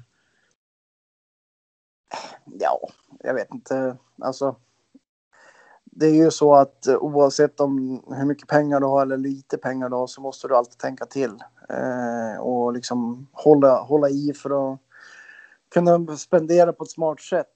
Ja, 2.60 2.90
jag 3.24 3.34
vet 3.34 3.54
inte. 3.54 3.98
Alltså, 4.22 4.56
det 6.00 6.06
är 6.06 6.14
ju 6.14 6.32
så 6.32 6.56
att 6.56 6.88
eh, 6.88 6.96
oavsett 6.96 7.60
om 7.60 8.04
hur 8.08 8.26
mycket 8.26 8.48
pengar 8.48 8.80
du 8.80 8.86
har 8.86 9.02
eller 9.02 9.18
lite 9.18 9.58
pengar 9.58 9.90
du 9.90 9.96
har 9.96 10.08
så 10.08 10.22
måste 10.22 10.48
du 10.48 10.56
alltid 10.56 10.78
tänka 10.78 11.06
till. 11.06 11.32
Eh, 11.70 12.42
och 12.42 12.74
liksom 12.74 13.28
hålla, 13.32 13.82
hålla 13.82 14.10
i 14.10 14.34
för 14.34 14.74
att 14.74 14.80
kunna 15.74 16.18
spendera 16.18 16.74
på 16.74 16.84
ett 16.84 16.92
smart 16.92 17.22
sätt. 17.22 17.48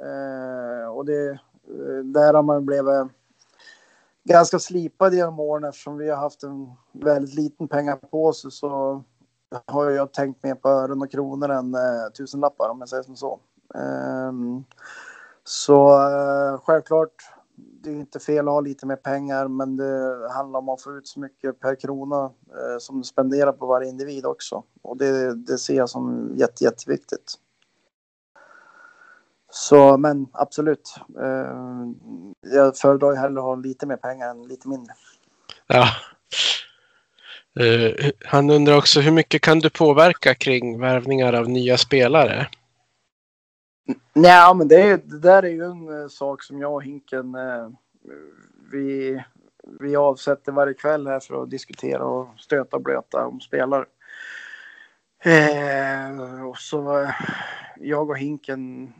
Eh, 0.00 0.88
och 0.88 1.04
det, 1.04 1.30
eh, 1.30 2.04
där 2.04 2.34
har 2.34 2.42
man 2.42 2.66
blivit 2.66 3.12
ganska 4.24 4.58
slipad 4.58 5.14
genom 5.14 5.40
åren 5.40 5.64
eftersom 5.64 5.96
vi 5.96 6.10
har 6.10 6.16
haft 6.16 6.42
en 6.42 6.72
väldigt 6.92 7.34
liten 7.34 7.68
pengapåse 7.68 8.50
så 8.50 9.02
har 9.66 9.90
jag 9.90 10.12
tänkt 10.12 10.42
mer 10.42 10.54
på 10.54 10.68
ören 10.68 11.02
och 11.02 11.10
kronor 11.10 11.50
än 11.50 11.74
eh, 11.74 12.12
tusenlappar 12.16 12.68
om 12.68 12.80
jag 12.80 12.88
säger 12.88 13.02
som 13.02 13.16
så. 13.16 13.40
Eh, 13.74 14.32
så 15.44 15.90
eh, 15.90 16.60
självklart, 16.60 17.14
det 17.88 17.94
är 17.94 18.00
inte 18.00 18.20
fel 18.20 18.48
att 18.48 18.54
ha 18.54 18.60
lite 18.60 18.86
mer 18.86 18.96
pengar, 18.96 19.48
men 19.48 19.76
det 19.76 20.28
handlar 20.32 20.58
om 20.58 20.68
att 20.68 20.82
få 20.82 20.92
ut 20.92 21.08
så 21.08 21.20
mycket 21.20 21.60
per 21.60 21.80
krona 21.80 22.24
eh, 22.24 22.78
som 22.78 22.98
du 22.98 23.04
spenderar 23.04 23.52
på 23.52 23.66
varje 23.66 23.88
individ 23.88 24.26
också. 24.26 24.62
Och 24.82 24.96
det, 24.96 25.34
det 25.34 25.58
ser 25.58 25.74
jag 25.74 25.90
som 25.90 26.32
jätte, 26.36 26.64
jätteviktigt. 26.64 27.34
Så, 29.50 29.96
men 29.96 30.26
absolut. 30.32 30.94
Eh, 31.20 31.54
jag 32.52 32.76
föredrar 32.76 33.10
ju 33.10 33.16
hellre 33.16 33.38
att 33.38 33.44
ha 33.44 33.54
lite 33.54 33.86
mer 33.86 33.96
pengar 33.96 34.30
än 34.30 34.42
lite 34.42 34.68
mindre. 34.68 34.94
Ja. 35.66 35.88
Eh, 37.60 38.10
han 38.24 38.50
undrar 38.50 38.76
också 38.76 39.00
hur 39.00 39.12
mycket 39.12 39.42
kan 39.42 39.58
du 39.58 39.70
påverka 39.70 40.34
kring 40.34 40.80
värvningar 40.80 41.32
av 41.32 41.48
nya 41.48 41.76
spelare? 41.76 42.46
Nej, 44.12 44.54
men 44.54 44.68
det, 44.68 44.82
är, 44.82 44.96
det 45.04 45.18
där 45.18 45.42
är 45.42 45.48
ju 45.48 45.64
en 45.64 46.02
eh, 46.02 46.08
sak 46.08 46.42
som 46.42 46.60
jag 46.60 46.74
och 46.74 46.82
Hinken 46.82 47.34
eh, 47.34 47.68
vi, 48.72 49.22
vi 49.80 49.96
avsätter 49.96 50.52
varje 50.52 50.74
kväll 50.74 51.06
här 51.06 51.20
för 51.20 51.42
att 51.42 51.50
diskutera 51.50 52.04
och 52.04 52.28
stöta 52.36 52.76
och 52.76 52.82
blöta 52.82 53.26
om 53.26 53.40
spelare. 53.40 53.84
Eh, 55.24 56.42
och 56.48 56.58
så 56.58 57.00
eh, 57.00 57.10
jag 57.76 58.10
och 58.10 58.18
Hinken, 58.18 58.92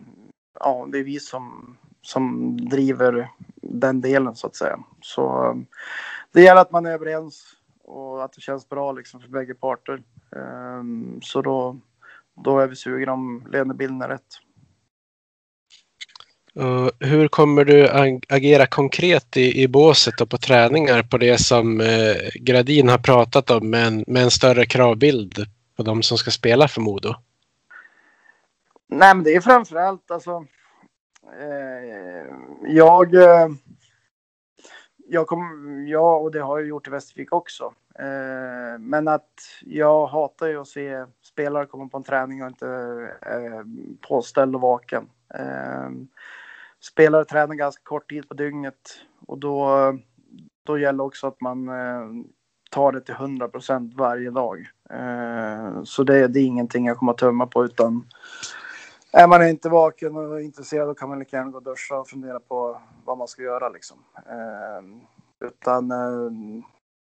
ja, 0.60 0.88
det 0.92 0.98
är 0.98 1.04
vi 1.04 1.20
som, 1.20 1.76
som 2.02 2.56
driver 2.68 3.30
den 3.62 4.00
delen 4.00 4.36
så 4.36 4.46
att 4.46 4.56
säga. 4.56 4.78
Så 5.00 5.44
eh, 5.44 5.54
det 6.32 6.42
gäller 6.42 6.60
att 6.60 6.72
man 6.72 6.86
är 6.86 6.90
överens 6.90 7.44
och 7.84 8.24
att 8.24 8.32
det 8.32 8.40
känns 8.40 8.68
bra 8.68 8.92
liksom 8.92 9.20
för 9.20 9.28
bägge 9.28 9.54
parter. 9.54 10.02
Eh, 10.36 10.82
så 11.22 11.42
då, 11.42 11.76
då 12.44 12.58
är 12.58 12.66
vi 12.66 12.76
sugna 12.76 13.12
om 13.12 13.44
lönebilden 13.50 14.02
är 14.02 14.08
rätt. 14.08 14.47
Uh, 16.56 16.88
hur 17.00 17.28
kommer 17.28 17.64
du 17.64 17.88
ag- 17.88 18.24
agera 18.28 18.66
konkret 18.66 19.36
i, 19.36 19.62
i 19.62 19.68
båset 19.68 20.20
och 20.20 20.30
på 20.30 20.38
träningar 20.38 21.02
på 21.02 21.18
det 21.18 21.38
som 21.38 21.80
eh, 21.80 22.16
Gradin 22.34 22.88
har 22.88 22.98
pratat 22.98 23.50
om 23.50 23.70
med 23.70 23.86
en, 23.86 24.04
med 24.06 24.22
en 24.22 24.30
större 24.30 24.66
kravbild 24.66 25.46
på 25.76 25.82
de 25.82 26.02
som 26.02 26.18
ska 26.18 26.30
spela 26.30 26.68
för 26.68 26.80
Modo? 26.80 27.14
Nej, 28.88 29.14
men 29.14 29.24
det 29.24 29.34
är 29.34 29.40
framförallt 29.40 30.10
alltså. 30.10 30.44
Eh, 31.40 32.26
jag. 32.66 33.14
Eh, 33.14 33.48
jag 35.10 35.26
kommer. 35.26 35.88
ja, 35.90 36.16
och 36.16 36.32
det 36.32 36.40
har 36.40 36.58
jag 36.58 36.68
gjort 36.68 36.86
i 36.86 36.90
Västervik 36.90 37.32
också. 37.32 37.72
Eh, 37.98 38.78
men 38.78 39.08
att 39.08 39.30
jag 39.60 40.06
hatar 40.06 40.46
ju 40.46 40.60
att 40.60 40.68
se 40.68 41.04
spelare 41.22 41.66
komma 41.66 41.88
på 41.88 41.96
en 41.96 42.02
träning 42.02 42.42
och 42.42 42.48
inte 42.48 42.68
eh, 43.22 43.62
påställd 44.08 44.54
och 44.54 44.60
vaken. 44.60 45.08
Eh, 45.34 45.90
Spelare 46.90 47.24
tränar 47.24 47.54
ganska 47.54 47.82
kort 47.84 48.10
tid 48.10 48.28
på 48.28 48.34
dygnet 48.34 49.00
och 49.26 49.38
då, 49.38 49.68
då 50.66 50.78
gäller 50.78 51.04
också 51.04 51.26
att 51.26 51.40
man 51.40 51.68
eh, 51.68 52.24
tar 52.70 52.92
det 52.92 53.00
till 53.00 53.14
100 53.14 53.48
procent 53.48 53.94
varje 53.94 54.30
dag. 54.30 54.58
Eh, 54.90 55.82
så 55.84 56.02
det, 56.02 56.28
det, 56.28 56.40
är 56.40 56.44
ingenting 56.44 56.86
jag 56.86 56.98
kommer 56.98 57.12
att 57.12 57.18
tumma 57.18 57.46
på 57.46 57.64
utan 57.64 58.06
är 59.12 59.26
man 59.26 59.48
inte 59.48 59.68
vaken 59.68 60.16
och 60.16 60.42
intresserad 60.42 60.88
då 60.88 60.94
kan 60.94 61.08
man 61.08 61.18
lika 61.18 61.36
gärna 61.36 61.50
gå 61.50 61.56
och 61.56 61.64
duscha 61.64 61.98
och 62.00 62.08
fundera 62.08 62.40
på 62.40 62.80
vad 63.04 63.18
man 63.18 63.28
ska 63.28 63.42
göra 63.42 63.68
liksom. 63.68 63.98
Eh, 64.16 64.82
utan 65.48 65.90
eh, 65.90 66.30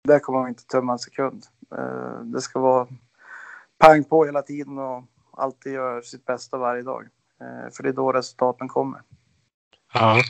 där 0.03 0.19
kommer 0.19 0.39
man 0.39 0.49
inte 0.49 0.65
tumma 0.65 0.91
en 0.93 0.99
sekund. 0.99 1.43
Eh, 1.77 2.19
det 2.19 2.41
ska 2.41 2.59
vara 2.59 2.87
pang 3.77 4.03
på 4.03 4.25
hela 4.25 4.41
tiden 4.41 4.79
och 4.79 5.03
alltid 5.31 5.73
göra 5.73 6.01
sitt 6.01 6.25
bästa 6.25 6.57
varje 6.57 6.81
dag. 6.81 7.07
Eh, 7.41 7.71
för 7.71 7.83
det 7.83 7.89
är 7.89 7.93
då 7.93 8.11
resultaten 8.11 8.67
kommer. 8.67 9.01
Ja. 9.93 10.23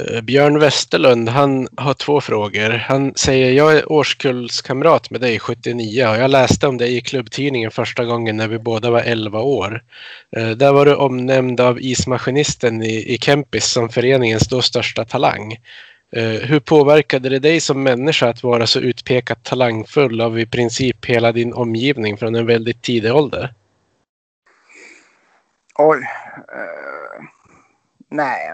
Eh, 0.00 0.20
Björn 0.20 0.58
Westerlund, 0.58 1.28
han 1.28 1.68
har 1.76 1.94
två 1.94 2.20
frågor. 2.20 2.70
Han 2.70 3.14
säger, 3.14 3.52
jag 3.52 3.76
är 3.76 3.92
årskullskamrat 3.92 5.10
med 5.10 5.20
dig 5.20 5.38
79 5.38 6.06
och 6.06 6.16
jag 6.16 6.30
läste 6.30 6.66
om 6.66 6.78
dig 6.78 6.96
i 6.96 7.00
klubbtidningen 7.00 7.70
första 7.70 8.04
gången 8.04 8.36
när 8.36 8.48
vi 8.48 8.58
båda 8.58 8.90
var 8.90 9.00
11 9.00 9.40
år. 9.40 9.82
Eh, 10.36 10.50
där 10.50 10.72
var 10.72 10.86
du 10.86 10.94
omnämnd 10.94 11.60
av 11.60 11.80
ismaskinisten 11.80 12.82
i, 12.82 13.14
i 13.14 13.18
Kempis 13.18 13.64
som 13.64 13.88
föreningens 13.88 14.48
då 14.48 14.62
största 14.62 15.04
talang. 15.04 15.56
Eh, 16.12 16.48
hur 16.48 16.60
påverkade 16.60 17.28
det 17.28 17.38
dig 17.38 17.60
som 17.60 17.82
människa 17.82 18.28
att 18.28 18.42
vara 18.42 18.66
så 18.66 18.80
utpekat 18.80 19.44
talangfull 19.44 20.20
av 20.20 20.38
i 20.38 20.46
princip 20.46 21.06
hela 21.06 21.32
din 21.32 21.52
omgivning 21.52 22.16
från 22.16 22.34
en 22.34 22.46
väldigt 22.46 22.82
tidig 22.82 23.14
ålder? 23.14 23.54
Oj. 25.78 25.98
Nej, 28.10 28.50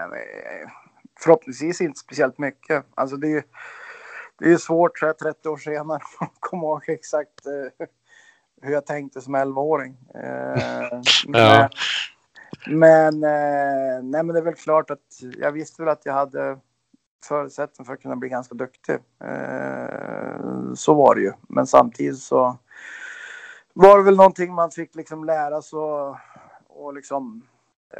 förhoppningsvis 1.19 1.81
inte 1.81 1.99
speciellt 1.99 2.37
mycket. 2.37 2.85
Alltså 2.95 3.17
det 3.17 3.27
är, 3.27 3.43
det 4.39 4.51
är 4.51 4.57
svårt 4.57 4.99
så 4.99 5.05
här 5.05 5.13
30 5.13 5.49
år 5.49 5.57
senare 5.57 5.99
att 6.19 6.33
komma 6.39 6.63
ihåg 6.63 6.89
exakt 6.89 7.47
uh, 7.47 7.87
hur 8.61 8.73
jag 8.73 8.85
tänkte 8.85 9.21
som 9.21 9.35
11-åring. 9.35 9.97
Uh, 10.15 11.01
ja. 11.27 11.69
Men, 12.67 13.19
men, 13.19 13.19
nej, 14.11 14.23
men 14.23 14.27
det 14.27 14.39
är 14.39 14.43
väl 14.43 14.53
klart 14.53 14.89
att 14.89 15.21
jag 15.37 15.51
visste 15.51 15.81
väl 15.81 15.89
att 15.89 16.05
jag 16.05 16.13
hade 16.13 16.57
förutsättning 17.27 17.85
för 17.85 17.93
att 17.93 18.01
kunna 18.01 18.15
bli 18.15 18.29
ganska 18.29 18.55
duktig. 18.55 18.95
Eh, 19.23 20.73
så 20.75 20.93
var 20.93 21.15
det 21.15 21.21
ju. 21.21 21.31
Men 21.49 21.67
samtidigt 21.67 22.19
så 22.19 22.57
var 23.73 23.97
det 23.97 24.03
väl 24.03 24.15
någonting 24.15 24.53
man 24.53 24.71
fick 24.71 24.95
liksom 24.95 25.25
lära 25.25 25.61
sig 25.61 25.79
och, 25.79 26.17
och 26.67 26.93
liksom 26.93 27.41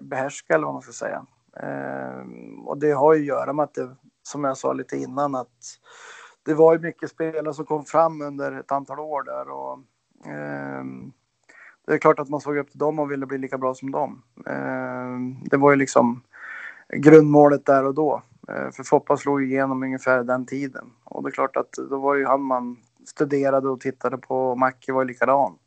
behärska 0.02 0.54
eller 0.54 0.66
vad 0.66 0.74
man 0.74 0.82
ska 0.82 0.92
säga. 0.92 1.26
Eh, 1.64 2.24
och 2.66 2.78
det 2.78 2.92
har 2.92 3.14
ju 3.14 3.20
att 3.20 3.26
göra 3.26 3.54
med 3.54 3.64
att 3.64 3.74
det, 3.74 3.96
som 4.24 4.44
jag 4.44 4.58
sa 4.58 4.74
lite 4.74 4.98
innan, 4.98 5.36
att 5.36 5.80
det 6.46 6.54
var 6.54 6.74
ju 6.74 6.80
mycket 6.80 7.10
spelare 7.10 7.54
som 7.54 7.66
kom 7.66 7.86
fram 7.86 8.22
under 8.22 8.60
ett 8.60 8.72
antal 8.72 9.00
år 9.00 9.24
där 9.24 9.50
och 9.50 9.80
eh, 10.32 10.84
det 11.88 11.94
är 11.94 11.98
klart 11.98 12.20
att 12.20 12.30
man 12.30 12.42
såg 12.42 12.58
upp 12.58 12.70
till 12.70 12.80
dem 12.80 13.00
och 13.00 13.12
ville 13.12 13.26
bli 13.26 13.38
lika 13.38 13.58
bra 13.58 13.74
som 13.74 13.92
dem. 13.92 14.24
Ehm, 14.46 15.44
det 15.44 15.58
var 15.58 15.72
ju 15.72 15.78
liksom 15.78 16.22
grundmålet 16.96 17.66
där 17.66 17.86
och 17.86 17.94
då. 17.94 18.22
Eh, 18.48 18.72
för 18.72 18.84
Foppa 18.84 19.18
slog 19.18 19.44
igenom 19.44 19.84
ungefär 19.84 20.24
den 20.24 20.46
tiden. 20.46 20.92
Och 21.04 21.24
det 21.24 21.30
är 21.30 21.32
klart 21.32 21.58
att 21.58 21.72
då 21.90 22.00
var 22.00 22.16
ju 22.16 22.26
han 22.26 22.42
man 22.42 22.78
studerade 23.06 23.70
och 23.70 23.80
tittade 23.80 24.18
på. 24.18 24.56
Macke 24.56 24.94
var 24.94 25.02
ju 25.02 25.08
likadan. 25.08 25.58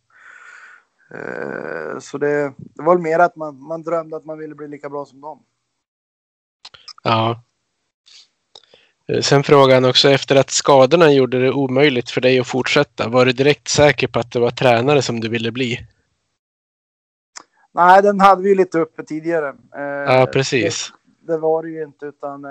Ehm, 1.15 2.01
så 2.01 2.19
det, 2.19 2.53
det 2.57 2.83
var 2.83 2.99
mer 2.99 3.19
att 3.19 3.37
man, 3.37 3.63
man 3.63 3.83
drömde 3.83 4.17
att 4.17 4.25
man 4.25 4.39
ville 4.39 4.55
bli 4.55 4.69
lika 4.69 4.91
bra 4.91 5.05
som 5.05 5.21
dem. 5.21 5.43
Ja. 7.03 7.43
Eh, 9.09 9.21
sen 9.21 9.43
frågade 9.43 9.75
han 9.75 9.85
också 9.85 10.11
efter 10.11 10.37
att 10.37 10.51
skadorna 10.51 11.13
gjorde 11.13 11.39
det 11.39 11.53
omöjligt 11.53 12.11
för 12.11 12.21
dig 12.21 12.41
att 12.41 12.47
fortsätta. 12.47 13.09
Var 13.09 13.27
du 13.27 13.33
direkt 13.33 13.69
säker 13.69 14.07
på 14.07 14.19
att 14.19 14.33
det 14.33 14.41
var 14.41 14.51
tränare 14.51 15.03
som 15.03 15.21
du 15.21 15.29
ville 15.29 15.53
bli? 15.53 15.87
Nej, 17.75 18.03
den 18.03 18.21
hade 18.21 18.43
vi 18.43 18.55
lite 18.55 18.79
uppe 18.79 19.03
tidigare. 19.03 19.55
Ja, 20.07 20.29
precis 20.33 20.93
det 21.31 21.39
var 21.39 21.63
det 21.63 21.71
ju 21.71 21.83
inte 21.83 22.07
utan 22.07 22.45
eh, 22.45 22.51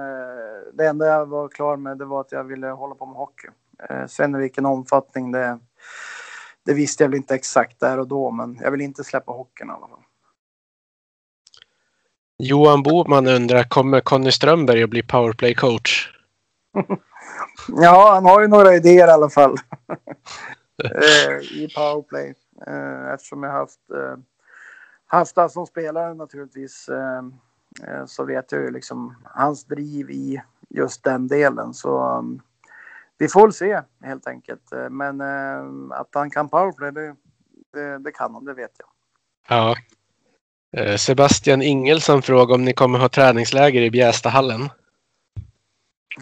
det 0.73 0.87
enda 0.87 1.05
jag 1.05 1.25
var 1.25 1.47
klar 1.47 1.77
med 1.77 1.97
det 1.97 2.05
var 2.05 2.21
att 2.21 2.31
jag 2.31 2.43
ville 2.43 2.67
hålla 2.67 2.95
på 2.95 3.05
med 3.05 3.15
hockey. 3.15 3.47
Eh, 3.89 4.05
sen 4.07 4.35
i 4.35 4.39
vilken 4.39 4.65
omfattning 4.65 5.31
det, 5.31 5.59
det 6.65 6.73
visste 6.73 7.03
jag 7.03 7.09
väl 7.09 7.17
inte 7.17 7.35
exakt 7.35 7.79
där 7.79 7.97
och 7.99 8.07
då 8.07 8.31
men 8.31 8.59
jag 8.61 8.71
vill 8.71 8.81
inte 8.81 9.03
släppa 9.03 9.31
hockeyn 9.31 9.69
i 9.69 9.71
alla 9.71 9.87
fall. 9.87 10.03
Johan 12.41 12.83
Boman 12.83 13.27
undrar, 13.27 13.63
kommer 13.63 14.01
Conny 14.01 14.31
Strömberg 14.31 14.83
att 14.83 14.89
bli 14.89 15.01
powerplay-coach? 15.01 16.09
ja, 17.67 18.11
han 18.13 18.25
har 18.25 18.41
ju 18.41 18.47
några 18.47 18.75
idéer 18.75 19.07
i 19.07 19.11
alla 19.11 19.29
fall. 19.29 19.51
eh, 20.83 21.37
I 21.51 21.69
powerplay. 21.75 22.35
Eh, 22.67 23.13
eftersom 23.13 23.43
jag 23.43 23.51
haft, 23.51 23.79
eh, 23.91 24.17
haft 25.05 25.35
han 25.35 25.49
som 25.49 25.65
spelare 25.65 26.13
naturligtvis. 26.13 26.89
Så 28.07 28.23
vet 28.23 28.51
jag 28.51 28.61
ju 28.61 28.71
liksom 28.71 29.15
hans 29.23 29.65
driv 29.65 30.09
i 30.09 30.41
just 30.69 31.03
den 31.03 31.27
delen. 31.27 31.73
Så 31.73 32.23
vi 33.17 33.27
får 33.27 33.51
se 33.51 33.81
helt 34.03 34.27
enkelt. 34.27 34.71
Men 34.89 35.21
att 35.91 36.09
han 36.13 36.29
kan 36.29 36.49
powerplay, 36.49 36.91
det, 36.91 37.15
det, 37.73 37.97
det, 37.97 38.11
kan 38.11 38.33
han, 38.33 38.45
det 38.45 38.53
vet 38.53 38.71
jag. 38.77 38.89
Ja. 39.57 39.75
Sebastian 40.97 41.61
Ingelsson 41.61 42.21
frågar 42.21 42.55
om 42.55 42.65
ni 42.65 42.73
kommer 42.73 42.99
ha 42.99 43.09
träningsläger 43.09 43.81
i 43.81 43.91
Bjästahallen. 43.91 44.69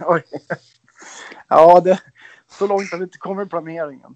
Oj. 0.02 0.24
Ja, 1.48 1.80
det, 1.80 2.00
så 2.48 2.68
långt 2.68 2.92
har 2.92 2.98
vi 2.98 3.04
inte 3.04 3.18
kommit 3.18 3.48
i 3.48 3.50
planeringen. 3.50 4.16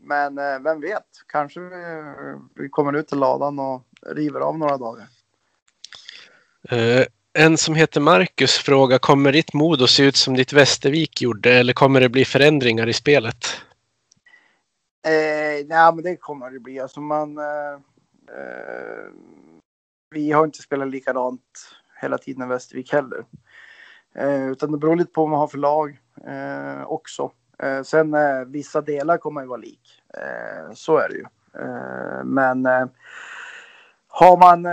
Men 0.00 0.36
vem 0.64 0.80
vet, 0.80 1.06
kanske 1.28 1.60
vi 2.54 2.68
kommer 2.68 2.92
ut 2.92 3.08
till 3.08 3.18
ladan 3.18 3.58
och 3.58 3.82
river 4.06 4.40
av 4.40 4.58
några 4.58 4.76
dagar. 4.76 5.06
En 7.34 7.58
som 7.58 7.74
heter 7.74 8.00
Marcus 8.00 8.52
frågar, 8.52 8.98
kommer 8.98 9.32
ditt 9.32 9.52
mod 9.52 9.82
att 9.82 9.90
se 9.90 10.02
ut 10.02 10.16
som 10.16 10.36
ditt 10.36 10.52
Västervik 10.52 11.22
gjorde 11.22 11.54
eller 11.54 11.72
kommer 11.72 12.00
det 12.00 12.08
bli 12.08 12.24
förändringar 12.24 12.88
i 12.88 12.92
spelet? 12.92 13.46
Eh, 15.06 15.66
nej, 15.66 15.94
men 15.94 16.02
det 16.02 16.16
kommer 16.16 16.50
det 16.50 16.60
bli. 16.60 16.80
Alltså 16.80 17.00
man, 17.00 17.38
eh, 17.38 17.44
eh, 17.44 17.80
Eh, 18.28 19.12
vi 20.10 20.32
har 20.32 20.44
inte 20.44 20.62
spelat 20.62 20.88
likadant 20.88 21.42
hela 22.00 22.18
tiden 22.18 22.42
i 22.42 22.48
Västervik 22.48 22.92
heller. 22.92 23.24
Eh, 24.14 24.50
utan 24.50 24.72
det 24.72 24.78
beror 24.78 24.96
lite 24.96 25.12
på 25.12 25.20
vad 25.20 25.30
man 25.30 25.40
har 25.40 25.48
för 25.48 25.58
lag 25.58 26.00
eh, 26.26 26.82
också. 26.86 27.32
Eh, 27.58 27.82
sen 27.82 28.14
eh, 28.14 28.44
vissa 28.46 28.80
delar 28.80 29.18
kommer 29.18 29.40
ju 29.40 29.46
vara 29.46 29.60
lik. 29.60 30.02
Eh, 30.14 30.72
så 30.74 30.98
är 30.98 31.08
det 31.08 31.14
ju. 31.14 31.24
men 32.24 32.66
har 34.08 34.36
man 34.36 34.66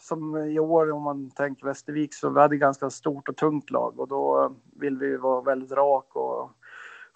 som 0.00 0.36
i 0.36 0.58
år 0.58 0.92
om 0.92 1.02
man 1.02 1.30
tänker 1.30 1.66
Västervik 1.66 2.14
så 2.14 2.30
vi 2.30 2.40
hade 2.40 2.56
ganska 2.56 2.90
stort 2.90 3.28
och 3.28 3.36
tungt 3.36 3.70
lag 3.70 4.00
och 4.00 4.08
då 4.08 4.54
vill 4.80 4.98
vi 4.98 5.16
vara 5.16 5.40
väldigt 5.40 5.72
rak 5.72 6.16
och 6.16 6.50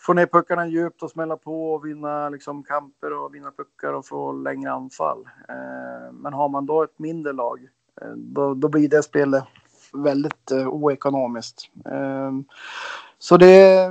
få 0.00 0.12
ner 0.12 0.26
puckarna 0.26 0.66
djupt 0.66 1.02
och 1.02 1.10
smälla 1.10 1.36
på 1.36 1.72
och 1.72 1.86
vinna 1.86 2.28
liksom 2.28 2.62
kamper 2.62 3.12
och 3.12 3.34
vinna 3.34 3.50
puckar 3.50 3.92
och 3.92 4.06
få 4.06 4.32
längre 4.32 4.72
anfall. 4.72 5.28
Eh, 5.48 6.12
men 6.12 6.32
har 6.32 6.48
man 6.48 6.66
då 6.66 6.82
ett 6.82 6.98
mindre 6.98 7.32
lag 7.32 7.68
eh, 8.02 8.12
då, 8.16 8.54
då 8.54 8.68
blir 8.68 8.88
det 8.88 9.02
spelet 9.02 9.44
väldigt 9.92 10.50
eh, 10.50 10.68
oekonomiskt. 10.68 11.70
Eh, 11.84 12.32
så 13.18 13.36
det, 13.36 13.90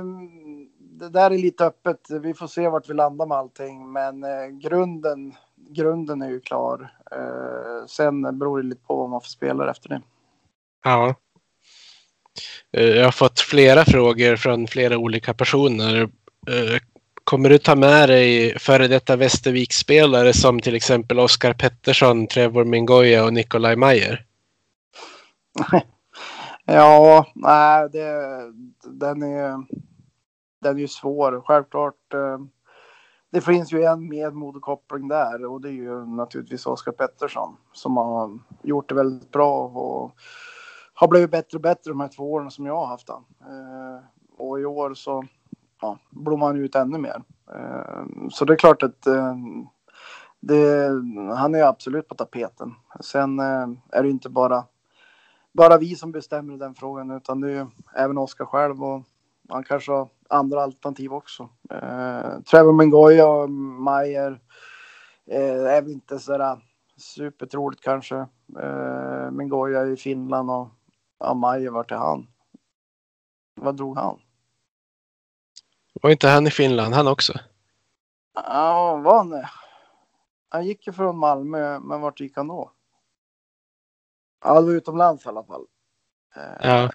det 0.78 1.08
där 1.08 1.30
är 1.30 1.38
lite 1.38 1.66
öppet. 1.66 2.10
Vi 2.10 2.34
får 2.34 2.46
se 2.46 2.68
vart 2.68 2.90
vi 2.90 2.94
landar 2.94 3.26
med 3.26 3.38
allting, 3.38 3.92
men 3.92 4.24
eh, 4.24 4.46
grunden 4.46 5.34
grunden 5.68 6.22
är 6.22 6.30
ju 6.30 6.40
klar. 6.40 6.92
Eh, 7.12 7.86
sen 7.86 8.38
beror 8.38 8.62
det 8.62 8.68
lite 8.68 8.86
på 8.86 8.96
vad 8.96 9.10
man 9.10 9.20
får 9.20 9.28
spelare 9.28 9.70
efter 9.70 9.88
det. 9.88 10.02
Ja. 10.84 11.14
Eh, 12.72 12.84
jag 12.84 13.04
har 13.04 13.12
fått 13.12 13.40
flera 13.40 13.84
frågor 13.84 14.36
från 14.36 14.66
flera 14.66 14.98
olika 14.98 15.34
personer. 15.34 16.02
Eh, 16.48 16.80
kommer 17.24 17.48
du 17.48 17.58
ta 17.58 17.74
med 17.74 18.08
dig 18.08 18.58
före 18.58 18.88
detta 18.88 19.16
Västervik-spelare 19.16 20.32
som 20.32 20.60
till 20.60 20.74
exempel 20.74 21.18
Oskar 21.18 21.52
Pettersson, 21.52 22.26
Trevor 22.26 22.64
Mingoya 22.64 23.24
och 23.24 23.32
Nikolaj 23.32 23.76
Mayer? 23.76 24.24
ja, 26.64 27.26
nej, 27.34 27.88
det, 27.92 28.12
den 28.84 29.22
är 29.22 29.64
den 30.60 30.76
är 30.76 30.80
ju 30.80 30.88
svår. 30.88 31.42
Självklart. 31.46 32.14
Eh, 32.14 32.38
det 33.32 33.40
finns 33.40 33.72
ju 33.72 33.82
en 33.82 34.08
med 34.08 34.34
moderkoppling 34.34 35.08
där 35.08 35.44
och 35.44 35.60
det 35.60 35.68
är 35.68 35.72
ju 35.72 36.06
naturligtvis 36.06 36.66
Oskar 36.66 36.92
Pettersson 36.92 37.56
som 37.72 37.96
har 37.96 38.38
gjort 38.62 38.88
det 38.88 38.94
väldigt 38.94 39.30
bra 39.30 39.66
och 39.66 40.12
har 41.00 41.08
blivit 41.08 41.30
bättre 41.30 41.56
och 41.56 41.62
bättre 41.62 41.90
de 41.90 42.00
här 42.00 42.08
två 42.08 42.32
åren 42.32 42.50
som 42.50 42.66
jag 42.66 42.76
har 42.76 42.86
haft 42.86 43.08
han. 43.08 43.24
Eh, 43.40 44.04
och 44.38 44.60
i 44.60 44.64
år 44.64 44.94
så 44.94 45.24
ja, 45.80 45.98
blommar 46.10 46.46
han 46.46 46.56
ut 46.56 46.74
ännu 46.74 46.98
mer. 46.98 47.22
Eh, 47.54 48.04
så 48.30 48.44
det 48.44 48.52
är 48.52 48.56
klart 48.56 48.82
att 48.82 49.06
eh, 49.06 49.36
det, 50.40 50.88
han 51.36 51.54
är 51.54 51.62
absolut 51.62 52.08
på 52.08 52.14
tapeten. 52.14 52.74
Sen 53.00 53.38
eh, 53.38 53.68
är 53.90 54.02
det 54.02 54.10
inte 54.10 54.28
bara, 54.28 54.64
bara 55.52 55.78
vi 55.78 55.94
som 55.94 56.12
bestämmer 56.12 56.54
i 56.54 56.56
den 56.56 56.74
frågan 56.74 57.10
utan 57.10 57.40
det 57.40 57.52
är 57.52 57.66
även 57.96 58.18
Oskar 58.18 58.44
själv 58.44 58.84
och 58.84 59.02
han 59.48 59.64
kanske 59.64 59.92
har 59.92 60.08
andra 60.28 60.62
alternativ 60.62 61.12
också. 61.12 61.48
Eh, 61.70 62.40
Trevor 62.50 62.72
Mengoya 62.72 63.28
och 63.28 63.50
Mayer 63.50 64.40
eh, 65.26 65.64
är 65.76 65.82
väl 65.82 65.92
inte 65.92 66.18
sådär 66.18 66.58
supertroligt 66.96 67.82
kanske. 67.82 68.16
Eh, 68.62 69.30
Mengoya 69.30 69.86
i 69.86 69.96
Finland 69.96 70.50
och 70.50 70.68
ja, 71.20 71.34
Mayer 71.34 71.70
vart 71.70 71.90
är 71.90 71.96
han? 71.96 72.26
Vad 73.54 73.76
drog 73.76 73.96
han? 73.98 74.20
Var 76.02 76.10
inte 76.10 76.28
han 76.28 76.46
i 76.46 76.50
Finland 76.50 76.94
han 76.94 77.08
också? 77.08 77.32
Ja, 78.34 78.96
var 78.96 79.16
han 79.16 79.30
det? 79.30 79.50
Han 80.48 80.66
gick 80.66 80.86
ju 80.86 80.92
från 80.92 81.18
Malmö, 81.18 81.78
men 81.78 82.00
vart 82.00 82.20
gick 82.20 82.36
han 82.36 82.48
då? 82.48 82.72
Ja, 84.44 84.60
det 84.60 84.66
var 84.66 84.72
utomlands 84.72 85.26
i 85.26 85.28
alla 85.28 85.44
fall. 85.44 85.66
Eh, 86.36 86.68
Ja. 86.68 86.90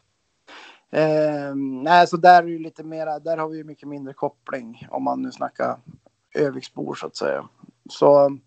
Eh, 0.90 1.56
nej, 1.56 2.08
så 2.08 2.18
där 2.18 2.44
är 2.44 2.48
ju 2.48 2.60
lite 2.60 2.84
mera, 2.84 3.20
där 3.20 3.38
har 3.38 3.50
vi 3.50 3.58
ju 3.58 3.64
mycket 3.64 3.88
mindre 3.88 4.14
koppling 4.14 4.88
om 4.92 5.04
man 5.04 5.22
nu 5.22 5.32
snackar 5.32 5.80
Öviksbor 6.36 6.96
så 6.96 7.08
att 7.08 7.16
säga. 7.16 7.50
Så 7.90 8.38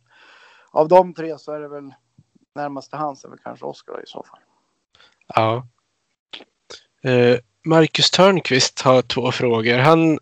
av 0.71 0.89
de 0.89 1.15
tre 1.15 1.39
så 1.39 1.53
är 1.53 1.61
det 1.61 1.69
väl 1.69 1.95
närmaste 2.55 2.97
hans 2.97 3.25
är 3.25 3.29
väl 3.29 3.39
kanske 3.39 3.65
Oskar 3.65 4.03
i 4.03 4.07
så 4.07 4.23
fall. 4.23 4.41
Ja. 5.35 5.67
Eh, 7.03 7.39
Marcus 7.65 8.11
Törnqvist 8.11 8.81
har 8.81 9.03
två 9.03 9.33
frågor. 9.33 9.79
Han, 9.79 10.19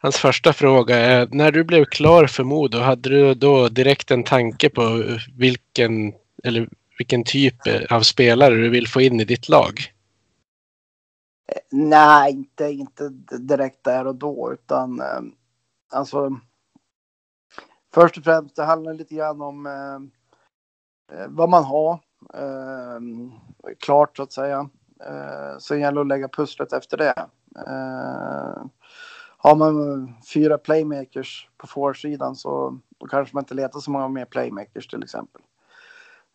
hans 0.00 0.16
första 0.16 0.52
fråga 0.52 0.96
är 0.96 1.28
när 1.32 1.52
du 1.52 1.64
blev 1.64 1.84
klar 1.84 2.26
för 2.26 2.44
Modo, 2.44 2.78
hade 2.78 3.08
du 3.08 3.34
då 3.34 3.68
direkt 3.68 4.10
en 4.10 4.24
tanke 4.24 4.70
på 4.70 5.04
vilken, 5.36 6.12
eller 6.44 6.68
vilken 6.98 7.24
typ 7.24 7.54
av 7.90 8.02
spelare 8.02 8.54
du 8.54 8.68
vill 8.68 8.88
få 8.88 9.00
in 9.00 9.20
i 9.20 9.24
ditt 9.24 9.48
lag? 9.48 9.92
Eh, 11.52 11.60
nej, 11.70 12.32
inte, 12.32 12.64
inte 12.64 13.08
direkt 13.38 13.84
där 13.84 14.06
och 14.06 14.14
då, 14.14 14.52
utan 14.52 15.00
eh, 15.00 15.20
alltså. 15.90 16.40
Först 17.94 18.18
och 18.18 18.24
främst, 18.24 18.56
det 18.56 18.64
handlar 18.64 18.94
lite 18.94 19.14
grann 19.14 19.42
om 19.42 19.66
eh, 19.66 21.18
eh 21.18 21.26
vad 21.28 21.48
man 21.48 21.64
har 21.64 22.00
Ehm, 22.34 23.32
klart 23.80 24.16
så 24.16 24.22
att 24.22 24.32
säga. 24.32 24.68
Eh, 25.06 25.58
sen 25.58 25.80
gäller 25.80 25.94
det 25.94 26.00
att 26.00 26.08
lägga 26.08 26.28
pusslet 26.28 26.72
efter 26.72 26.96
det. 26.96 27.14
Eh, 27.66 28.64
har 29.38 29.56
man 29.56 30.14
fyra 30.34 30.58
playmakers 30.58 31.48
på 31.56 31.66
forwardsidan 31.66 32.36
så 32.36 32.78
då 32.98 33.06
kanske 33.06 33.36
man 33.36 33.42
inte 33.42 33.54
letar 33.54 33.80
så 33.80 33.90
många 33.90 34.08
mer 34.08 34.24
playmakers 34.24 34.88
till 34.88 35.02
exempel. 35.02 35.42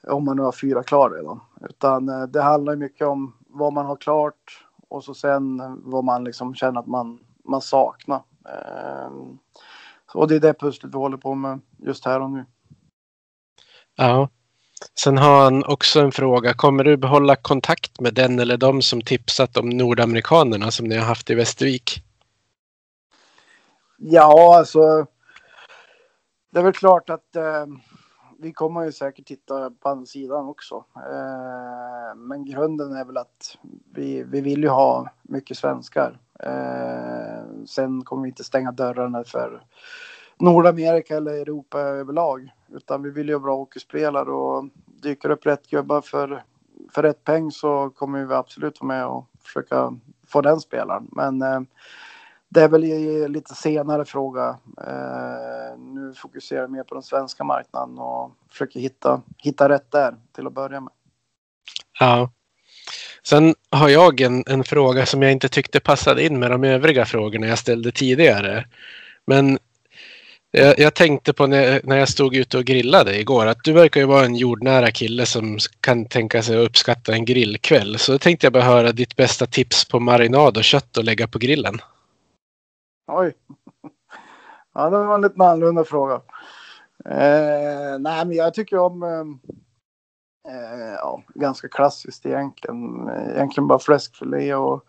Om 0.07 0.25
man 0.25 0.37
nu 0.37 0.43
har 0.43 0.51
fyra 0.51 0.83
klar 0.83 1.09
redan. 1.09 1.39
Utan 1.69 2.09
eh, 2.09 2.23
det 2.23 2.41
handlar 2.41 2.75
mycket 2.75 3.07
om 3.07 3.35
vad 3.47 3.73
man 3.73 3.85
har 3.85 3.95
klart 3.95 4.65
och 4.89 5.03
så 5.03 5.13
sen 5.13 5.61
vad 5.83 6.03
man 6.03 6.23
liksom 6.23 6.55
känner 6.55 6.79
att 6.79 6.87
man, 6.87 7.19
man 7.43 7.61
saknar. 7.61 8.23
Eh, 8.49 9.11
och 10.13 10.27
det 10.27 10.35
är 10.35 10.39
det 10.39 10.53
pusslet 10.53 10.93
vi 10.93 10.97
håller 10.97 11.17
på 11.17 11.35
med 11.35 11.59
just 11.77 12.05
här 12.05 12.19
och 12.19 12.31
nu. 12.31 12.45
Ja. 13.95 14.29
Sen 14.95 15.17
har 15.17 15.43
han 15.43 15.63
också 15.65 15.99
en 15.99 16.11
fråga. 16.11 16.53
Kommer 16.53 16.83
du 16.83 16.97
behålla 16.97 17.35
kontakt 17.35 17.99
med 18.01 18.13
den 18.13 18.39
eller 18.39 18.57
de 18.57 18.81
som 18.81 19.01
tipsat 19.01 19.57
om 19.57 19.69
nordamerikanerna 19.69 20.71
som 20.71 20.87
ni 20.87 20.97
har 20.97 21.05
haft 21.05 21.29
i 21.29 21.35
Västervik? 21.35 22.03
Ja, 23.97 24.57
alltså. 24.57 25.05
Det 26.51 26.59
är 26.59 26.63
väl 26.63 26.73
klart 26.73 27.09
att 27.09 27.35
eh, 27.35 27.65
vi 28.39 28.53
kommer 28.53 28.83
ju 28.83 28.91
säkert 28.91 29.25
titta 29.25 29.71
på 29.71 29.89
andra 29.89 30.05
sidan 30.05 30.45
också. 30.45 30.85
Eh, 30.95 32.15
men 32.15 32.45
grunden 32.45 32.95
är 32.95 33.05
väl 33.05 33.17
att 33.17 33.57
vi, 33.93 34.23
vi 34.23 34.41
vill 34.41 34.63
ju 34.63 34.69
ha 34.69 35.09
mycket 35.21 35.57
svenskar. 35.57 36.19
Eh, 36.39 37.65
sen 37.65 38.03
kommer 38.03 38.23
vi 38.23 38.29
inte 38.29 38.43
stänga 38.43 38.71
dörrarna 38.71 39.23
för 39.23 39.63
Nordamerika 40.43 41.17
eller 41.17 41.31
Europa 41.31 41.79
överlag. 41.79 42.51
Utan 42.71 43.03
vi 43.03 43.09
vill 43.09 43.27
ju 43.27 43.35
ha 43.35 43.39
bra 43.39 43.55
hockeyspelare 43.55 44.31
och 44.31 44.69
dyker 44.85 45.29
upp 45.29 45.45
rätt 45.45 45.69
gubbar 45.69 46.01
för, 46.01 46.43
för 46.91 47.03
rätt 47.03 47.23
peng 47.23 47.51
så 47.51 47.89
kommer 47.89 48.25
vi 48.25 48.33
absolut 48.33 48.81
vara 48.81 48.87
med 48.87 49.07
och 49.07 49.27
försöka 49.43 49.93
få 50.27 50.41
den 50.41 50.59
spelaren. 50.59 51.07
Men 51.11 51.41
eh, 51.41 51.61
det 52.49 52.61
är 52.61 52.69
väl 52.69 52.83
en 52.83 53.31
lite 53.31 53.55
senare 53.55 54.05
fråga. 54.05 54.57
Eh, 54.87 55.79
nu 55.79 56.13
fokuserar 56.15 56.61
jag 56.61 56.71
mer 56.71 56.83
på 56.83 56.93
den 56.95 57.03
svenska 57.03 57.43
marknaden 57.43 57.99
och 57.99 58.31
försöker 58.49 58.79
hitta, 58.79 59.21
hitta 59.37 59.69
rätt 59.69 59.91
där 59.91 60.15
till 60.35 60.47
att 60.47 60.53
börja 60.53 60.79
med. 60.79 60.93
Ja. 61.99 62.31
Sen 63.23 63.55
har 63.71 63.89
jag 63.89 64.21
en, 64.21 64.43
en 64.47 64.63
fråga 64.63 65.05
som 65.05 65.21
jag 65.21 65.31
inte 65.31 65.49
tyckte 65.49 65.79
passade 65.79 66.25
in 66.25 66.39
med 66.39 66.51
de 66.51 66.63
övriga 66.63 67.05
frågorna 67.05 67.47
jag 67.47 67.59
ställde 67.59 67.91
tidigare. 67.91 68.65
Men 69.25 69.59
jag, 70.55 70.79
jag 70.79 70.93
tänkte 70.93 71.33
på 71.33 71.47
när, 71.47 71.81
när 71.83 71.97
jag 71.97 72.09
stod 72.09 72.35
ute 72.35 72.57
och 72.57 72.63
grillade 72.63 73.19
igår 73.19 73.45
att 73.45 73.63
du 73.63 73.73
verkar 73.73 73.99
ju 73.99 74.07
vara 74.07 74.25
en 74.25 74.35
jordnära 74.35 74.91
kille 74.91 75.25
som 75.25 75.57
kan 75.79 76.05
tänka 76.05 76.41
sig 76.41 76.57
att 76.57 76.69
uppskatta 76.69 77.13
en 77.13 77.25
grillkväll. 77.25 77.97
Så 77.99 78.11
då 78.11 78.17
tänkte 78.17 78.45
jag 78.45 78.53
bara 78.53 78.63
höra 78.63 78.91
ditt 78.91 79.15
bästa 79.15 79.45
tips 79.45 79.85
på 79.85 79.99
marinad 79.99 80.57
och 80.57 80.63
kött 80.63 80.97
att 80.97 81.05
lägga 81.05 81.27
på 81.27 81.39
grillen. 81.39 81.77
Oj. 83.07 83.33
Ja, 84.73 84.89
det 84.89 84.97
var 84.97 85.15
en 85.15 85.21
lite 85.21 85.43
annorlunda 85.43 85.83
fråga. 85.83 86.21
Eh, 87.05 87.99
nej, 87.99 88.25
men 88.25 88.31
jag 88.31 88.53
tycker 88.53 88.77
om 88.77 89.03
ehm, 89.03 89.39
eh, 90.47 90.93
ja, 90.97 91.23
ganska 91.35 91.67
klassiskt 91.67 92.25
egentligen. 92.25 93.09
Egentligen 93.09 93.67
bara 93.67 93.79
fläskfilé 93.79 94.55
och 94.55 94.85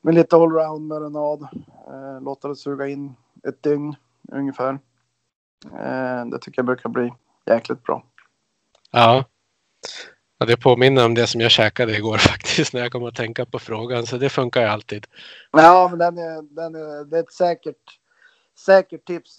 med 0.00 0.14
lite 0.14 0.36
allround 0.36 0.86
marinad. 0.86 1.42
Eh, 1.86 2.22
låta 2.22 2.48
det 2.48 2.56
suga 2.56 2.88
in 2.88 3.14
ett 3.48 3.62
dygn 3.62 3.96
ungefär. 4.32 4.78
Eh, 5.64 6.26
det 6.26 6.38
tycker 6.38 6.58
jag 6.58 6.66
brukar 6.66 6.88
bli 6.88 7.12
jäkligt 7.46 7.82
bra. 7.82 8.04
Ja. 8.90 9.24
ja. 10.38 10.46
Det 10.46 10.56
påminner 10.56 11.06
om 11.06 11.14
det 11.14 11.26
som 11.26 11.40
jag 11.40 11.50
käkade 11.50 11.96
igår 11.96 12.18
faktiskt 12.28 12.72
när 12.72 12.80
jag 12.80 12.92
kom 12.92 13.04
att 13.04 13.14
tänka 13.14 13.46
på 13.46 13.58
frågan. 13.58 14.06
Så 14.06 14.16
det 14.16 14.28
funkar 14.28 14.60
ju 14.60 14.66
alltid. 14.66 15.06
Ja, 15.52 15.88
men 15.90 15.98
den 15.98 16.18
är, 16.18 16.42
den 16.42 16.74
är, 16.74 17.04
det 17.04 17.16
är 17.18 17.22
ett 17.22 17.32
säkert, 17.32 18.00
säkert 18.58 19.04
tips. 19.04 19.38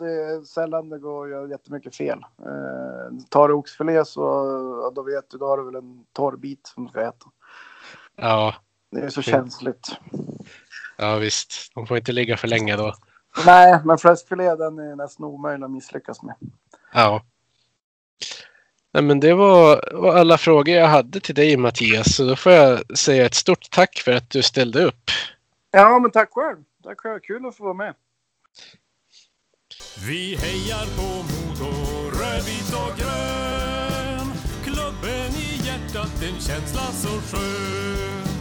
Sällan 0.54 0.90
det 0.90 1.00
går 1.00 1.26
att 1.26 1.32
göra 1.32 1.50
jättemycket 1.50 1.96
fel. 1.96 2.20
Eh, 2.40 3.18
tar 3.30 3.48
du 3.48 3.54
oxfilé 3.54 4.06
så 4.06 4.22
ja, 4.84 4.92
då 4.96 5.04
vet 5.04 5.30
du, 5.30 5.38
då 5.38 5.48
har 5.48 5.58
du 5.58 5.66
väl 5.66 5.76
en 5.76 6.06
torr 6.14 6.38
bit 6.38 6.68
som 6.68 6.84
du 6.84 6.90
ska 6.90 7.02
äta. 7.02 7.26
Ja. 8.16 8.56
Det 8.92 9.02
är 9.02 9.10
så 9.10 9.22
känsligt. 9.22 9.88
Ja 10.98 11.16
visst, 11.16 11.72
de 11.76 11.88
får 11.88 11.98
inte 11.98 12.12
ligga 12.12 12.38
för 12.38 12.48
länge 12.48 12.76
då. 12.76 12.94
Nej, 13.45 13.80
men 13.86 13.98
fläskfilé 13.98 14.56
den 14.56 14.80
är 14.80 14.95
nästan 14.95 15.26
omöjlig 15.26 15.66
att 15.66 15.72
misslyckas 15.72 16.24
med. 16.24 16.36
Ja. 16.94 17.24
Nej, 18.94 19.03
men 19.03 19.20
det 19.20 19.34
var, 19.34 19.90
var 19.94 20.16
alla 20.16 20.38
frågor 20.38 20.76
jag 20.76 20.88
hade 20.88 21.20
till 21.20 21.36
dig 21.36 21.58
Mattias. 21.58 22.16
Så 22.16 22.26
då 22.26 22.36
får 22.36 22.52
jag 22.52 22.98
säga 22.98 23.26
ett 23.26 23.34
stort 23.34 23.70
tack 23.72 24.02
för 24.06 24.12
att 24.12 24.30
du 24.30 24.41
ställde 24.41 24.86
upp. 24.86 25.12
Ja, 25.72 25.99
men 25.99 26.12
tack 26.12 26.30
själv. 26.32 26.58
Tack 26.84 26.99
själv. 26.99 27.20
Kul 27.20 27.45
att 27.45 27.58
få 27.58 27.64
vara 27.64 27.74
med. 27.74 27.94
Vi 30.08 30.36
hejar 30.36 30.86
på 30.98 31.08
Modo, 31.30 31.72
rödvit 32.20 32.74
och 32.74 32.98
grön. 32.98 34.28
Klubben 34.64 35.32
i 35.36 35.68
hjärtat, 35.68 36.24
en 36.24 36.40
känsla 36.40 36.82
så 36.82 37.08
skön. 37.08 38.32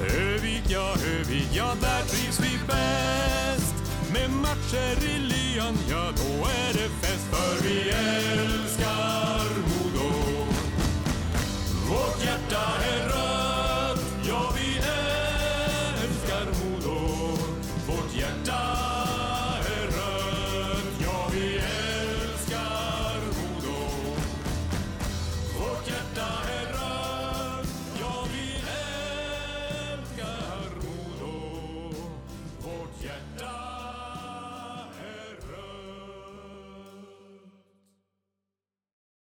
Övik, 0.00 0.62
ja, 0.68 0.94
Övik, 1.18 1.48
ja, 1.52 1.74
där 1.80 2.02
trivs 2.02 2.40
vi 2.40 2.58
bäst. 2.66 3.77
Med 4.12 4.30
matcher 4.30 5.04
i 5.04 5.18
lyan, 5.18 5.78
ja 5.90 6.12
då 6.16 6.44
är 6.44 6.72
det 6.72 6.88
fest. 7.00 7.26
För 7.30 7.68
vi 7.68 7.90
älskar 7.90 9.48
Modo. 9.68 10.10
Vårt 11.88 12.24
hjärta 12.24 12.64
är 12.92 13.07